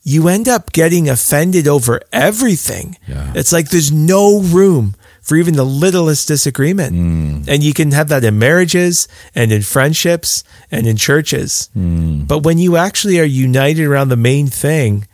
you 0.02 0.26
end 0.26 0.48
up 0.48 0.72
getting 0.72 1.08
offended 1.08 1.68
over 1.68 2.00
everything. 2.12 2.96
Yeah. 3.06 3.32
It's 3.36 3.52
like 3.52 3.68
there's 3.68 3.92
no 3.92 4.40
room 4.40 4.96
for 5.28 5.36
even 5.36 5.56
the 5.56 5.64
littlest 5.64 6.26
disagreement. 6.26 6.96
Mm. 6.96 7.48
And 7.48 7.62
you 7.62 7.74
can 7.74 7.92
have 7.92 8.08
that 8.08 8.24
in 8.24 8.38
marriages 8.38 9.08
and 9.34 9.52
in 9.52 9.60
friendships 9.60 10.42
and 10.70 10.86
in 10.86 10.96
churches. 10.96 11.68
Mm. 11.76 12.26
But 12.26 12.44
when 12.44 12.56
you 12.56 12.78
actually 12.78 13.20
are 13.20 13.24
united 13.24 13.84
around 13.84 14.08
the 14.08 14.16
main 14.16 14.46
thing, 14.46 15.06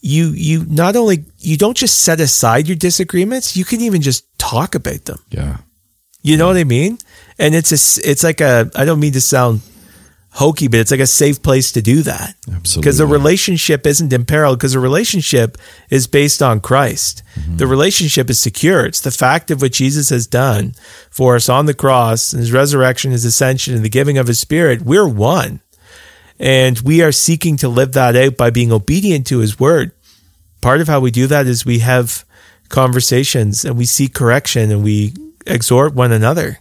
you 0.00 0.28
you 0.28 0.64
not 0.64 0.94
only 0.94 1.24
you 1.38 1.56
don't 1.56 1.76
just 1.76 1.98
set 1.98 2.20
aside 2.20 2.68
your 2.68 2.76
disagreements, 2.76 3.56
you 3.56 3.64
can 3.64 3.80
even 3.80 4.00
just 4.00 4.26
talk 4.38 4.76
about 4.76 5.04
them. 5.06 5.18
Yeah. 5.28 5.56
You 6.22 6.36
know 6.36 6.46
what 6.46 6.56
I 6.56 6.64
mean? 6.64 6.98
And 7.36 7.56
it's 7.56 7.72
a 7.72 8.08
it's 8.08 8.22
like 8.22 8.40
a 8.40 8.70
I 8.76 8.84
don't 8.84 9.00
mean 9.00 9.12
to 9.14 9.20
sound 9.20 9.60
hokey, 10.32 10.68
but 10.68 10.80
it's 10.80 10.90
like 10.90 11.00
a 11.00 11.06
safe 11.06 11.42
place 11.42 11.72
to 11.72 11.82
do 11.82 12.02
that. 12.02 12.36
Absolutely. 12.48 12.80
Because 12.80 12.98
the 12.98 13.06
relationship 13.06 13.86
isn't 13.86 14.12
in 14.12 14.24
peril 14.24 14.54
because 14.54 14.72
the 14.72 14.78
relationship 14.78 15.58
is 15.90 16.06
based 16.06 16.40
on 16.40 16.60
Christ. 16.60 17.22
Mm-hmm. 17.34 17.56
The 17.56 17.66
relationship 17.66 18.30
is 18.30 18.38
secure. 18.38 18.86
It's 18.86 19.00
the 19.00 19.10
fact 19.10 19.50
of 19.50 19.60
what 19.60 19.72
Jesus 19.72 20.08
has 20.10 20.26
done 20.26 20.74
for 21.10 21.36
us 21.36 21.48
on 21.48 21.66
the 21.66 21.74
cross 21.74 22.32
and 22.32 22.40
his 22.40 22.52
resurrection, 22.52 23.10
his 23.10 23.24
ascension, 23.24 23.74
and 23.74 23.84
the 23.84 23.88
giving 23.88 24.18
of 24.18 24.28
his 24.28 24.38
spirit. 24.38 24.82
We're 24.82 25.08
one. 25.08 25.60
And 26.38 26.80
we 26.80 27.02
are 27.02 27.12
seeking 27.12 27.56
to 27.58 27.68
live 27.68 27.92
that 27.92 28.16
out 28.16 28.36
by 28.36 28.50
being 28.50 28.72
obedient 28.72 29.26
to 29.26 29.38
his 29.40 29.60
word. 29.60 29.92
Part 30.62 30.80
of 30.80 30.88
how 30.88 31.00
we 31.00 31.10
do 31.10 31.26
that 31.26 31.46
is 31.46 31.66
we 31.66 31.80
have 31.80 32.24
conversations 32.68 33.64
and 33.64 33.76
we 33.76 33.84
seek 33.84 34.14
correction 34.14 34.70
and 34.70 34.82
we 34.82 35.12
exhort 35.46 35.94
one 35.94 36.12
another. 36.12 36.60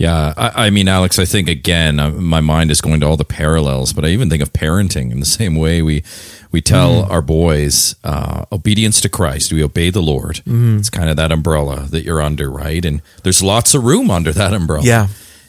Yeah, 0.00 0.32
I, 0.34 0.66
I 0.66 0.70
mean, 0.70 0.88
Alex, 0.88 1.18
I 1.18 1.26
think 1.26 1.46
again, 1.48 2.00
uh, 2.00 2.10
my 2.10 2.40
mind 2.40 2.70
is 2.70 2.80
going 2.80 3.00
to 3.00 3.06
all 3.06 3.18
the 3.18 3.24
parallels, 3.24 3.92
but 3.92 4.02
I 4.04 4.08
even 4.08 4.30
think 4.30 4.42
of 4.42 4.50
parenting 4.50 5.12
in 5.12 5.20
the 5.20 5.26
same 5.26 5.56
way. 5.56 5.82
We 5.82 6.02
we 6.50 6.62
tell 6.62 7.02
Mm-hmm. 7.02 7.12
our 7.12 7.20
boys 7.20 7.94
uh, 8.02 8.44
obedience 8.50 9.02
to 9.02 9.08
Christ. 9.10 9.52
We 9.52 9.62
obey 9.62 9.90
the 9.90 10.00
Lord. 10.00 10.36
Mm-hmm. 10.36 10.78
It's 10.78 10.88
kind 10.88 11.10
of 11.10 11.16
that 11.16 11.30
umbrella 11.32 11.86
that 11.90 12.02
you're 12.02 12.22
under, 12.22 12.50
right? 12.50 12.82
And 12.84 13.02
there's 13.24 13.42
lots 13.42 13.74
of 13.74 13.84
room 13.84 14.10
under 14.10 14.32
that 14.32 14.54
umbrella. 14.54 14.84
Yeah. 14.84 15.08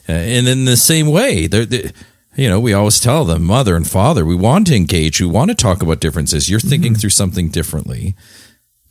Uh, 0.10 0.12
and 0.12 0.48
in 0.50 0.66
the 0.66 0.76
same 0.76 1.08
way, 1.08 1.48
they're, 1.48 1.66
you 2.36 2.50
know, 2.50 2.60
we 2.60 2.74
always 2.74 3.00
tell 3.00 3.24
them, 3.24 3.44
mother 3.46 3.76
and 3.78 3.88
father, 3.88 4.26
we 4.26 4.36
want 4.36 4.68
to 4.68 4.76
engage. 4.76 5.22
We 5.22 5.28
want 5.28 5.50
to 5.50 5.56
talk 5.56 5.82
about 5.82 6.02
differences. 6.02 6.50
You're 6.50 6.60
thinking 6.60 6.96
through 6.96 7.12
something 7.12 7.50
differently. 7.50 8.16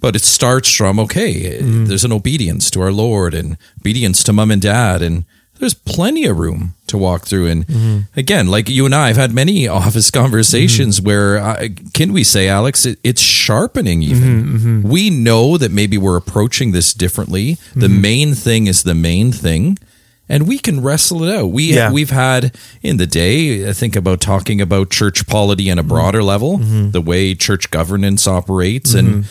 But 0.00 0.16
it 0.16 0.22
starts 0.22 0.74
from 0.74 0.98
okay, 0.98 1.60
there's 1.60 2.04
an 2.06 2.12
obedience 2.12 2.70
to 2.70 2.80
our 2.80 2.92
Lord 2.92 3.34
and 3.34 3.58
obedience 3.80 4.22
to 4.24 4.32
mom 4.32 4.50
and 4.50 4.62
dad, 4.62 5.02
and 5.02 5.24
there's 5.60 5.74
plenty 5.74 6.24
of 6.24 6.38
room 6.38 6.74
to 6.88 6.98
walk 6.98 7.26
through. 7.26 7.46
And 7.46 8.06
again, 8.16 8.48
like 8.48 8.68
you 8.68 8.84
and 8.86 8.94
I, 8.94 9.08
have 9.08 9.16
had 9.16 9.32
many 9.32 9.68
office 9.68 10.10
conversations 10.22 11.00
where, 11.00 11.38
uh, 11.38 11.68
can 11.94 12.12
we 12.12 12.24
say, 12.24 12.48
Alex, 12.48 12.84
it, 12.86 12.98
it's 13.04 13.20
sharpening 13.20 14.02
even. 14.02 14.42
Mm-hmm, 14.42 14.56
mm-hmm. 14.56 14.88
We 14.88 15.10
know 15.10 15.56
that 15.56 15.70
maybe 15.70 15.98
we're 15.98 16.16
approaching 16.16 16.72
this 16.72 16.92
differently. 16.92 17.54
The 17.74 17.86
mm-hmm. 17.86 18.00
main 18.00 18.34
thing 18.34 18.66
is 18.66 18.82
the 18.82 18.94
main 18.94 19.32
thing. 19.32 19.78
And 20.28 20.46
we 20.46 20.58
can 20.58 20.80
wrestle 20.80 21.24
it 21.24 21.34
out. 21.34 21.46
We 21.46 21.74
Yeah. 21.74 21.90
we've 21.90 22.10
had 22.10 22.56
in 22.82 22.98
the 22.98 23.06
day. 23.06 23.68
I 23.68 23.72
think 23.72 23.96
about 23.96 24.20
talking 24.20 24.60
about 24.60 24.90
church 24.90 25.26
polity 25.26 25.70
on 25.70 25.78
a 25.78 25.82
broader 25.82 26.22
level, 26.22 26.58
the 26.58 27.00
way 27.00 27.34
church 27.34 27.70
governance 27.72 28.28
operates, 28.28 28.94
and 28.94 29.24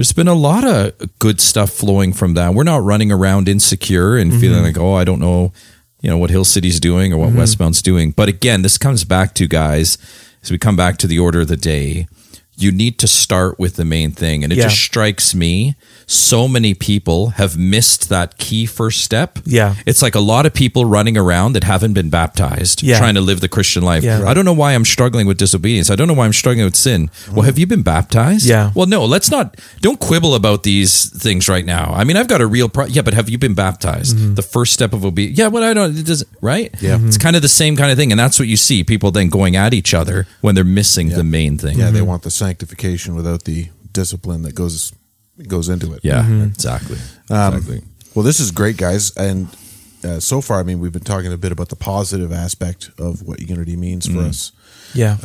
there's 0.00 0.14
been 0.14 0.28
a 0.28 0.32
lot 0.32 0.64
of 0.64 0.94
good 1.18 1.42
stuff 1.42 1.70
flowing 1.70 2.14
from 2.14 2.32
that. 2.32 2.54
We're 2.54 2.64
not 2.64 2.82
running 2.82 3.12
around 3.12 3.50
insecure 3.50 4.16
and 4.16 4.32
feeling 4.32 4.56
mm-hmm. 4.56 4.64
like, 4.64 4.78
oh, 4.78 4.94
I 4.94 5.04
don't 5.04 5.20
know, 5.20 5.52
you 6.00 6.08
know, 6.08 6.16
what 6.16 6.30
Hill 6.30 6.46
City's 6.46 6.80
doing 6.80 7.12
or 7.12 7.18
what 7.18 7.28
mm-hmm. 7.28 7.40
Westmount's 7.40 7.82
doing. 7.82 8.12
But 8.12 8.26
again, 8.30 8.62
this 8.62 8.78
comes 8.78 9.04
back 9.04 9.34
to 9.34 9.46
guys, 9.46 9.98
as 10.42 10.50
we 10.50 10.56
come 10.56 10.74
back 10.74 10.96
to 10.96 11.06
the 11.06 11.18
order 11.18 11.42
of 11.42 11.48
the 11.48 11.56
day, 11.58 12.06
you 12.56 12.72
need 12.72 12.98
to 13.00 13.06
start 13.06 13.58
with 13.58 13.76
the 13.76 13.84
main 13.84 14.10
thing. 14.10 14.42
And 14.42 14.54
it 14.54 14.56
Yeah. 14.56 14.68
just 14.68 14.80
strikes 14.80 15.34
me 15.34 15.74
so 16.12 16.48
many 16.48 16.74
people 16.74 17.30
have 17.30 17.56
missed 17.56 18.08
that 18.08 18.36
key 18.36 18.66
first 18.66 19.02
step. 19.02 19.38
Yeah. 19.44 19.76
It's 19.86 20.02
like 20.02 20.16
a 20.16 20.20
lot 20.20 20.44
of 20.44 20.52
people 20.52 20.84
running 20.84 21.16
around 21.16 21.52
that 21.52 21.62
haven't 21.62 21.92
been 21.92 22.10
baptized, 22.10 22.82
Yeah. 22.82 22.98
trying 22.98 23.14
to 23.14 23.20
live 23.20 23.40
the 23.40 23.48
Christian 23.48 23.84
life. 23.84 24.02
Yeah. 24.02 24.24
I 24.26 24.34
don't 24.34 24.44
know 24.44 24.52
why 24.52 24.72
I'm 24.74 24.84
struggling 24.84 25.28
with 25.28 25.38
disobedience. 25.38 25.88
I 25.88 25.94
don't 25.94 26.08
know 26.08 26.14
why 26.14 26.24
I'm 26.26 26.32
struggling 26.32 26.64
with 26.64 26.74
sin. 26.74 27.10
Well, 27.32 27.42
have 27.42 27.60
you 27.60 27.66
been 27.68 27.82
baptized? 27.82 28.44
Yeah. 28.46 28.72
Well, 28.74 28.86
no, 28.86 29.04
let's 29.04 29.30
not, 29.30 29.56
don't 29.82 30.00
quibble 30.00 30.34
about 30.34 30.64
these 30.64 31.10
things 31.10 31.48
right 31.48 31.64
now. 31.64 31.92
I 31.94 32.02
mean, 32.02 32.16
I've 32.16 32.26
got 32.26 32.40
a 32.40 32.46
real 32.46 32.68
pro- 32.68 32.86
Yeah, 32.86 33.02
but 33.02 33.14
have 33.14 33.30
you 33.30 33.38
been 33.38 33.54
baptized? 33.54 34.16
Mm-hmm. 34.16 34.34
The 34.34 34.42
first 34.42 34.72
step 34.72 34.92
of 34.92 35.04
obedience. 35.04 35.38
Yeah, 35.38 35.48
but 35.48 35.62
I 35.62 35.72
don't, 35.74 35.96
it 35.96 36.06
doesn't, 36.06 36.28
right? 36.40 36.74
Yeah. 36.80 36.98
It's 37.02 37.18
kind 37.18 37.36
of 37.36 37.42
the 37.42 37.48
same 37.48 37.76
kind 37.76 37.92
of 37.92 37.96
thing. 37.96 38.10
And 38.10 38.18
that's 38.18 38.40
what 38.40 38.48
you 38.48 38.56
see 38.56 38.82
people 38.82 39.12
then 39.12 39.28
going 39.28 39.54
at 39.54 39.72
each 39.72 39.94
other 39.94 40.26
when 40.40 40.56
they're 40.56 40.64
missing 40.64 41.10
the 41.10 41.22
main 41.22 41.56
thing. 41.56 41.78
Yeah, 41.78 41.92
they 41.92 42.02
want 42.02 42.24
the 42.24 42.30
sanctification 42.32 43.14
without 43.14 43.44
the 43.44 43.68
discipline 43.92 44.42
that 44.42 44.54
goes 44.56 44.92
goes 45.48 45.68
into 45.68 45.92
it. 45.94 46.00
Yeah, 46.02 46.22
Mm-hmm. 46.22 46.42
exactly. 46.44 46.98
Um, 47.30 47.54
exactly. 47.54 47.82
Well, 48.14 48.24
this 48.24 48.40
is 48.40 48.50
great, 48.50 48.76
guys. 48.76 49.14
And 49.16 49.48
uh, 50.04 50.18
so 50.20 50.40
far, 50.40 50.58
I 50.60 50.62
mean, 50.62 50.80
we've 50.80 50.92
been 50.92 51.02
talking 51.04 51.32
a 51.32 51.36
bit 51.36 51.52
about 51.52 51.68
the 51.68 51.76
positive 51.76 52.32
aspect 52.32 52.90
of 52.98 53.22
what 53.22 53.40
unity 53.40 53.76
means 53.76 54.06
for 54.06 54.20
us. 54.20 54.52
Yeah. 54.94 55.16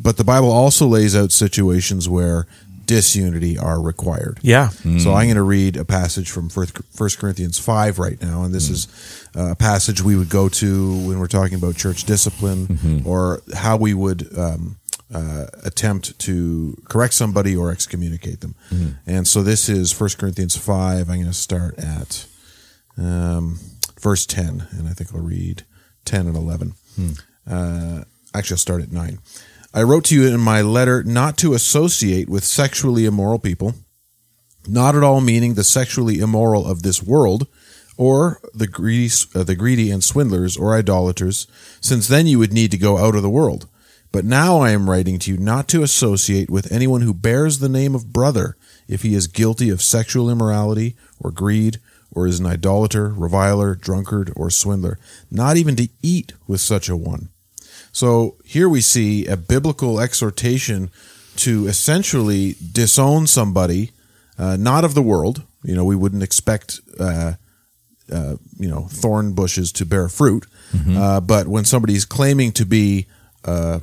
But 0.00 0.16
the 0.16 0.24
Bible 0.24 0.50
also 0.50 0.86
lays 0.86 1.16
out 1.16 1.32
situations 1.32 2.08
where 2.08 2.46
disunity 2.86 3.58
are 3.58 3.80
required. 3.82 4.38
yeah. 4.42 4.68
So 4.70 5.12
I'm 5.12 5.26
going 5.26 5.34
to 5.34 5.42
read 5.42 5.76
a 5.76 5.84
passage 5.84 6.30
from 6.30 6.48
First 6.48 7.18
Corinthians 7.18 7.58
5 7.58 7.98
right 7.98 8.20
now. 8.22 8.44
And 8.44 8.54
this 8.54 8.70
is 8.70 8.88
uh, 9.36 9.50
a 9.50 9.54
passage 9.56 10.00
we 10.00 10.16
would 10.16 10.30
go 10.30 10.48
to 10.48 10.92
when 11.06 11.18
we're 11.18 11.26
talking 11.26 11.56
about 11.58 11.76
church 11.76 12.04
discipline 12.04 13.02
or 13.04 13.42
how 13.54 13.76
we 13.76 13.92
would 13.92 14.26
um, 14.38 14.78
uh, 15.12 15.46
attempt 15.64 16.18
to 16.20 16.76
correct 16.88 17.14
somebody 17.14 17.56
or 17.56 17.70
excommunicate 17.70 18.40
them. 18.40 18.54
And 19.06 19.26
so 19.26 19.42
this 19.42 19.68
is 19.68 19.92
First 19.92 20.18
Corinthians 20.18 20.56
5. 20.56 21.08
I'm 21.08 21.16
going 21.16 21.26
to 21.26 21.32
start 21.32 21.78
at 21.78 22.26
um, 22.96 23.58
verse 24.00 24.26
10. 24.26 24.68
And 24.72 24.88
I 24.88 24.92
think 24.92 25.14
I'll 25.14 25.20
read 25.20 25.64
10 26.04 26.26
and 26.26 26.36
11. 26.36 26.74
Uh, 27.50 28.04
actually, 28.34 28.54
I'll 28.54 28.58
start 28.58 28.82
at 28.82 28.92
9. 28.92 29.18
I 29.74 29.82
wrote 29.82 30.04
to 30.06 30.14
you 30.14 30.26
in 30.26 30.40
my 30.40 30.62
letter 30.62 31.02
not 31.02 31.36
to 31.38 31.54
associate 31.54 32.28
with 32.28 32.44
sexually 32.44 33.04
immoral 33.04 33.38
people 33.38 33.74
not 34.68 34.94
at 34.94 35.02
all 35.02 35.20
meaning 35.20 35.54
the 35.54 35.64
sexually 35.64 36.18
immoral 36.18 36.66
of 36.66 36.82
this 36.82 37.02
world, 37.02 37.48
or 37.96 38.40
the 38.54 38.66
greedy, 38.66 39.12
uh, 39.34 39.42
the 39.42 39.56
greedy 39.56 39.90
and 39.90 40.04
swindlers 40.04 40.56
or 40.56 40.74
idolaters, 40.74 41.48
since 41.80 42.06
then 42.06 42.26
you 42.26 42.38
would 42.38 42.52
need 42.52 42.70
to 42.70 42.78
go 42.78 42.98
out 42.98 43.16
of 43.16 43.22
the 43.22 43.30
world. 43.30 43.66
But 44.10 44.24
now 44.24 44.60
I 44.60 44.70
am 44.70 44.88
writing 44.88 45.18
to 45.20 45.32
you 45.32 45.36
not 45.36 45.68
to 45.68 45.82
associate 45.82 46.50
with 46.50 46.72
anyone 46.72 47.02
who 47.02 47.12
bears 47.12 47.58
the 47.58 47.68
name 47.68 47.94
of 47.94 48.12
brother, 48.12 48.56
if 48.88 49.02
he 49.02 49.14
is 49.14 49.26
guilty 49.26 49.68
of 49.68 49.82
sexual 49.82 50.30
immorality 50.30 50.96
or 51.20 51.30
greed, 51.30 51.78
or 52.10 52.26
is 52.26 52.40
an 52.40 52.46
idolater, 52.46 53.10
reviler, 53.10 53.74
drunkard, 53.74 54.32
or 54.34 54.50
swindler, 54.50 54.98
not 55.30 55.56
even 55.56 55.76
to 55.76 55.88
eat 56.02 56.32
with 56.46 56.60
such 56.60 56.88
a 56.88 56.96
one. 56.96 57.28
So 57.92 58.36
here 58.44 58.68
we 58.68 58.80
see 58.80 59.26
a 59.26 59.36
biblical 59.36 60.00
exhortation 60.00 60.90
to 61.36 61.66
essentially 61.66 62.56
disown 62.72 63.26
somebody, 63.26 63.90
uh, 64.38 64.56
not 64.56 64.84
of 64.84 64.94
the 64.94 65.02
world. 65.02 65.42
You 65.62 65.74
know, 65.74 65.84
we 65.84 65.96
wouldn't 65.96 66.22
expect, 66.22 66.80
uh, 66.98 67.34
uh, 68.10 68.36
you 68.58 68.68
know, 68.68 68.88
thorn 68.90 69.34
bushes 69.34 69.70
to 69.72 69.84
bear 69.84 70.08
fruit. 70.08 70.46
Uh, 70.96 71.20
but 71.20 71.46
when 71.46 71.64
somebody's 71.64 72.04
claiming 72.04 72.52
to 72.52 72.64
be, 72.64 73.06
uh, 73.44 73.80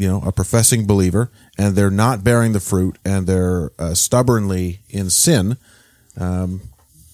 you 0.00 0.08
know, 0.08 0.22
a 0.24 0.32
professing 0.32 0.86
believer 0.86 1.30
and 1.58 1.76
they're 1.76 1.90
not 1.90 2.24
bearing 2.24 2.52
the 2.52 2.60
fruit 2.60 2.96
and 3.04 3.26
they're 3.26 3.70
uh, 3.78 3.92
stubbornly 3.92 4.80
in 4.88 5.10
sin, 5.10 5.58
um, 6.18 6.62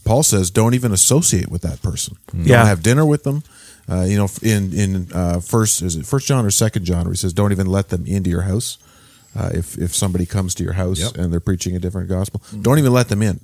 Paul 0.04 0.22
says, 0.22 0.52
don't 0.52 0.72
even 0.74 0.92
associate 0.92 1.48
with 1.50 1.62
that 1.62 1.82
person. 1.82 2.16
Yeah. 2.32 2.58
Don't 2.58 2.66
have 2.66 2.82
dinner 2.84 3.04
with 3.04 3.24
them. 3.24 3.42
Uh, 3.88 4.02
you 4.04 4.16
know, 4.16 4.28
in 4.40 4.72
in 4.72 5.08
uh, 5.12 5.40
first 5.40 5.82
is 5.82 5.96
it 5.96 6.06
First 6.06 6.28
John 6.28 6.44
or 6.44 6.50
Second 6.50 6.84
John, 6.84 7.04
where 7.04 7.12
he 7.12 7.16
says, 7.16 7.32
"Don't 7.32 7.52
even 7.52 7.68
let 7.68 7.88
them 7.88 8.04
into 8.04 8.30
your 8.30 8.42
house." 8.42 8.78
Uh, 9.36 9.50
if 9.54 9.78
if 9.78 9.94
somebody 9.94 10.26
comes 10.26 10.56
to 10.56 10.64
your 10.64 10.72
house 10.72 10.98
Yep. 10.98 11.16
and 11.16 11.32
they're 11.32 11.38
preaching 11.50 11.76
a 11.76 11.78
different 11.78 12.08
gospel, 12.08 12.42
don't 12.62 12.78
even 12.78 12.92
let 12.92 13.08
them 13.08 13.22
in. 13.22 13.40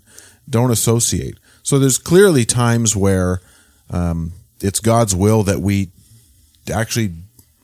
Don't 0.50 0.72
associate. 0.72 1.36
So 1.62 1.78
there's 1.78 1.96
clearly 1.98 2.44
times 2.44 2.96
where 2.96 3.40
um, 3.90 4.32
it's 4.60 4.80
God's 4.80 5.14
will 5.14 5.44
that 5.44 5.60
we 5.60 5.90
actually 6.72 7.12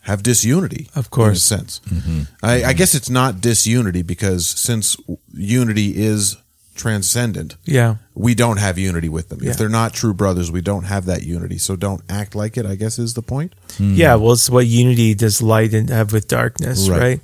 have 0.09 0.23
disunity. 0.23 0.89
Of 0.95 1.11
course. 1.11 1.29
in 1.51 1.59
a 1.59 1.61
sense. 1.61 1.81
Mm-hmm. 1.87 2.23
I, 2.43 2.55
I 2.55 2.61
mm-hmm. 2.61 2.79
guess 2.79 2.95
it's 2.95 3.11
not 3.11 3.41
disunity 3.43 4.03
because 4.03 4.47
since 4.47 4.97
unity 5.35 5.97
is 5.97 6.37
transcendent, 6.75 7.57
Yeah. 7.65 7.97
we 8.15 8.35
don't 8.35 8.57
have 8.57 8.79
unity 8.79 9.11
with 9.11 9.29
them. 9.29 9.41
Yeah. 9.43 9.51
If 9.51 9.59
they're 9.59 9.69
not 9.69 9.93
true 9.93 10.15
brothers, 10.15 10.51
we 10.51 10.63
don't 10.63 10.85
have 10.85 11.05
that 11.07 11.25
unity. 11.25 11.59
So 11.59 11.77
don't 11.77 12.03
act 12.09 12.35
like 12.35 12.57
it. 12.57 12.65
I 12.65 12.75
guess 12.77 12.99
is 12.99 13.13
the 13.13 13.23
point. 13.23 13.53
Hmm. 13.77 13.95
Yeah, 13.95 14.15
well, 14.15 14.33
it's 14.33 14.49
what 14.49 14.67
unity 14.67 15.15
does 15.15 15.43
light 15.43 15.75
and 15.75 15.91
have 15.91 16.13
with 16.13 16.27
darkness, 16.27 16.89
Right. 16.89 17.01
right. 17.01 17.21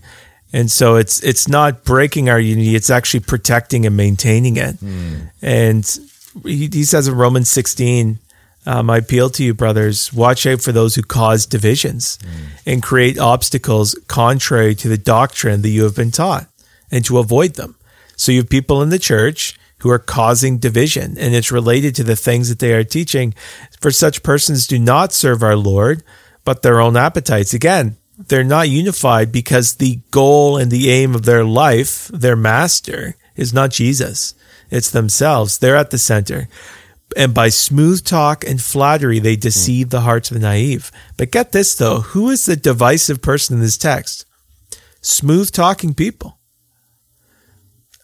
And 0.53 0.71
so 0.71 0.97
it's 0.97 1.21
it's 1.25 1.49
not 1.49 1.83
breaking 1.83 2.29
our 2.29 2.39
unity; 2.39 2.77
it's 2.77 2.89
actually 2.89 3.21
protecting 3.21 3.87
and 3.87 3.97
maintaining 3.97 4.57
it. 4.57 4.77
Hmm. 4.77 5.15
And 5.43 5.85
he, 6.45 6.69
he 6.73 6.85
says 6.85 7.09
in 7.09 7.17
Romans 7.17 7.49
sixteen, 7.51 8.21
um, 8.67 8.91
"I 8.91 8.99
appeal 8.99 9.31
to 9.31 9.45
you, 9.45 9.55
brothers, 9.55 10.13
watch 10.13 10.47
out 10.47 10.63
for 10.63 10.73
those 10.73 10.95
who 10.95 11.03
cause 11.03 11.47
divisions 11.47 12.19
and 12.67 12.83
create 12.83 13.19
obstacles 13.19 13.95
contrary 14.09 14.75
to 14.77 14.89
the 14.89 14.99
doctrine 14.99 15.63
that 15.63 15.71
you 15.71 15.85
have 15.85 15.97
been 15.97 16.11
taught, 16.11 16.49
and 16.91 17.05
to 17.05 17.19
avoid 17.19 17.55
them." 17.55 17.77
So 18.17 18.33
you 18.33 18.39
have 18.39 18.49
people 18.49 18.83
in 18.83 18.91
the 18.91 18.99
church 18.99 19.59
who 19.79 19.91
are 19.91 19.99
causing 19.99 20.59
division, 20.59 21.17
and 21.19 21.35
it's 21.35 21.53
related 21.53 21.95
to 21.95 22.05
the 22.05 22.17
things 22.17 22.49
that 22.49 22.59
they 22.59 22.73
are 22.73 22.85
teaching. 22.85 23.35
For 23.81 23.91
such 23.91 24.23
persons 24.23 24.67
do 24.67 24.79
not 24.79 25.13
serve 25.13 25.43
our 25.43 25.57
Lord, 25.57 26.03
but 26.45 26.63
their 26.63 26.81
own 26.81 26.97
appetites. 26.97 27.53
Again, 27.53 27.97
they're 28.17 28.45
not 28.45 28.69
unified 28.69 29.33
because 29.33 29.75
the 29.75 30.01
goal 30.11 30.57
and 30.57 30.71
the 30.71 30.91
aim 30.91 31.15
of 31.15 31.25
their 31.25 31.45
life, 31.45 32.09
their 32.15 32.37
master, 32.37 33.17
is 33.37 33.53
not 33.53 33.73
Jesus. 33.73 34.35
It's 34.71 34.91
themselves. 34.91 35.59
They're 35.59 35.77
at 35.77 35.91
the 35.91 35.99
center. 35.99 36.49
And 37.17 37.33
by 37.33 37.49
smooth 37.49 38.05
talk 38.05 38.45
and 38.45 38.61
flattery, 38.61 39.19
they 39.21 39.37
deceive 39.37 39.91
the 39.91 40.01
hearts 40.01 40.31
of 40.31 40.35
the 40.35 40.41
naive. 40.47 40.91
But 41.17 41.31
get 41.31 41.53
this 41.53 41.75
though, 41.77 42.01
who 42.01 42.31
is 42.31 42.45
the 42.47 42.57
divisive 42.57 43.23
person 43.23 43.57
in 43.57 43.61
this 43.63 43.79
text? 43.79 44.25
Smooth 45.01 45.51
talking 45.53 45.95
people. 45.95 46.39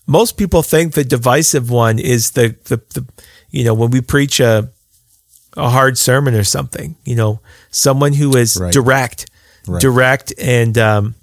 Most 0.06 0.36
people 0.36 0.62
think 0.62 0.94
the 0.94 1.04
divisive 1.04 1.70
one 1.70 1.98
is 1.98 2.32
the, 2.32 2.56
the, 2.64 2.76
the 2.94 3.06
you 3.50 3.64
know, 3.64 3.74
when 3.74 3.90
we 3.90 4.00
preach 4.00 4.40
a, 4.40 4.70
a 5.56 5.68
hard 5.70 5.98
sermon 5.98 6.34
or 6.34 6.44
something, 6.44 6.96
you 7.04 7.14
know, 7.16 7.40
someone 7.70 8.12
who 8.12 8.36
is 8.36 8.56
Right. 8.60 8.72
direct, 8.72 9.26
Right. 9.66 9.80
direct 9.80 10.32
and, 10.38 10.76
um, 10.78 11.14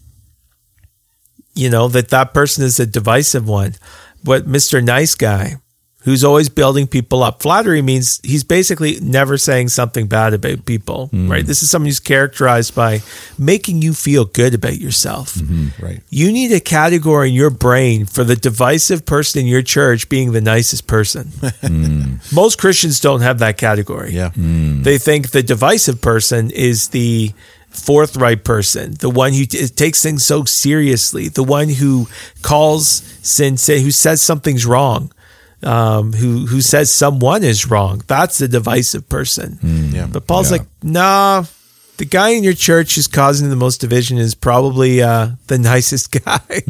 you 1.53 1.69
know, 1.69 1.88
that 1.88 2.09
that 2.09 2.33
person 2.33 2.63
is 2.63 2.79
a 2.79 2.85
divisive 2.85 3.47
one. 3.47 3.75
But 4.23 4.45
Mr. 4.47 4.83
Nice 4.83 5.15
Guy, 5.15 5.55
who's 6.07 6.23
always 6.23 6.47
building 6.47 6.87
people 6.87 7.21
up, 7.21 7.41
flattery 7.41 7.81
means 7.81 8.21
he's 8.23 8.45
basically 8.45 8.97
never 9.01 9.37
saying 9.37 9.67
something 9.67 10.07
bad 10.07 10.33
about 10.33 10.63
people, 10.63 11.09
mm. 11.11 11.29
right? 11.29 11.45
This 11.45 11.61
is 11.61 11.69
someone 11.69 11.87
who's 11.87 11.99
characterized 11.99 12.73
by 12.73 13.01
making 13.37 13.81
you 13.81 13.93
feel 13.93 14.23
good 14.23 14.53
about 14.53 14.77
yourself. 14.77 15.35
Mm-hmm, 15.35 15.85
right. 15.85 15.99
You 16.09 16.31
need 16.31 16.53
a 16.53 16.61
category 16.61 17.27
in 17.27 17.35
your 17.35 17.49
brain 17.49 18.05
for 18.05 18.23
the 18.23 18.37
divisive 18.37 19.05
person 19.05 19.41
in 19.41 19.47
your 19.47 19.61
church 19.61 20.07
being 20.07 20.31
the 20.31 20.39
nicest 20.39 20.87
person. 20.87 21.31
Mm. 21.67 22.33
Most 22.33 22.59
Christians 22.59 22.99
don't 22.99 23.21
have 23.21 23.39
that 23.39 23.57
category. 23.57 24.11
Yeah. 24.11 24.29
Mm. 24.29 24.83
They 24.83 24.97
think 24.97 25.31
the 25.31 25.43
divisive 25.43 26.01
person 26.01 26.51
is 26.51 26.89
the 26.89 27.33
forthright 27.69 28.43
person, 28.43 28.93
the 28.99 29.09
one 29.09 29.33
who 29.33 29.45
t- 29.45 29.67
takes 29.67 30.01
things 30.03 30.23
so 30.23 30.45
seriously, 30.45 31.27
the 31.27 31.43
one 31.43 31.69
who 31.69 32.07
calls 32.41 32.85
sin, 33.21 33.57
say 33.57 33.81
who 33.81 33.91
says 33.91 34.21
something's 34.21 34.65
wrong, 34.65 35.11
um, 35.63 36.13
who 36.13 36.45
who 36.45 36.61
says 36.61 36.93
someone 36.93 37.43
is 37.43 37.69
wrong. 37.69 38.01
That's 38.07 38.37
the 38.37 38.47
divisive 38.47 39.09
person. 39.09 39.59
Yeah. 39.93 40.07
But 40.11 40.27
Paul's 40.27 40.51
Yeah. 40.51 40.57
like, 40.59 40.67
nah. 40.83 41.45
The 41.97 42.05
guy 42.05 42.29
in 42.29 42.43
your 42.43 42.53
church 42.53 42.93
who's 42.93 43.07
causing 43.07 43.49
the 43.49 43.55
most 43.55 43.81
division 43.81 44.19
is 44.19 44.35
probably 44.35 45.01
uh, 45.01 45.29
the 45.47 45.57
nicest 45.73 46.11
guy 46.11 46.61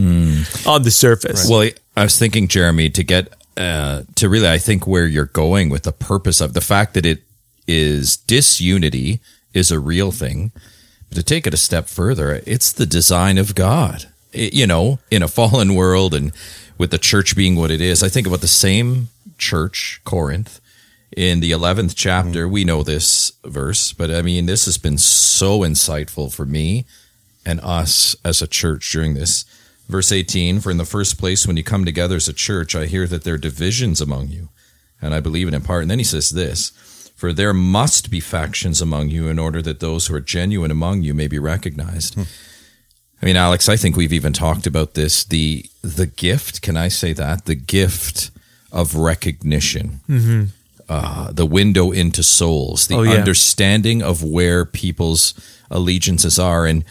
on 0.66 0.84
the 0.84 0.90
surface. 0.92 1.50
Well, 1.50 1.70
I 1.98 2.04
was 2.04 2.18
thinking, 2.18 2.48
Jeremy, 2.48 2.90
to 2.92 3.04
get 3.04 3.34
uh, 3.58 4.04
to 4.16 4.30
really, 4.30 4.48
I 4.48 4.58
think 4.58 4.88
where 4.88 5.06
you're 5.06 5.26
going 5.26 5.70
with 5.70 5.84
the 5.84 5.92
purpose 5.92 6.40
of 6.40 6.54
the 6.54 6.62
fact 6.62 6.94
that 6.94 7.06
it 7.06 7.24
is 7.68 8.16
disunity 8.16 9.20
is 9.54 9.70
a 9.72 9.80
real 9.80 10.12
thing. 10.14 10.52
But 11.10 11.16
to 11.18 11.24
take 11.24 11.46
it 11.46 11.54
a 11.54 11.58
step 11.58 11.88
further, 11.88 12.42
it's 12.46 12.72
the 12.72 12.86
design 12.86 13.38
of 13.38 13.54
God. 13.56 14.06
It- 14.32 14.54
you 14.54 14.66
know, 14.68 15.00
in 15.12 15.24
a 15.24 15.28
fallen 15.28 15.76
world 15.76 16.14
and 16.14 16.32
with 16.78 16.92
the 16.92 16.98
church 16.98 17.36
being 17.36 17.56
what 17.56 17.72
it 17.72 17.82
is, 17.82 18.04
I 18.04 18.10
think 18.10 18.28
about 18.28 18.42
the 18.42 18.48
same 18.48 19.10
church, 19.38 20.02
Corinth, 20.04 20.60
in 21.16 21.40
the 21.40 21.52
11th 21.52 21.94
chapter. 21.96 22.48
Mm. 22.48 22.52
We 22.52 22.64
know 22.64 22.84
this 22.84 23.32
verse, 23.44 23.94
but 23.94 24.12
I 24.12 24.22
mean, 24.22 24.46
this 24.46 24.66
has 24.66 24.78
been 24.78 24.98
so 24.98 25.62
insightful 25.62 26.34
for 26.34 26.46
me 26.46 26.86
and 27.46 27.60
us 27.62 28.16
as 28.24 28.42
a 28.42 28.48
church 28.48 28.92
during 28.92 29.14
this. 29.14 29.46
Verse 29.88 30.12
18 30.12 30.60
For 30.60 30.70
in 30.70 30.78
the 30.78 30.86
first 30.86 31.18
place, 31.18 31.48
when 31.48 31.58
you 31.58 31.64
come 31.64 31.86
together 31.86 32.18
as 32.18 32.28
a 32.28 32.34
church, 32.34 32.76
I 32.76 32.86
hear 32.88 33.08
that 33.08 33.24
there 33.24 33.36
are 33.36 33.40
divisions 33.40 34.02
among 34.02 34.28
you, 34.28 34.50
and 35.02 35.14
I 35.14 35.22
believe 35.22 35.48
it 35.48 35.54
in 35.54 35.62
part. 35.62 35.84
And 35.84 35.92
then 35.92 36.00
he 36.00 36.04
says 36.04 36.32
this 36.32 36.72
For 37.16 37.32
there 37.32 37.54
must 37.54 38.12
be 38.12 38.20
factions 38.20 38.82
among 38.82 39.10
you 39.10 39.28
in 39.30 39.40
order 39.40 39.62
that 39.62 39.80
those 39.80 40.08
who 40.08 40.16
are 40.16 40.22
genuine 40.22 40.72
among 40.72 41.04
you 41.04 41.14
may 41.14 41.28
be 41.28 41.40
recognized. 41.40 42.16
Hmm. 42.16 42.24
I 43.22 43.26
mean, 43.26 43.36
Alex, 43.36 43.68
I 43.68 43.78
think 43.78 43.96
we've 43.98 44.14
even 44.14 44.32
talked 44.34 44.68
about 44.68 44.94
this. 44.94 45.24
The 45.24 45.66
the 45.82 46.06
gift, 46.06 46.62
can 46.62 46.78
I 46.78 46.88
say 46.90 47.14
that? 47.14 47.46
The 47.46 47.56
gift 47.56 48.32
of 48.72 48.96
recognition. 48.96 50.02
Uh, 50.90 51.32
the 51.34 51.46
window 51.46 51.92
into 51.92 52.24
souls, 52.24 52.88
the 52.88 52.96
Oh, 52.96 53.02
yeah. 53.04 53.12
understanding 53.14 54.02
of 54.02 54.24
where 54.24 54.64
people's 54.64 55.34
allegiances 55.70 56.40
are. 56.40 56.66
And 56.66 56.86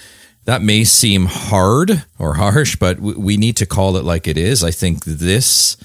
that 0.44 0.60
may 0.60 0.84
seem 0.84 1.26
hard 1.26 2.04
or 2.18 2.34
harsh, 2.34 2.76
but 2.76 2.96
w- 2.98 3.18
we 3.18 3.36
need 3.38 3.56
to 3.56 3.64
call 3.66 3.96
it 3.96 4.04
like 4.04 4.26
it 4.28 4.36
is. 4.36 4.62
I 4.62 4.70
think 4.70 5.04
this 5.06 5.78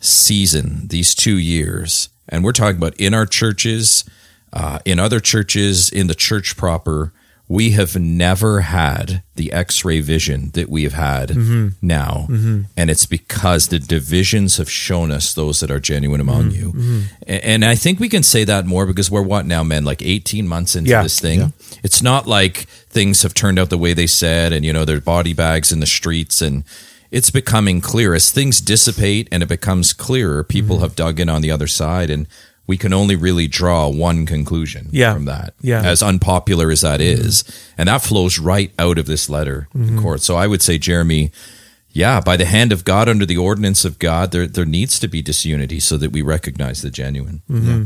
season, 0.00 0.88
these 0.88 1.14
two 1.14 1.38
years, 1.38 2.10
and 2.28 2.44
we're 2.44 2.52
talking 2.52 2.76
about 2.76 2.94
in 3.00 3.14
our 3.14 3.24
churches, 3.26 4.04
uh, 4.52 4.78
in 4.84 4.98
other 4.98 5.20
churches, 5.20 5.88
in 5.88 6.06
the 6.06 6.14
church 6.14 6.56
proper, 6.58 7.12
we 7.46 7.72
have 7.72 7.94
never 7.96 8.62
had 8.62 9.22
the 9.34 9.52
x 9.52 9.84
ray 9.84 10.00
vision 10.00 10.50
that 10.54 10.68
we 10.68 10.82
have 10.84 10.94
had 10.94 11.28
mm-hmm. 11.28 11.68
now. 11.82 12.26
Mm-hmm. 12.30 12.62
And 12.76 12.90
it's 12.90 13.04
because 13.04 13.68
the 13.68 13.78
divisions 13.78 14.56
have 14.56 14.70
shown 14.70 15.10
us 15.10 15.34
those 15.34 15.60
that 15.60 15.70
are 15.70 15.80
genuine 15.80 16.20
among 16.20 16.50
mm-hmm. 16.50 16.80
you. 16.80 17.02
A- 17.26 17.46
And 17.46 17.64
I 17.64 17.74
think 17.74 18.00
we 18.00 18.08
can 18.08 18.22
say 18.22 18.44
that 18.44 18.64
more 18.64 18.86
because 18.86 19.10
we're 19.10 19.22
what 19.22 19.44
now, 19.44 19.62
men? 19.62 19.84
Like 19.84 20.00
18 20.00 20.48
months 20.48 20.74
into 20.74 20.90
Yeah. 20.90 21.02
this 21.02 21.20
thing. 21.20 21.52
It's 21.82 22.02
not 22.02 22.26
like 22.26 22.66
things 22.88 23.22
have 23.22 23.34
turned 23.34 23.58
out 23.58 23.68
the 23.68 23.78
way 23.78 23.92
they 23.92 24.06
said 24.06 24.52
and, 24.52 24.64
you 24.64 24.72
know, 24.72 24.86
there 24.86 24.96
are 24.96 25.00
body 25.00 25.34
bags 25.34 25.70
in 25.70 25.80
the 25.80 25.86
streets 25.86 26.40
and 26.40 26.64
it's 27.10 27.30
becoming 27.30 27.80
clear 27.80 28.14
as 28.14 28.30
things 28.30 28.60
dissipate 28.60 29.28
and 29.30 29.42
it 29.42 29.48
becomes 29.48 29.92
clearer. 29.92 30.42
People 30.42 30.80
have 30.80 30.96
dug 30.96 31.20
in 31.20 31.28
on 31.28 31.42
the 31.42 31.50
other 31.50 31.66
side 31.68 32.08
and 32.08 32.26
we 32.66 32.76
can 32.76 32.92
only 32.92 33.16
really 33.16 33.46
draw 33.46 33.88
one 33.88 34.26
conclusion 34.26 34.88
Yeah. 34.90 35.12
from 35.12 35.26
that. 35.26 35.54
Yeah. 35.60 35.82
As 35.82 36.02
unpopular 36.02 36.70
as 36.70 36.80
that 36.80 37.00
mm-hmm. 37.00 37.20
is, 37.26 37.44
And 37.76 37.88
that 37.88 38.02
flows 38.02 38.38
right 38.38 38.72
out 38.78 38.98
of 38.98 39.06
this 39.06 39.28
letter 39.28 39.68
in 39.74 39.80
mm-hmm. 39.80 40.00
court. 40.00 40.22
So 40.22 40.36
I 40.36 40.46
would 40.46 40.62
say, 40.62 40.78
Jeremy, 40.78 41.30
yeah, 41.90 42.20
by 42.20 42.36
the 42.36 42.44
hand 42.44 42.72
of 42.72 42.84
God, 42.84 43.08
under 43.08 43.26
the 43.26 43.36
ordinance 43.36 43.84
of 43.84 43.98
God, 43.98 44.32
there, 44.32 44.46
there 44.46 44.64
needs 44.64 44.98
to 44.98 45.08
be 45.08 45.22
disunity 45.22 45.78
so 45.78 45.96
that 45.98 46.12
we 46.12 46.22
recognize 46.22 46.82
the 46.82 46.90
genuine. 46.90 47.42
Mm-hmm. 47.50 47.84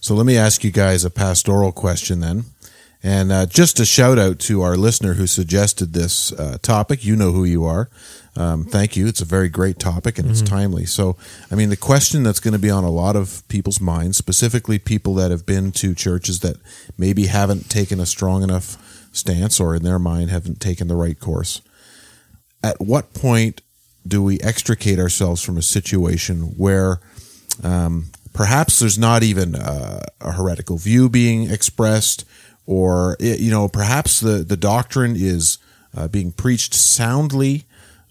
So 0.00 0.14
let 0.14 0.26
me 0.26 0.36
ask 0.36 0.62
you 0.62 0.70
guys 0.70 1.04
a 1.04 1.10
pastoral 1.10 1.72
question 1.72 2.20
then. 2.20 2.44
And 3.04 3.30
uh, 3.30 3.44
just 3.44 3.78
a 3.80 3.84
shout 3.84 4.18
out 4.18 4.38
to 4.40 4.62
our 4.62 4.78
listener 4.78 5.12
who 5.12 5.26
suggested 5.26 5.92
this 5.92 6.32
uh, 6.32 6.56
topic. 6.62 7.04
You 7.04 7.16
know 7.16 7.32
who 7.32 7.44
you 7.44 7.64
are. 7.64 7.90
Um, 8.34 8.64
thank 8.64 8.96
you. 8.96 9.06
It's 9.06 9.20
a 9.20 9.26
very 9.26 9.50
great 9.50 9.78
topic 9.78 10.18
and 10.18 10.28
it's 10.28 10.40
timely. 10.40 10.86
So, 10.86 11.16
I 11.50 11.54
mean, 11.54 11.68
the 11.68 11.76
question 11.76 12.22
that's 12.22 12.40
going 12.40 12.54
to 12.54 12.58
be 12.58 12.70
on 12.70 12.82
a 12.82 12.90
lot 12.90 13.14
of 13.14 13.46
people's 13.48 13.78
minds, 13.78 14.16
specifically 14.16 14.78
people 14.78 15.14
that 15.16 15.30
have 15.30 15.44
been 15.44 15.70
to 15.72 15.94
churches 15.94 16.40
that 16.40 16.56
maybe 16.96 17.26
haven't 17.26 17.68
taken 17.68 18.00
a 18.00 18.06
strong 18.06 18.42
enough 18.42 18.78
stance 19.14 19.60
or 19.60 19.76
in 19.76 19.82
their 19.82 19.98
mind 19.98 20.30
haven't 20.30 20.58
taken 20.58 20.88
the 20.88 20.96
right 20.96 21.20
course. 21.20 21.60
At 22.62 22.80
what 22.80 23.12
point 23.12 23.60
do 24.08 24.22
we 24.22 24.40
extricate 24.40 24.98
ourselves 24.98 25.42
from 25.42 25.58
a 25.58 25.62
situation 25.62 26.54
where 26.56 27.00
um, 27.62 28.06
perhaps 28.32 28.78
there's 28.78 28.98
not 28.98 29.22
even 29.22 29.54
uh, 29.54 30.06
a 30.22 30.32
heretical 30.32 30.78
view 30.78 31.08
being 31.08 31.50
expressed, 31.50 32.24
or 32.66 33.16
i- 33.20 33.24
you 33.24 33.50
know, 33.50 33.68
perhaps 33.68 34.20
the 34.20 34.44
the 34.44 34.56
doctrine 34.56 35.14
is 35.16 35.58
uh, 35.96 36.08
being 36.08 36.32
preached 36.32 36.74
soundly, 36.74 37.64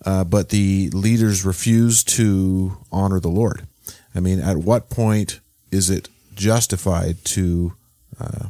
uh, 0.05 0.23
but 0.23 0.49
the 0.49 0.89
leaders 0.91 1.43
refuse 1.45 2.03
to 2.03 2.77
honor 2.91 3.19
the 3.19 3.29
Lord. 3.29 3.67
I 4.15 4.19
mean, 4.19 4.39
at 4.39 4.57
what 4.57 4.89
point 4.89 5.39
is 5.71 5.89
it 5.89 6.07
justified 6.35 7.23
to, 7.25 7.73
uh, 8.19 8.45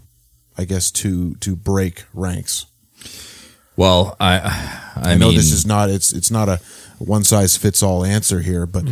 I 0.57 0.65
guess, 0.65 0.91
to 0.91 1.35
to 1.35 1.55
break 1.55 2.03
ranks? 2.13 2.65
Well, 3.75 4.15
I, 4.19 4.39
I, 4.95 5.11
I, 5.13 5.15
know 5.15 5.29
mean, 5.29 5.37
this 5.37 5.51
is 5.51 5.65
not 5.65 5.89
it's 5.89 6.13
it's 6.13 6.29
not 6.29 6.47
a 6.47 6.59
one 6.99 7.23
size 7.23 7.57
fits 7.57 7.81
all 7.81 8.05
answer 8.05 8.41
here, 8.41 8.65
but 8.67 8.83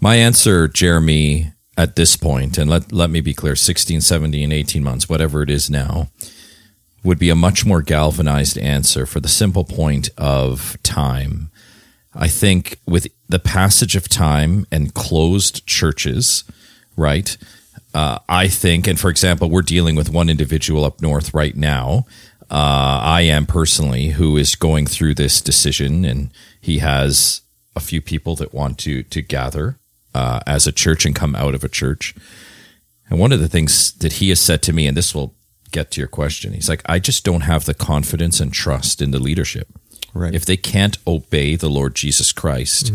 My 0.00 0.16
answer, 0.16 0.68
Jeremy, 0.68 1.52
at 1.76 1.96
this 1.96 2.16
point, 2.16 2.58
and 2.58 2.70
let, 2.70 2.90
let 2.90 3.10
me 3.10 3.20
be 3.20 3.34
clear 3.34 3.54
16, 3.54 4.00
17, 4.00 4.50
18 4.52 4.82
months, 4.82 5.08
whatever 5.08 5.42
it 5.42 5.50
is 5.50 5.68
now, 5.68 6.08
would 7.04 7.18
be 7.18 7.30
a 7.30 7.36
much 7.36 7.64
more 7.66 7.82
galvanized 7.82 8.58
answer 8.58 9.06
for 9.06 9.20
the 9.20 9.28
simple 9.28 9.64
point 9.64 10.08
of 10.16 10.76
time. 10.82 11.50
I 12.14 12.28
think 12.28 12.80
with 12.86 13.08
the 13.28 13.38
passage 13.38 13.94
of 13.94 14.08
time 14.08 14.66
and 14.72 14.94
closed 14.94 15.66
churches, 15.66 16.44
right? 16.96 17.36
Uh, 17.94 18.18
I 18.28 18.48
think, 18.48 18.86
and 18.86 18.98
for 18.98 19.10
example, 19.10 19.50
we're 19.50 19.62
dealing 19.62 19.96
with 19.96 20.10
one 20.10 20.30
individual 20.30 20.84
up 20.84 21.02
north 21.02 21.34
right 21.34 21.56
now. 21.56 22.06
Uh, 22.50 23.00
I 23.02 23.22
am 23.22 23.46
personally 23.46 24.08
who 24.08 24.36
is 24.36 24.54
going 24.54 24.86
through 24.86 25.14
this 25.14 25.40
decision, 25.40 26.04
and 26.04 26.30
he 26.60 26.78
has 26.78 27.42
a 27.74 27.80
few 27.80 28.00
people 28.00 28.34
that 28.36 28.54
want 28.54 28.78
to 28.78 29.02
to 29.02 29.20
gather 29.20 29.78
uh, 30.16 30.40
as 30.46 30.66
a 30.66 30.72
church 30.72 31.04
and 31.06 31.14
come 31.14 31.34
out 31.36 31.54
of 31.54 31.64
a 31.64 31.68
church. 31.68 32.14
And 33.08 33.20
one 33.20 33.32
of 33.32 33.40
the 33.40 33.48
things 33.48 33.92
that 33.98 34.14
he 34.14 34.30
has 34.30 34.40
said 34.40 34.62
to 34.62 34.72
me, 34.72 34.86
and 34.86 34.96
this 34.96 35.14
will 35.14 35.34
get 35.70 35.90
to 35.92 36.00
your 36.00 36.08
question, 36.08 36.52
he's 36.52 36.68
like, 36.68 36.82
I 36.86 36.98
just 36.98 37.24
don't 37.24 37.42
have 37.42 37.64
the 37.64 37.74
confidence 37.74 38.40
and 38.40 38.52
trust 38.52 39.02
in 39.02 39.10
the 39.10 39.18
leadership. 39.20 39.68
right. 40.14 40.34
If 40.34 40.44
they 40.44 40.56
can't 40.56 40.98
obey 41.06 41.56
the 41.56 41.68
Lord 41.68 41.94
Jesus 41.94 42.32
Christ, 42.32 42.92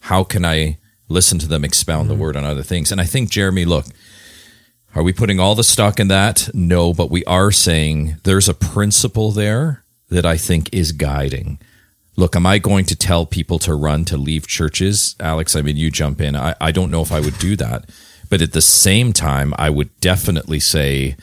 how 0.00 0.24
can 0.24 0.44
I 0.44 0.78
listen 1.10 1.38
to 1.40 1.48
them 1.48 1.64
expound 1.64 2.08
the 2.08 2.14
word 2.14 2.36
on 2.36 2.44
other 2.44 2.62
things. 2.62 2.90
And 2.92 3.00
I 3.00 3.04
think, 3.04 3.30
Jeremy, 3.30 3.64
look, 3.64 3.86
are 4.94 5.02
we 5.02 5.12
putting 5.12 5.40
all 5.40 5.54
the 5.54 5.64
stock 5.64 6.00
in 6.00 6.08
that? 6.08 6.48
No, 6.54 6.94
but 6.94 7.10
we 7.10 7.24
are 7.24 7.50
saying 7.50 8.16
there's 8.22 8.48
a 8.48 8.54
principle 8.54 9.32
there 9.32 9.84
that 10.08 10.24
I 10.24 10.36
think 10.36 10.72
is 10.72 10.92
guiding. 10.92 11.58
Look, 12.16 12.36
am 12.36 12.46
I 12.46 12.58
going 12.58 12.84
to 12.86 12.96
tell 12.96 13.24
people 13.26 13.58
to 13.60 13.74
run 13.74 14.04
to 14.06 14.16
leave 14.16 14.46
churches? 14.46 15.16
Alex, 15.20 15.56
I 15.56 15.62
mean, 15.62 15.76
you 15.76 15.90
jump 15.90 16.20
in. 16.20 16.36
I, 16.36 16.54
I 16.60 16.70
don't 16.72 16.90
know 16.90 17.02
if 17.02 17.12
I 17.12 17.20
would 17.20 17.38
do 17.38 17.56
that. 17.56 17.88
But 18.28 18.42
at 18.42 18.52
the 18.52 18.60
same 18.62 19.12
time, 19.12 19.54
I 19.58 19.70
would 19.70 19.90
definitely 20.00 20.60
say 20.60 21.16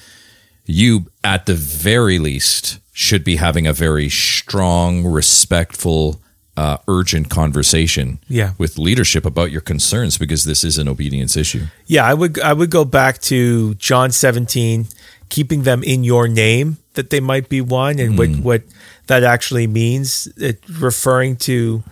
you, 0.66 1.08
at 1.24 1.46
the 1.46 1.56
very 1.56 2.20
least, 2.20 2.80
should 2.92 3.24
be 3.24 3.36
having 3.38 3.68
a 3.68 3.74
very 3.74 4.10
strong, 4.10 5.06
respectful, 5.06 6.20
uh, 6.58 6.78
urgent 6.88 7.30
conversation 7.30 8.20
Yeah. 8.28 8.54
with 8.58 8.78
leadership 8.80 9.26
about 9.26 9.52
your 9.52 9.62
concerns 9.62 10.18
because 10.18 10.44
this 10.46 10.64
is 10.64 10.78
an 10.80 10.88
obedience 10.88 11.38
issue. 11.38 11.68
Yeah, 11.86 12.04
I 12.06 12.14
would 12.16 12.40
I 12.42 12.54
would 12.54 12.72
go 12.72 12.84
back 12.84 13.20
to 13.24 13.76
John 13.76 14.12
17, 14.12 14.88
keeping 15.30 15.62
them 15.64 15.84
in 15.84 16.04
your 16.04 16.28
name 16.28 16.78
that 16.96 17.12
they 17.12 17.20
might 17.20 17.48
be 17.48 17.62
one 17.62 18.00
and 18.00 18.18
what 18.18 18.30
what 18.40 18.62
that 19.08 19.24
actually 19.24 19.68
means, 19.68 20.28
it 20.38 20.62
referring 20.70 21.38
to 21.38 21.84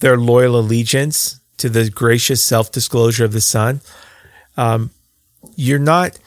their 0.00 0.16
loyal 0.16 0.58
allegiance 0.58 1.40
to 1.58 1.68
the 1.68 1.90
gracious 1.90 2.42
self-disclosure 2.42 3.24
of 3.24 3.32
the 3.32 3.40
Son. 3.40 3.80
Um, 4.56 4.90
you're 5.56 5.78
not 5.78 6.18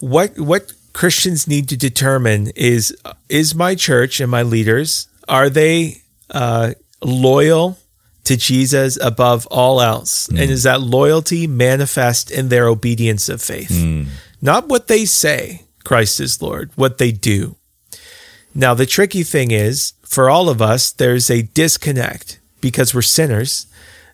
what 0.00 0.38
what 0.38 0.72
Christians 0.92 1.46
need 1.46 1.68
to 1.68 1.76
determine 1.76 2.48
is 2.54 2.96
is 3.28 3.54
my 3.54 3.74
church 3.74 4.20
and 4.20 4.30
my 4.30 4.42
leaders 4.42 5.08
are 5.28 5.50
they 5.50 6.02
uh, 6.30 6.74
loyal 7.02 7.78
to 8.24 8.36
Jesus 8.36 8.98
above 9.00 9.46
all 9.46 9.80
else, 9.80 10.28
and 10.28 10.50
is 10.50 10.64
that 10.64 10.80
loyalty 10.80 11.46
manifest 11.46 12.30
in 12.30 12.48
their 12.48 12.66
obedience 12.68 13.28
of 13.28 13.40
faith, 13.40 13.70
not 14.42 14.68
what 14.68 14.86
they 14.88 15.04
say 15.04 15.62
Christ 15.84 16.20
is 16.20 16.42
Lord, 16.42 16.70
what 16.74 16.98
they 16.98 17.12
do. 17.12 17.56
Now 18.54 18.74
the 18.74 18.86
tricky 18.86 19.22
thing 19.22 19.50
is 19.50 19.92
for 20.02 20.30
all 20.30 20.48
of 20.48 20.62
us, 20.62 20.90
there's 20.90 21.30
a 21.30 21.42
disconnect 21.42 22.40
because 22.60 22.94
we're 22.94 23.02
sinners. 23.02 23.66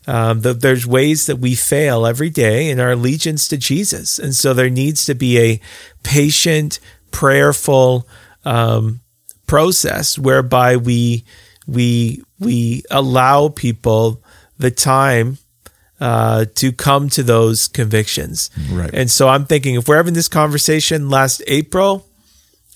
Um, 0.07 0.43
th- 0.43 0.59
there's 0.59 0.87
ways 0.87 1.26
that 1.26 1.37
we 1.37 1.55
fail 1.55 2.07
every 2.07 2.30
day 2.30 2.68
in 2.68 2.78
our 2.78 2.93
allegiance 2.93 3.49
to 3.49 3.57
Jesus. 3.57 4.18
And 4.18 4.35
so 4.35 4.53
there 4.53 4.68
needs 4.68 5.05
to 5.07 5.14
be 5.14 5.39
a 5.39 5.61
patient, 6.03 6.78
prayerful 7.11 8.07
um, 8.45 9.01
process 9.47 10.18
whereby 10.18 10.76
we 10.76 11.24
we 11.66 12.22
we 12.39 12.82
allow 12.91 13.49
people 13.49 14.22
the 14.59 14.70
time 14.70 15.39
uh, 16.01 16.45
to 16.57 16.72
come 16.72 17.09
to 17.11 17.22
those 17.22 17.68
convictions. 17.68 18.51
Right. 18.70 18.91
And 18.93 19.11
so 19.11 19.28
I'm 19.28 19.47
thinking 19.47 19.76
if 19.76 19.89
we're 19.89 19.97
having 19.97 20.14
this 20.14 20.28
conversation 20.28 21.09
last 21.09 21.43
April, 21.47 22.07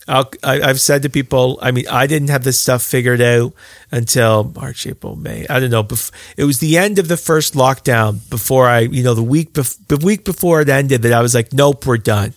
I, 0.08 0.24
I've 0.42 0.80
said 0.80 1.02
to 1.02 1.10
people, 1.10 1.58
I 1.60 1.70
mean, 1.70 1.86
I 1.88 2.06
didn't 2.06 2.28
have 2.28 2.42
this 2.42 2.58
stuff 2.58 2.82
figured 2.82 3.20
out 3.20 3.52
until 3.90 4.44
March, 4.44 4.86
April, 4.86 5.16
May. 5.16 5.46
I 5.48 5.60
don't 5.60 5.70
know. 5.70 5.84
Bef- 5.84 6.10
it 6.36 6.44
was 6.44 6.60
the 6.60 6.78
end 6.78 6.98
of 6.98 7.08
the 7.08 7.16
first 7.16 7.54
lockdown 7.54 8.28
before 8.30 8.66
I, 8.66 8.80
you 8.80 9.02
know, 9.02 9.14
the 9.14 9.22
week, 9.22 9.52
bef- 9.52 9.78
the 9.88 9.98
week 9.98 10.24
before 10.24 10.62
it 10.62 10.68
ended 10.68 11.02
that 11.02 11.12
I 11.12 11.20
was 11.20 11.34
like, 11.34 11.52
nope, 11.52 11.86
we're 11.86 11.98
done. 11.98 12.32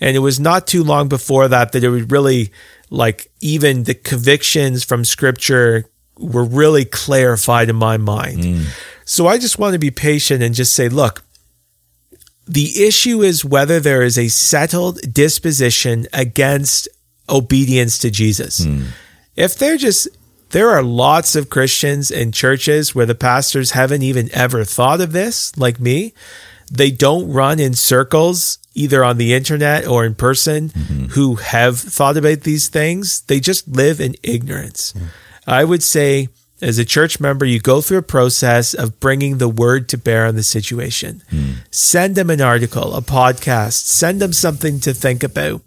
And 0.00 0.16
it 0.16 0.20
was 0.20 0.40
not 0.40 0.66
too 0.66 0.82
long 0.82 1.08
before 1.08 1.48
that 1.48 1.72
that 1.72 1.84
it 1.84 1.88
was 1.88 2.04
really 2.04 2.52
like 2.90 3.30
even 3.40 3.84
the 3.84 3.94
convictions 3.94 4.84
from 4.84 5.04
scripture 5.04 5.88
were 6.18 6.44
really 6.44 6.84
clarified 6.84 7.68
in 7.68 7.76
my 7.76 7.96
mind. 7.96 8.38
Mm. 8.38 8.66
So 9.04 9.26
I 9.26 9.38
just 9.38 9.58
want 9.58 9.74
to 9.74 9.78
be 9.78 9.90
patient 9.90 10.42
and 10.42 10.54
just 10.54 10.74
say, 10.74 10.88
look, 10.88 11.22
the 12.46 12.84
issue 12.84 13.22
is 13.22 13.44
whether 13.44 13.80
there 13.80 14.02
is 14.02 14.18
a 14.18 14.28
settled 14.28 15.00
disposition 15.12 16.06
against 16.12 16.88
obedience 17.28 17.98
to 17.98 18.10
Jesus. 18.10 18.64
Hmm. 18.64 18.84
If 19.36 19.56
they're 19.56 19.76
just, 19.76 20.08
there 20.50 20.70
are 20.70 20.82
lots 20.82 21.34
of 21.36 21.50
Christians 21.50 22.10
in 22.10 22.32
churches 22.32 22.94
where 22.94 23.06
the 23.06 23.14
pastors 23.14 23.72
haven't 23.72 24.02
even 24.02 24.30
ever 24.32 24.64
thought 24.64 25.00
of 25.00 25.12
this, 25.12 25.56
like 25.56 25.80
me. 25.80 26.14
They 26.70 26.90
don't 26.90 27.30
run 27.30 27.60
in 27.60 27.74
circles 27.74 28.58
either 28.74 29.04
on 29.04 29.18
the 29.18 29.34
internet 29.34 29.86
or 29.86 30.04
in 30.04 30.14
person 30.14 30.70
mm-hmm. 30.70 31.06
who 31.06 31.36
have 31.36 31.78
thought 31.78 32.16
about 32.16 32.40
these 32.40 32.68
things. 32.68 33.20
They 33.22 33.40
just 33.40 33.68
live 33.68 34.00
in 34.00 34.16
ignorance. 34.22 34.92
Hmm. 34.92 35.04
I 35.46 35.64
would 35.64 35.82
say, 35.82 36.28
as 36.62 36.78
a 36.78 36.84
church 36.84 37.20
member, 37.20 37.44
you 37.44 37.60
go 37.60 37.80
through 37.80 37.98
a 37.98 38.02
process 38.02 38.74
of 38.74 38.98
bringing 38.98 39.38
the 39.38 39.48
word 39.48 39.88
to 39.90 39.98
bear 39.98 40.26
on 40.26 40.36
the 40.36 40.42
situation. 40.42 41.22
Hmm. 41.30 41.52
Send 41.70 42.14
them 42.14 42.30
an 42.30 42.40
article, 42.40 42.94
a 42.94 43.02
podcast, 43.02 43.84
send 43.84 44.20
them 44.20 44.32
something 44.32 44.80
to 44.80 44.94
think 44.94 45.22
about 45.22 45.60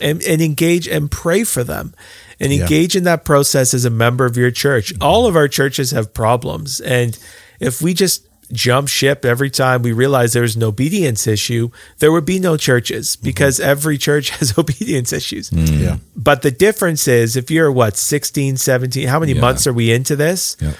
and, 0.00 0.22
and 0.22 0.40
engage 0.40 0.86
and 0.88 1.10
pray 1.10 1.44
for 1.44 1.64
them 1.64 1.94
and 2.40 2.52
Yeah. 2.52 2.62
engage 2.62 2.96
in 2.96 3.04
that 3.04 3.24
process 3.24 3.74
as 3.74 3.84
a 3.84 3.90
member 3.90 4.24
of 4.26 4.36
your 4.36 4.50
church. 4.50 4.92
Mm-hmm. 4.94 5.02
All 5.02 5.26
of 5.26 5.36
our 5.36 5.48
churches 5.48 5.90
have 5.90 6.14
problems. 6.14 6.80
And 6.80 7.18
if 7.60 7.82
we 7.82 7.94
just 7.94 8.26
jump 8.50 8.88
ship 8.88 9.26
every 9.26 9.50
time 9.50 9.82
we 9.82 9.92
realize 9.92 10.32
there's 10.32 10.56
an 10.56 10.62
obedience 10.62 11.26
issue, 11.26 11.68
there 11.98 12.10
would 12.10 12.24
be 12.24 12.38
no 12.38 12.56
churches 12.56 13.16
mm-hmm. 13.16 13.24
because 13.24 13.60
every 13.60 13.98
church 13.98 14.30
has 14.38 14.56
obedience 14.56 15.12
issues. 15.12 15.50
Mm. 15.50 15.80
Yeah. 15.80 15.96
But 16.16 16.42
the 16.42 16.50
difference 16.50 17.06
is 17.08 17.36
if 17.36 17.50
you're 17.50 17.70
what, 17.70 17.96
16, 17.96 18.56
17, 18.56 19.08
how 19.08 19.18
many 19.20 19.32
Yeah. 19.32 19.40
months 19.40 19.66
are 19.66 19.72
we 19.72 19.92
into 19.92 20.16
this? 20.16 20.56
Yeah. 20.60 20.72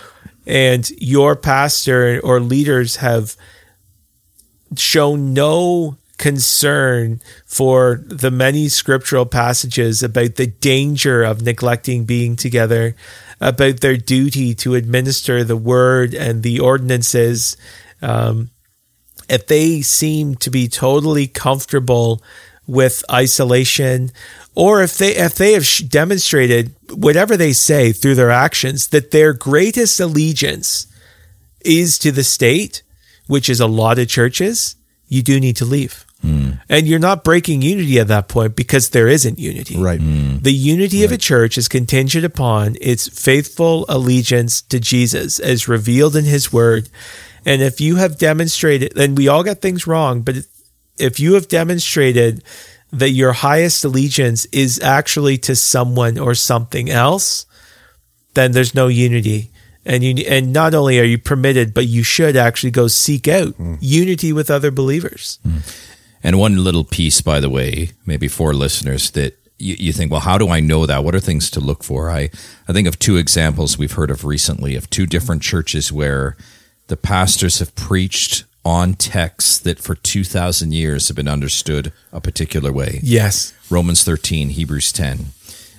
And 0.46 0.88
your 0.98 1.36
pastor 1.36 2.20
or 2.24 2.40
leaders 2.40 2.96
have 2.96 3.36
shown 4.76 5.34
no 5.34 5.96
concern 6.18 7.20
for 7.46 8.02
the 8.04 8.30
many 8.30 8.68
scriptural 8.68 9.24
passages 9.24 10.02
about 10.02 10.34
the 10.34 10.48
danger 10.48 11.22
of 11.22 11.42
neglecting 11.42 12.04
being 12.04 12.36
together, 12.36 12.94
about 13.40 13.80
their 13.80 13.96
duty 13.96 14.54
to 14.56 14.74
administer 14.74 15.44
the 15.44 15.56
word 15.56 16.14
and 16.14 16.42
the 16.42 16.60
ordinances. 16.60 17.56
Um, 18.02 18.50
if 19.28 19.46
they 19.46 19.80
seem 19.82 20.34
to 20.36 20.50
be 20.50 20.68
totally 20.68 21.26
comfortable 21.26 22.22
with 22.66 23.04
isolation, 23.10 24.10
or 24.54 24.82
if 24.82 24.98
they 24.98 25.14
if 25.14 25.36
they 25.36 25.52
have 25.52 25.66
demonstrated 25.88 26.74
whatever 26.90 27.36
they 27.36 27.52
say 27.52 27.92
through 27.92 28.16
their 28.16 28.30
actions 28.30 28.88
that 28.88 29.10
their 29.10 29.32
greatest 29.32 30.00
allegiance 30.00 30.86
is 31.60 31.98
to 31.98 32.10
the 32.10 32.24
state, 32.24 32.82
which 33.26 33.48
is 33.48 33.60
a 33.60 33.66
lot 33.66 33.98
of 33.98 34.08
churches, 34.08 34.76
you 35.06 35.22
do 35.22 35.38
need 35.38 35.56
to 35.56 35.64
leave. 35.64 36.04
Mm. 36.24 36.60
And 36.68 36.86
you're 36.86 36.98
not 36.98 37.24
breaking 37.24 37.62
unity 37.62 37.98
at 37.98 38.08
that 38.08 38.28
point 38.28 38.56
because 38.56 38.90
there 38.90 39.08
isn't 39.08 39.38
unity. 39.38 39.76
Right. 39.76 40.00
Mm. 40.00 40.42
The 40.42 40.52
unity 40.52 41.04
of 41.04 41.12
a 41.12 41.16
church 41.16 41.56
is 41.56 41.68
contingent 41.68 42.24
upon 42.24 42.76
its 42.80 43.08
faithful 43.08 43.86
allegiance 43.88 44.60
to 44.62 44.80
Jesus 44.80 45.38
as 45.38 45.68
revealed 45.68 46.16
in 46.16 46.24
his 46.24 46.52
word. 46.52 46.88
And 47.46 47.62
if 47.62 47.80
you 47.80 47.96
have 47.96 48.18
demonstrated, 48.18 48.98
and 48.98 49.16
we 49.16 49.28
all 49.28 49.44
get 49.44 49.62
things 49.62 49.86
wrong, 49.86 50.22
but 50.22 50.36
if 50.98 51.20
you 51.20 51.34
have 51.34 51.48
demonstrated 51.48 52.42
that 52.92 53.10
your 53.10 53.32
highest 53.32 53.84
allegiance 53.84 54.46
is 54.46 54.80
actually 54.80 55.38
to 55.38 55.54
someone 55.54 56.18
or 56.18 56.34
something 56.34 56.90
else, 56.90 57.46
then 58.34 58.52
there's 58.52 58.74
no 58.74 58.88
unity. 58.88 59.50
And 59.84 60.04
you 60.04 60.24
and 60.28 60.52
not 60.52 60.74
only 60.74 60.98
are 61.00 61.04
you 61.04 61.18
permitted, 61.18 61.72
but 61.72 61.86
you 61.86 62.02
should 62.02 62.36
actually 62.36 62.72
go 62.72 62.88
seek 62.88 63.26
out 63.28 63.54
mm. 63.54 63.78
unity 63.80 64.32
with 64.32 64.50
other 64.50 64.70
believers. 64.70 65.38
And 66.22 66.38
one 66.38 66.64
little 66.64 66.84
piece, 66.84 67.20
by 67.20 67.40
the 67.40 67.50
way, 67.50 67.90
maybe 68.04 68.28
for 68.28 68.52
listeners 68.54 69.10
that 69.12 69.38
you, 69.58 69.76
you 69.78 69.92
think, 69.92 70.10
well, 70.10 70.20
how 70.20 70.38
do 70.38 70.48
I 70.48 70.60
know 70.60 70.86
that? 70.86 71.04
What 71.04 71.14
are 71.14 71.20
things 71.20 71.50
to 71.50 71.60
look 71.60 71.84
for? 71.84 72.10
I, 72.10 72.30
I 72.68 72.72
think 72.72 72.88
of 72.88 72.98
two 72.98 73.16
examples 73.16 73.78
we've 73.78 73.92
heard 73.92 74.10
of 74.10 74.24
recently 74.24 74.74
of 74.76 74.90
two 74.90 75.06
different 75.06 75.42
churches 75.42 75.92
where 75.92 76.36
the 76.88 76.96
pastors 76.96 77.58
have 77.58 77.74
preached 77.74 78.44
on 78.64 78.94
texts 78.94 79.58
that 79.60 79.78
for 79.78 79.94
2,000 79.94 80.72
years 80.72 81.08
have 81.08 81.16
been 81.16 81.28
understood 81.28 81.92
a 82.12 82.20
particular 82.20 82.72
way. 82.72 83.00
Yes. 83.02 83.54
Romans 83.70 84.04
13, 84.04 84.50
Hebrews 84.50 84.92
10. 84.92 85.26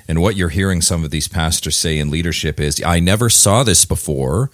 And 0.08 0.22
what 0.22 0.36
you're 0.36 0.50
hearing 0.50 0.82
some 0.82 1.04
of 1.04 1.12
these 1.12 1.28
pastors 1.28 1.78
say 1.78 2.00
in 2.00 2.10
leadership 2.10 2.60
is, 2.60 2.82
I 2.84 3.00
never 3.00 3.30
saw 3.30 3.64
this 3.64 3.86
before, 3.86 4.50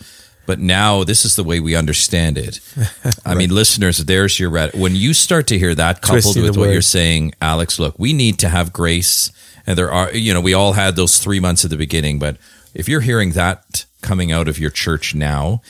but 0.45 0.59
now 0.59 1.03
this 1.03 1.25
is 1.25 1.35
the 1.35 1.43
way 1.43 1.59
we 1.59 1.75
understand 1.75 2.37
it. 2.37 2.59
I 3.25 3.35
mean, 3.35 3.49
listeners, 3.49 3.99
there's 3.99 4.39
your 4.39 4.49
red. 4.49 4.73
When 4.73 4.95
you 4.95 5.13
start 5.13 5.47
to 5.47 5.59
hear 5.59 5.75
that 5.75 6.01
coupled 6.01 6.23
Twisting 6.23 6.43
with 6.43 6.57
what 6.57 6.67
word. 6.67 6.73
you're 6.73 6.81
saying, 6.81 7.33
Alex, 7.41 7.79
look, 7.79 7.97
we 7.97 8.13
need 8.13 8.39
to 8.39 8.49
have 8.49 8.73
grace. 8.73 9.31
And 9.67 9.77
there 9.77 9.91
are, 9.91 10.11
you 10.11 10.33
know, 10.33 10.41
we 10.41 10.53
all 10.53 10.73
had 10.73 10.95
those 10.95 11.19
three 11.19 11.39
months 11.39 11.63
at 11.63 11.71
the 11.71 11.77
beginning, 11.77 12.19
but 12.19 12.37
if 12.73 12.87
you're 12.87 13.01
hearing 13.01 13.31
that 13.31 13.85
coming 14.01 14.31
out 14.31 14.47
of 14.47 14.59
your 14.59 14.69
church 14.69 15.15
now, 15.15 15.61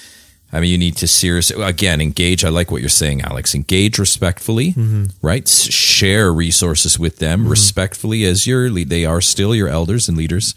I 0.52 0.60
mean, 0.60 0.72
you 0.72 0.78
need 0.78 0.98
to 0.98 1.08
seriously, 1.08 1.62
again, 1.62 2.00
engage. 2.00 2.46
I 2.46 2.50
like 2.50 2.72
what 2.72 2.82
you're 2.82 2.90
saying, 2.90 3.22
Alex. 3.22 3.54
Engage 3.54 4.00
respectfully, 4.00 4.72
mm-hmm. 4.72 5.06
right? 5.22 5.46
Share 5.48 6.32
resources 6.32 6.98
with 6.98 7.18
them 7.18 7.42
mm-hmm. 7.42 7.50
respectfully 7.50 8.24
as 8.24 8.48
your 8.48 8.70
lead. 8.70 8.90
They 8.90 9.06
are 9.06 9.22
still 9.22 9.54
your 9.54 9.68
elders 9.68 10.08
and 10.08 10.18
leaders. 10.18 10.56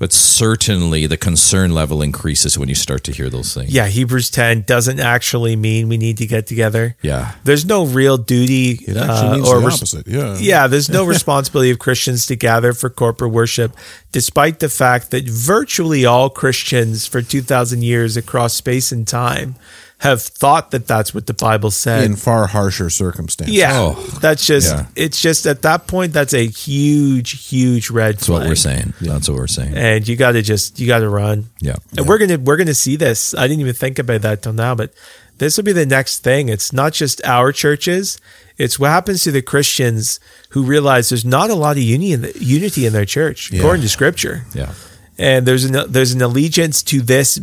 But 0.00 0.14
certainly 0.14 1.06
the 1.06 1.18
concern 1.18 1.72
level 1.74 2.00
increases 2.00 2.58
when 2.58 2.70
you 2.70 2.74
start 2.74 3.04
to 3.04 3.12
hear 3.12 3.28
those 3.28 3.52
things. 3.52 3.70
Yeah, 3.70 3.86
Hebrews 3.86 4.30
10 4.30 4.62
doesn't 4.62 4.98
actually 4.98 5.56
mean 5.56 5.90
we 5.90 5.98
need 5.98 6.16
to 6.16 6.26
get 6.26 6.46
together. 6.46 6.96
Yeah. 7.02 7.34
There's 7.44 7.66
no 7.66 7.84
real 7.84 8.16
duty 8.16 8.80
It 8.88 8.96
actually 8.96 9.28
uh, 9.28 9.34
means 9.34 9.48
or 9.48 9.60
the 9.60 9.66
res- 9.66 9.74
opposite. 9.74 10.06
Yeah. 10.06 10.38
yeah, 10.38 10.66
there's 10.68 10.88
no 10.88 11.04
responsibility 11.16 11.70
of 11.70 11.78
Christians 11.78 12.24
to 12.26 12.36
gather 12.36 12.72
for 12.72 12.88
corporate 12.88 13.32
worship, 13.32 13.76
despite 14.10 14.60
the 14.60 14.70
fact 14.70 15.10
that 15.10 15.28
virtually 15.28 16.06
all 16.06 16.30
Christians 16.30 17.06
for 17.06 17.20
2,000 17.20 17.82
years 17.82 18.16
across 18.16 18.54
space 18.54 18.90
and 18.92 19.06
time 19.06 19.54
have 20.00 20.22
thought 20.22 20.70
that 20.70 20.86
that's 20.86 21.12
what 21.14 21.26
the 21.26 21.34
Bible 21.34 21.70
said. 21.70 22.04
In 22.04 22.16
far 22.16 22.46
harsher 22.46 22.88
circumstances. 22.88 23.54
yeah, 23.54 23.70
Oh, 23.74 23.92
that's 24.22 24.46
just, 24.46 24.74
yeah. 24.74 24.86
it's 24.96 25.20
just 25.20 25.46
at 25.46 25.60
that 25.62 25.86
point, 25.86 26.14
that's 26.14 26.32
a 26.32 26.46
huge, 26.46 27.46
huge 27.48 27.90
red 27.90 28.14
That's 28.16 28.26
flag. 28.26 28.40
what 28.40 28.48
we're 28.48 28.54
saying. 28.54 28.94
That's 29.02 29.28
what 29.28 29.36
we're 29.36 29.46
saying. 29.46 29.74
And 29.76 30.08
you 30.08 30.16
got 30.16 30.32
to 30.32 30.42
just, 30.42 30.80
you 30.80 30.86
got 30.86 31.00
to 31.00 31.08
run. 31.10 31.50
Yeah. 31.60 31.76
And 31.98 32.06
we're 32.08 32.16
gonna 32.16 32.38
we're 32.38 32.56
gonna 32.56 32.72
see 32.72 32.96
this. 32.96 33.34
I 33.34 33.46
didn't 33.46 33.60
even 33.60 33.74
think 33.74 33.98
about 33.98 34.22
that 34.22 34.42
till 34.42 34.54
now, 34.54 34.74
but 34.74 34.94
this 35.36 35.56
will 35.58 35.64
be 35.64 35.72
the 35.72 35.84
next 35.86 36.20
thing. 36.20 36.48
It's 36.48 36.72
not 36.72 36.94
just 36.94 37.22
our 37.24 37.52
churches; 37.52 38.18
it's 38.56 38.78
what 38.78 38.88
happens 38.88 39.22
to 39.24 39.30
the 39.32 39.42
Christians 39.42 40.18
who 40.50 40.62
realize 40.62 41.10
there's 41.10 41.24
not 41.26 41.50
a 41.50 41.54
lot 41.54 41.76
of 41.76 41.82
uni 41.82 42.12
in 42.12 42.22
the, 42.22 42.32
unity 42.42 42.86
in 42.86 42.94
their 42.94 43.04
church, 43.04 43.52
according 43.52 43.82
to 43.82 43.88
Scripture. 43.90 44.44
Yeah. 44.54 44.72
And 45.18 45.46
there's 45.46 45.64
an 45.64 45.92
there's 45.92 46.12
an 46.12 46.22
allegiance 46.22 46.82
to 46.84 47.02
this 47.02 47.38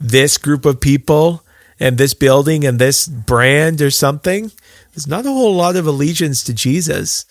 this 0.00 0.38
group 0.38 0.64
of 0.64 0.80
people 0.80 1.42
and 1.82 1.98
this 1.98 2.14
building 2.14 2.64
and 2.64 2.78
this 2.78 3.08
brand 3.08 3.82
or 3.82 3.90
something. 3.90 4.52
There's 4.94 5.08
not 5.08 5.26
a 5.26 5.30
whole 5.30 5.54
lot 5.54 5.74
of 5.74 5.86
allegiance 5.86 6.44
to 6.44 6.54
Jesus. 6.54 7.26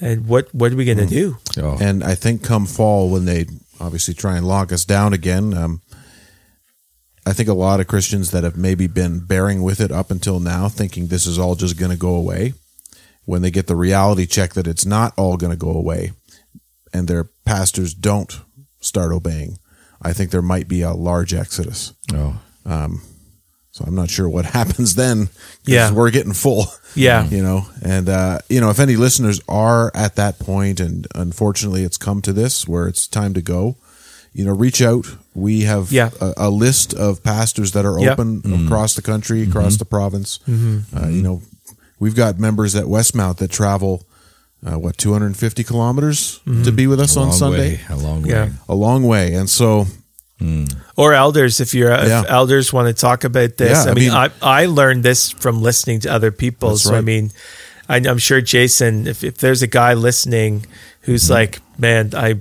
And 0.00 0.26
what 0.26 0.54
what 0.54 0.72
are 0.72 0.76
we 0.76 0.84
gonna 0.84 1.06
do? 1.06 1.36
Oh, 1.58 1.76
And 1.80 2.02
I 2.04 2.14
think 2.14 2.42
come 2.42 2.66
fall, 2.66 3.10
when 3.10 3.24
they 3.24 3.46
obviously 3.80 4.14
try 4.14 4.36
and 4.36 4.46
lock 4.46 4.72
us 4.72 4.84
down 4.84 5.12
again, 5.12 5.52
um, 5.54 5.82
I 7.26 7.32
think 7.32 7.48
a 7.48 7.54
lot 7.54 7.80
of 7.80 7.86
Christians 7.86 8.30
that 8.30 8.44
have 8.44 8.56
maybe 8.56 8.86
been 8.86 9.20
bearing 9.26 9.62
with 9.62 9.80
it 9.80 9.90
up 9.90 10.10
until 10.10 10.40
now, 10.40 10.68
thinking 10.68 11.06
this 11.08 11.26
is 11.26 11.38
all 11.38 11.54
just 11.54 11.78
going 11.78 11.90
to 11.90 11.98
go 11.98 12.14
away, 12.14 12.54
when 13.24 13.42
they 13.42 13.50
get 13.50 13.66
the 13.66 13.76
reality 13.76 14.24
check 14.26 14.54
that 14.54 14.66
it's 14.66 14.86
not 14.86 15.12
all 15.18 15.36
going 15.36 15.52
to 15.52 15.56
go 15.56 15.70
away, 15.70 16.12
and 16.94 17.08
their 17.08 17.24
pastors 17.44 17.92
don't 17.92 18.40
start 18.80 19.12
obeying, 19.12 19.58
I 20.00 20.12
think 20.12 20.30
there 20.30 20.42
might 20.42 20.66
be 20.68 20.80
a 20.80 20.92
large 20.92 21.34
exodus. 21.34 21.92
oh. 22.14 22.40
So 23.72 23.84
I'm 23.86 23.94
not 23.94 24.10
sure 24.10 24.28
what 24.28 24.44
happens 24.58 24.94
then. 24.96 25.28
Yeah. 25.64 25.92
we're 25.92 26.10
getting 26.10 26.32
full. 26.32 26.66
Yeah. 26.94 27.26
you 27.30 27.42
know, 27.42 27.66
and 27.82 28.08
uh, 28.08 28.38
you 28.48 28.60
know, 28.60 28.70
if 28.70 28.80
any 28.80 28.96
listeners 28.96 29.40
are 29.48 29.90
at 29.94 30.16
that 30.16 30.38
point, 30.38 30.80
and 30.80 31.06
unfortunately, 31.14 31.84
it's 31.84 31.96
come 31.96 32.20
to 32.22 32.32
this 32.32 32.66
where 32.68 32.88
it's 32.88 33.06
time 33.06 33.34
to 33.34 33.42
go. 33.42 33.76
You 34.32 34.44
know, 34.44 34.52
reach 34.52 34.80
out. 34.82 35.06
We 35.34 35.62
have 35.62 35.90
Yeah. 35.90 36.10
a, 36.20 36.34
a 36.36 36.50
list 36.50 36.94
of 36.94 37.22
pastors 37.22 37.72
that 37.72 37.84
are 37.84 37.98
Yeah. 37.98 38.12
open 38.12 38.64
across 38.66 38.94
the 38.94 39.02
country, 39.02 39.42
across 39.42 39.76
the 39.76 39.84
province. 39.84 40.38
Uh, 40.48 41.08
you 41.08 41.22
know, 41.22 41.42
we've 41.98 42.14
got 42.14 42.38
members 42.38 42.74
at 42.76 42.84
Westmount 42.84 43.38
that 43.38 43.50
travel. 43.50 44.04
Uh, 44.64 44.78
what 44.78 44.98
250 44.98 45.64
kilometers 45.64 46.38
to 46.64 46.70
be 46.70 46.86
with 46.86 47.00
us 47.00 47.16
A 47.16 47.20
on 47.20 47.28
long 47.28 47.36
Sunday? 47.38 47.58
way, 47.76 47.80
a 47.88 47.96
long 47.96 48.22
way. 48.22 48.28
Yeah. 48.28 48.44
way. 48.44 48.52
A 48.68 48.74
long 48.74 49.02
way, 49.04 49.32
and 49.34 49.48
so 49.48 49.86
or 50.96 51.12
elders 51.14 51.60
if 51.60 51.74
you're 51.74 51.90
Yeah. 51.90 52.20
if 52.22 52.30
elders 52.30 52.72
want 52.72 52.88
to 52.88 52.94
talk 52.94 53.24
about 53.24 53.56
this. 53.56 53.84
Yeah, 53.84 53.88
i 53.88 53.90
I 53.90 53.94
mean, 53.94 54.04
mean- 54.08 54.12
I, 54.14 54.30
I 54.62 54.66
learned 54.66 55.02
this 55.04 55.30
from 55.30 55.62
listening 55.62 56.00
to 56.00 56.12
other 56.12 56.30
people 56.32 56.76
so 56.76 56.94
i 56.94 57.00
mean 57.00 57.30
I, 57.88 57.96
i'm 57.96 58.18
sure 58.18 58.40
jason 58.40 59.06
if, 59.06 59.22
if 59.24 59.38
there's 59.38 59.62
a 59.62 59.66
guy 59.66 59.94
listening 59.94 60.64
who's 61.02 61.24
Mm-hmm. 61.24 61.32
like 61.32 61.60
man 61.78 62.10
i 62.14 62.34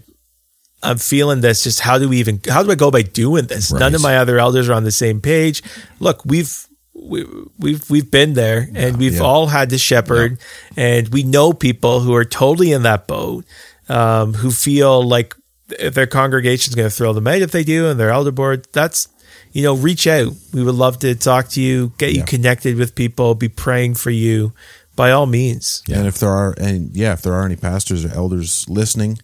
i'm 0.81 0.97
feeling 0.97 1.41
this 1.41 1.63
just 1.63 1.81
how 1.81 1.97
do 1.99 2.07
we 2.07 2.17
even 2.19 2.39
how 2.47 2.63
do 2.63 2.71
i 2.71 2.75
go 2.75 2.89
by 2.91 3.01
doing 3.01 3.47
this? 3.47 3.71
None 3.71 3.93
of 3.95 4.01
my 4.01 4.17
other 4.17 4.39
elders 4.39 4.69
are 4.69 4.73
on 4.73 4.83
the 4.85 4.91
same 4.91 5.19
page. 5.21 5.61
Look 5.99 6.23
we've 6.25 6.53
we, 6.93 7.25
we've 7.57 7.89
we've 7.89 8.09
been 8.11 8.33
there 8.33 8.67
and 8.75 8.97
we've 8.97 9.15
yeah. 9.15 9.21
all 9.27 9.47
had 9.47 9.69
to 9.71 9.77
shepherd 9.77 10.37
and 10.77 11.07
we 11.09 11.23
know 11.23 11.51
people 11.53 11.99
who 12.01 12.13
are 12.15 12.25
totally 12.25 12.71
in 12.71 12.83
that 12.83 13.07
boat 13.07 13.43
um, 13.89 14.33
who 14.35 14.51
feel 14.51 15.01
like 15.03 15.35
if 15.79 15.93
their 15.93 16.07
congregation's 16.07 16.75
going 16.75 16.89
to 16.89 16.95
throw 16.95 17.13
them 17.13 17.27
out 17.27 17.41
if 17.41 17.51
they 17.51 17.63
do 17.63 17.87
and 17.89 17.99
their 17.99 18.09
elder 18.09 18.31
board 18.31 18.67
that's 18.71 19.07
you 19.51 19.63
know 19.63 19.75
reach 19.75 20.07
out. 20.07 20.33
We 20.53 20.63
would 20.63 20.75
love 20.75 20.99
to 20.99 21.15
talk 21.15 21.49
to 21.49 21.61
you 21.61 21.91
get 21.97 22.13
you 22.13 22.23
connected 22.23 22.77
with 22.77 22.95
people 22.95 23.35
be 23.35 23.49
praying 23.49 23.95
for 23.95 24.09
you 24.11 24.53
by 24.95 25.11
all 25.11 25.25
means. 25.27 25.81
And 25.91 26.07
if 26.07 26.17
there 26.19 26.29
are, 26.29 26.53
and 26.59 26.95
yeah, 26.95 27.13
if 27.13 27.21
there 27.21 27.33
are 27.33 27.45
any 27.45 27.55
pastors 27.55 28.03
or 28.03 28.09
elders 28.13 28.67
listening, 28.69 29.19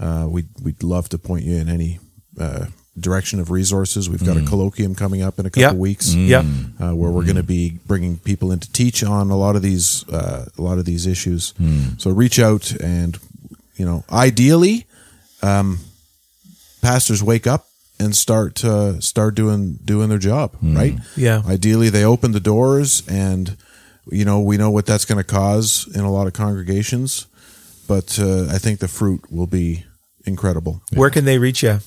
uh, 0.00 0.26
we'd 0.30 0.48
we'd 0.62 0.82
love 0.82 1.08
to 1.10 1.18
point 1.18 1.44
you 1.44 1.56
in 1.56 1.68
any 1.68 1.98
uh, 2.38 2.66
direction 2.98 3.38
of 3.38 3.50
resources. 3.50 4.08
We've 4.08 4.24
got 4.24 4.36
a 4.36 4.40
colloquium 4.40 4.96
coming 4.96 5.20
up 5.22 5.38
in 5.38 5.46
a 5.46 5.50
couple 5.50 5.62
Yeah. 5.62 5.72
weeks, 5.74 6.14
yeah 6.14 6.40
uh, 6.80 6.92
where 6.94 7.10
we're 7.10 7.24
going 7.24 7.36
to 7.36 7.42
be 7.42 7.78
bringing 7.86 8.16
people 8.18 8.50
in 8.50 8.60
to 8.60 8.72
teach 8.72 9.04
on 9.04 9.30
a 9.30 9.36
lot 9.36 9.56
of 9.56 9.62
these 9.62 10.08
uh, 10.08 10.46
a 10.56 10.62
lot 10.62 10.78
of 10.78 10.84
these 10.84 11.06
issues. 11.06 11.52
So 11.98 12.10
reach 12.10 12.38
out, 12.38 12.72
and 12.80 13.18
you 13.76 13.84
know, 13.84 14.04
ideally, 14.10 14.86
um, 15.42 15.78
pastors 16.82 17.22
wake 17.22 17.46
up 17.46 17.66
and 17.98 18.14
start 18.16 18.64
uh, 18.64 19.00
start 19.00 19.34
doing 19.34 19.78
doing 19.84 20.08
their 20.08 20.18
job, 20.18 20.56
right? 20.62 20.98
Yeah. 21.16 21.42
Ideally, 21.46 21.90
they 21.90 22.04
open 22.04 22.32
the 22.32 22.40
doors, 22.40 23.06
and 23.08 23.56
you 24.10 24.24
know 24.24 24.40
we 24.40 24.56
know 24.56 24.70
what 24.70 24.86
that's 24.86 25.04
going 25.04 25.18
to 25.18 25.24
cause 25.24 25.88
in 25.94 26.00
a 26.00 26.10
lot 26.10 26.26
of 26.26 26.32
congregations, 26.32 27.26
but 27.86 28.18
uh, 28.18 28.46
I 28.46 28.58
think 28.58 28.80
the 28.80 28.88
fruit 28.88 29.30
will 29.30 29.46
be 29.46 29.84
incredible. 30.24 30.82
where 30.92 31.10
can 31.10 31.24
they 31.24 31.38
reach 31.38 31.62
you 31.62 31.80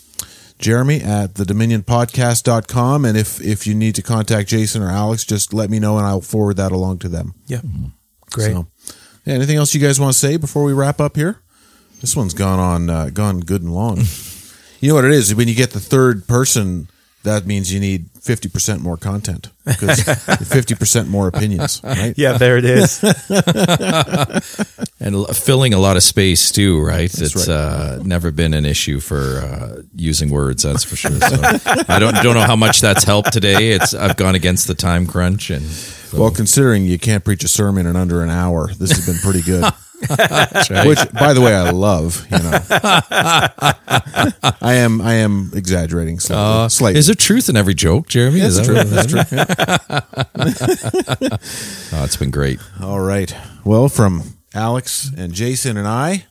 Jeremy 0.63 1.01
at 1.01 1.35
the 1.35 1.45
dominion 1.45 1.83
dominionpodcast.com. 1.83 3.05
And 3.05 3.17
if, 3.17 3.41
if 3.41 3.67
you 3.67 3.75
need 3.75 3.95
to 3.95 4.01
contact 4.01 4.49
Jason 4.49 4.81
or 4.81 4.89
Alex, 4.89 5.25
just 5.25 5.53
let 5.53 5.69
me 5.69 5.79
know 5.79 5.97
and 5.97 6.07
I'll 6.07 6.21
forward 6.21 6.57
that 6.57 6.71
along 6.71 6.99
to 6.99 7.09
them. 7.09 7.33
yeah 7.47 7.61
great 8.31 8.53
So, 8.53 8.67
yeah, 9.25 9.35
anything 9.35 9.57
else 9.57 9.73
you 9.73 9.81
guys 9.81 9.99
want 9.99 10.13
to 10.13 10.17
say 10.17 10.37
before 10.37 10.63
we 10.63 10.73
wrap 10.73 10.99
up 10.99 11.15
here? 11.15 11.39
This 12.03 12.17
one's 12.17 12.33
gone 12.33 12.59
on, 12.59 12.89
uh, 12.89 13.09
gone 13.13 13.39
good 13.39 13.61
and 13.61 13.73
long. 13.73 13.95
you 14.81 14.89
know 14.89 14.95
what 14.95 15.05
it 15.05 15.11
is? 15.11 15.33
When 15.33 15.47
you 15.47 15.55
get 15.55 15.71
the 15.71 15.79
third 15.79 16.27
person, 16.27 16.89
that 17.23 17.45
means 17.45 17.73
you 17.73 17.79
need 17.79 18.09
50% 18.15 18.81
more 18.81 18.97
content 18.97 19.49
because 19.65 19.99
50% 20.01 21.07
more 21.09 21.29
opinions, 21.29 21.79
right? 21.81 22.13
yeah 22.17 22.37
there 22.37 22.57
it 22.57 22.65
is 22.65 23.01
and 24.99 25.15
l- 25.15 25.25
filling 25.27 25.73
a 25.73 25.79
lot 25.79 25.95
of 25.95 26.03
space 26.03 26.51
too, 26.51 26.85
right? 26.85 27.05
it's 27.05 27.47
right. 27.47 27.55
uh, 27.55 27.99
never 28.03 28.31
been 28.31 28.53
an 28.53 28.65
issue 28.65 28.99
for 28.99 29.39
uh, 29.39 29.81
using 29.95 30.29
words, 30.29 30.63
that's 30.63 30.83
for 30.83 30.97
sure. 30.97 31.11
So 31.11 31.39
I 31.87 31.99
don't 31.99 32.15
don't 32.15 32.33
know 32.33 32.41
how 32.41 32.57
much 32.57 32.81
that's 32.81 33.05
helped 33.05 33.31
today. 33.31 33.69
It's 33.71 33.93
I've 33.93 34.17
gone 34.17 34.35
against 34.35 34.67
the 34.67 34.75
time 34.75 35.07
crunch, 35.07 35.49
and 35.49 35.65
Well, 36.11 36.31
considering 36.31 36.85
you 36.85 36.99
can't 36.99 37.23
preach 37.23 37.45
a 37.45 37.49
sermon 37.49 37.85
in 37.87 37.95
under 37.95 38.21
an 38.21 38.29
hour, 38.29 38.67
this 38.73 38.91
has 38.91 39.05
been 39.05 39.19
pretty 39.19 39.41
good. 39.41 39.63
Right. 40.09 40.87
Which, 40.87 40.99
by 41.13 41.33
the 41.33 41.41
way, 41.41 41.53
I 41.55 41.69
love. 41.71 42.25
You 42.31 42.39
know, 42.39 42.59
I 44.61 44.73
am 44.75 45.01
I 45.01 45.13
am 45.15 45.51
exaggerating 45.53 46.19
slightly. 46.19 46.43
uh, 46.43 46.69
slightly. 46.69 46.99
is 46.99 47.07
there 47.07 47.15
truth 47.15 47.49
in 47.49 47.55
every 47.57 47.73
joke, 47.73 48.07
Jeremy? 48.09 48.39
That's 48.41 48.57
is 48.57 48.65
true. 48.65 48.75
that 48.75 48.87
That's 48.87 50.59
true. 50.59 50.79
Oh, 51.99 52.03
it's 52.03 52.17
been 52.17 52.31
great. 52.31 52.59
All 52.81 52.99
right. 52.99 53.33
Well, 53.63 53.87
from 53.87 54.23
Alex 54.53 55.09
and 55.15 55.31
Jason 55.33 55.77
and 55.77 55.87
I, 55.87 56.25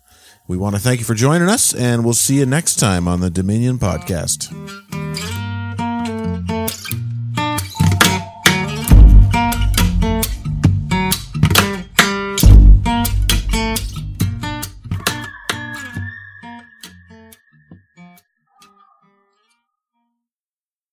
we 0.48 0.56
want 0.56 0.74
to 0.74 0.80
thank 0.80 0.98
you 0.98 1.04
for 1.06 1.14
joining 1.14 1.48
us, 1.48 1.72
and 1.74 2.04
we'll 2.04 2.14
see 2.14 2.38
you 2.38 2.46
next 2.46 2.76
time 2.76 3.06
on 3.08 3.20
the 3.20 3.30
Dominion 3.30 3.78
Podcast. 3.78 4.50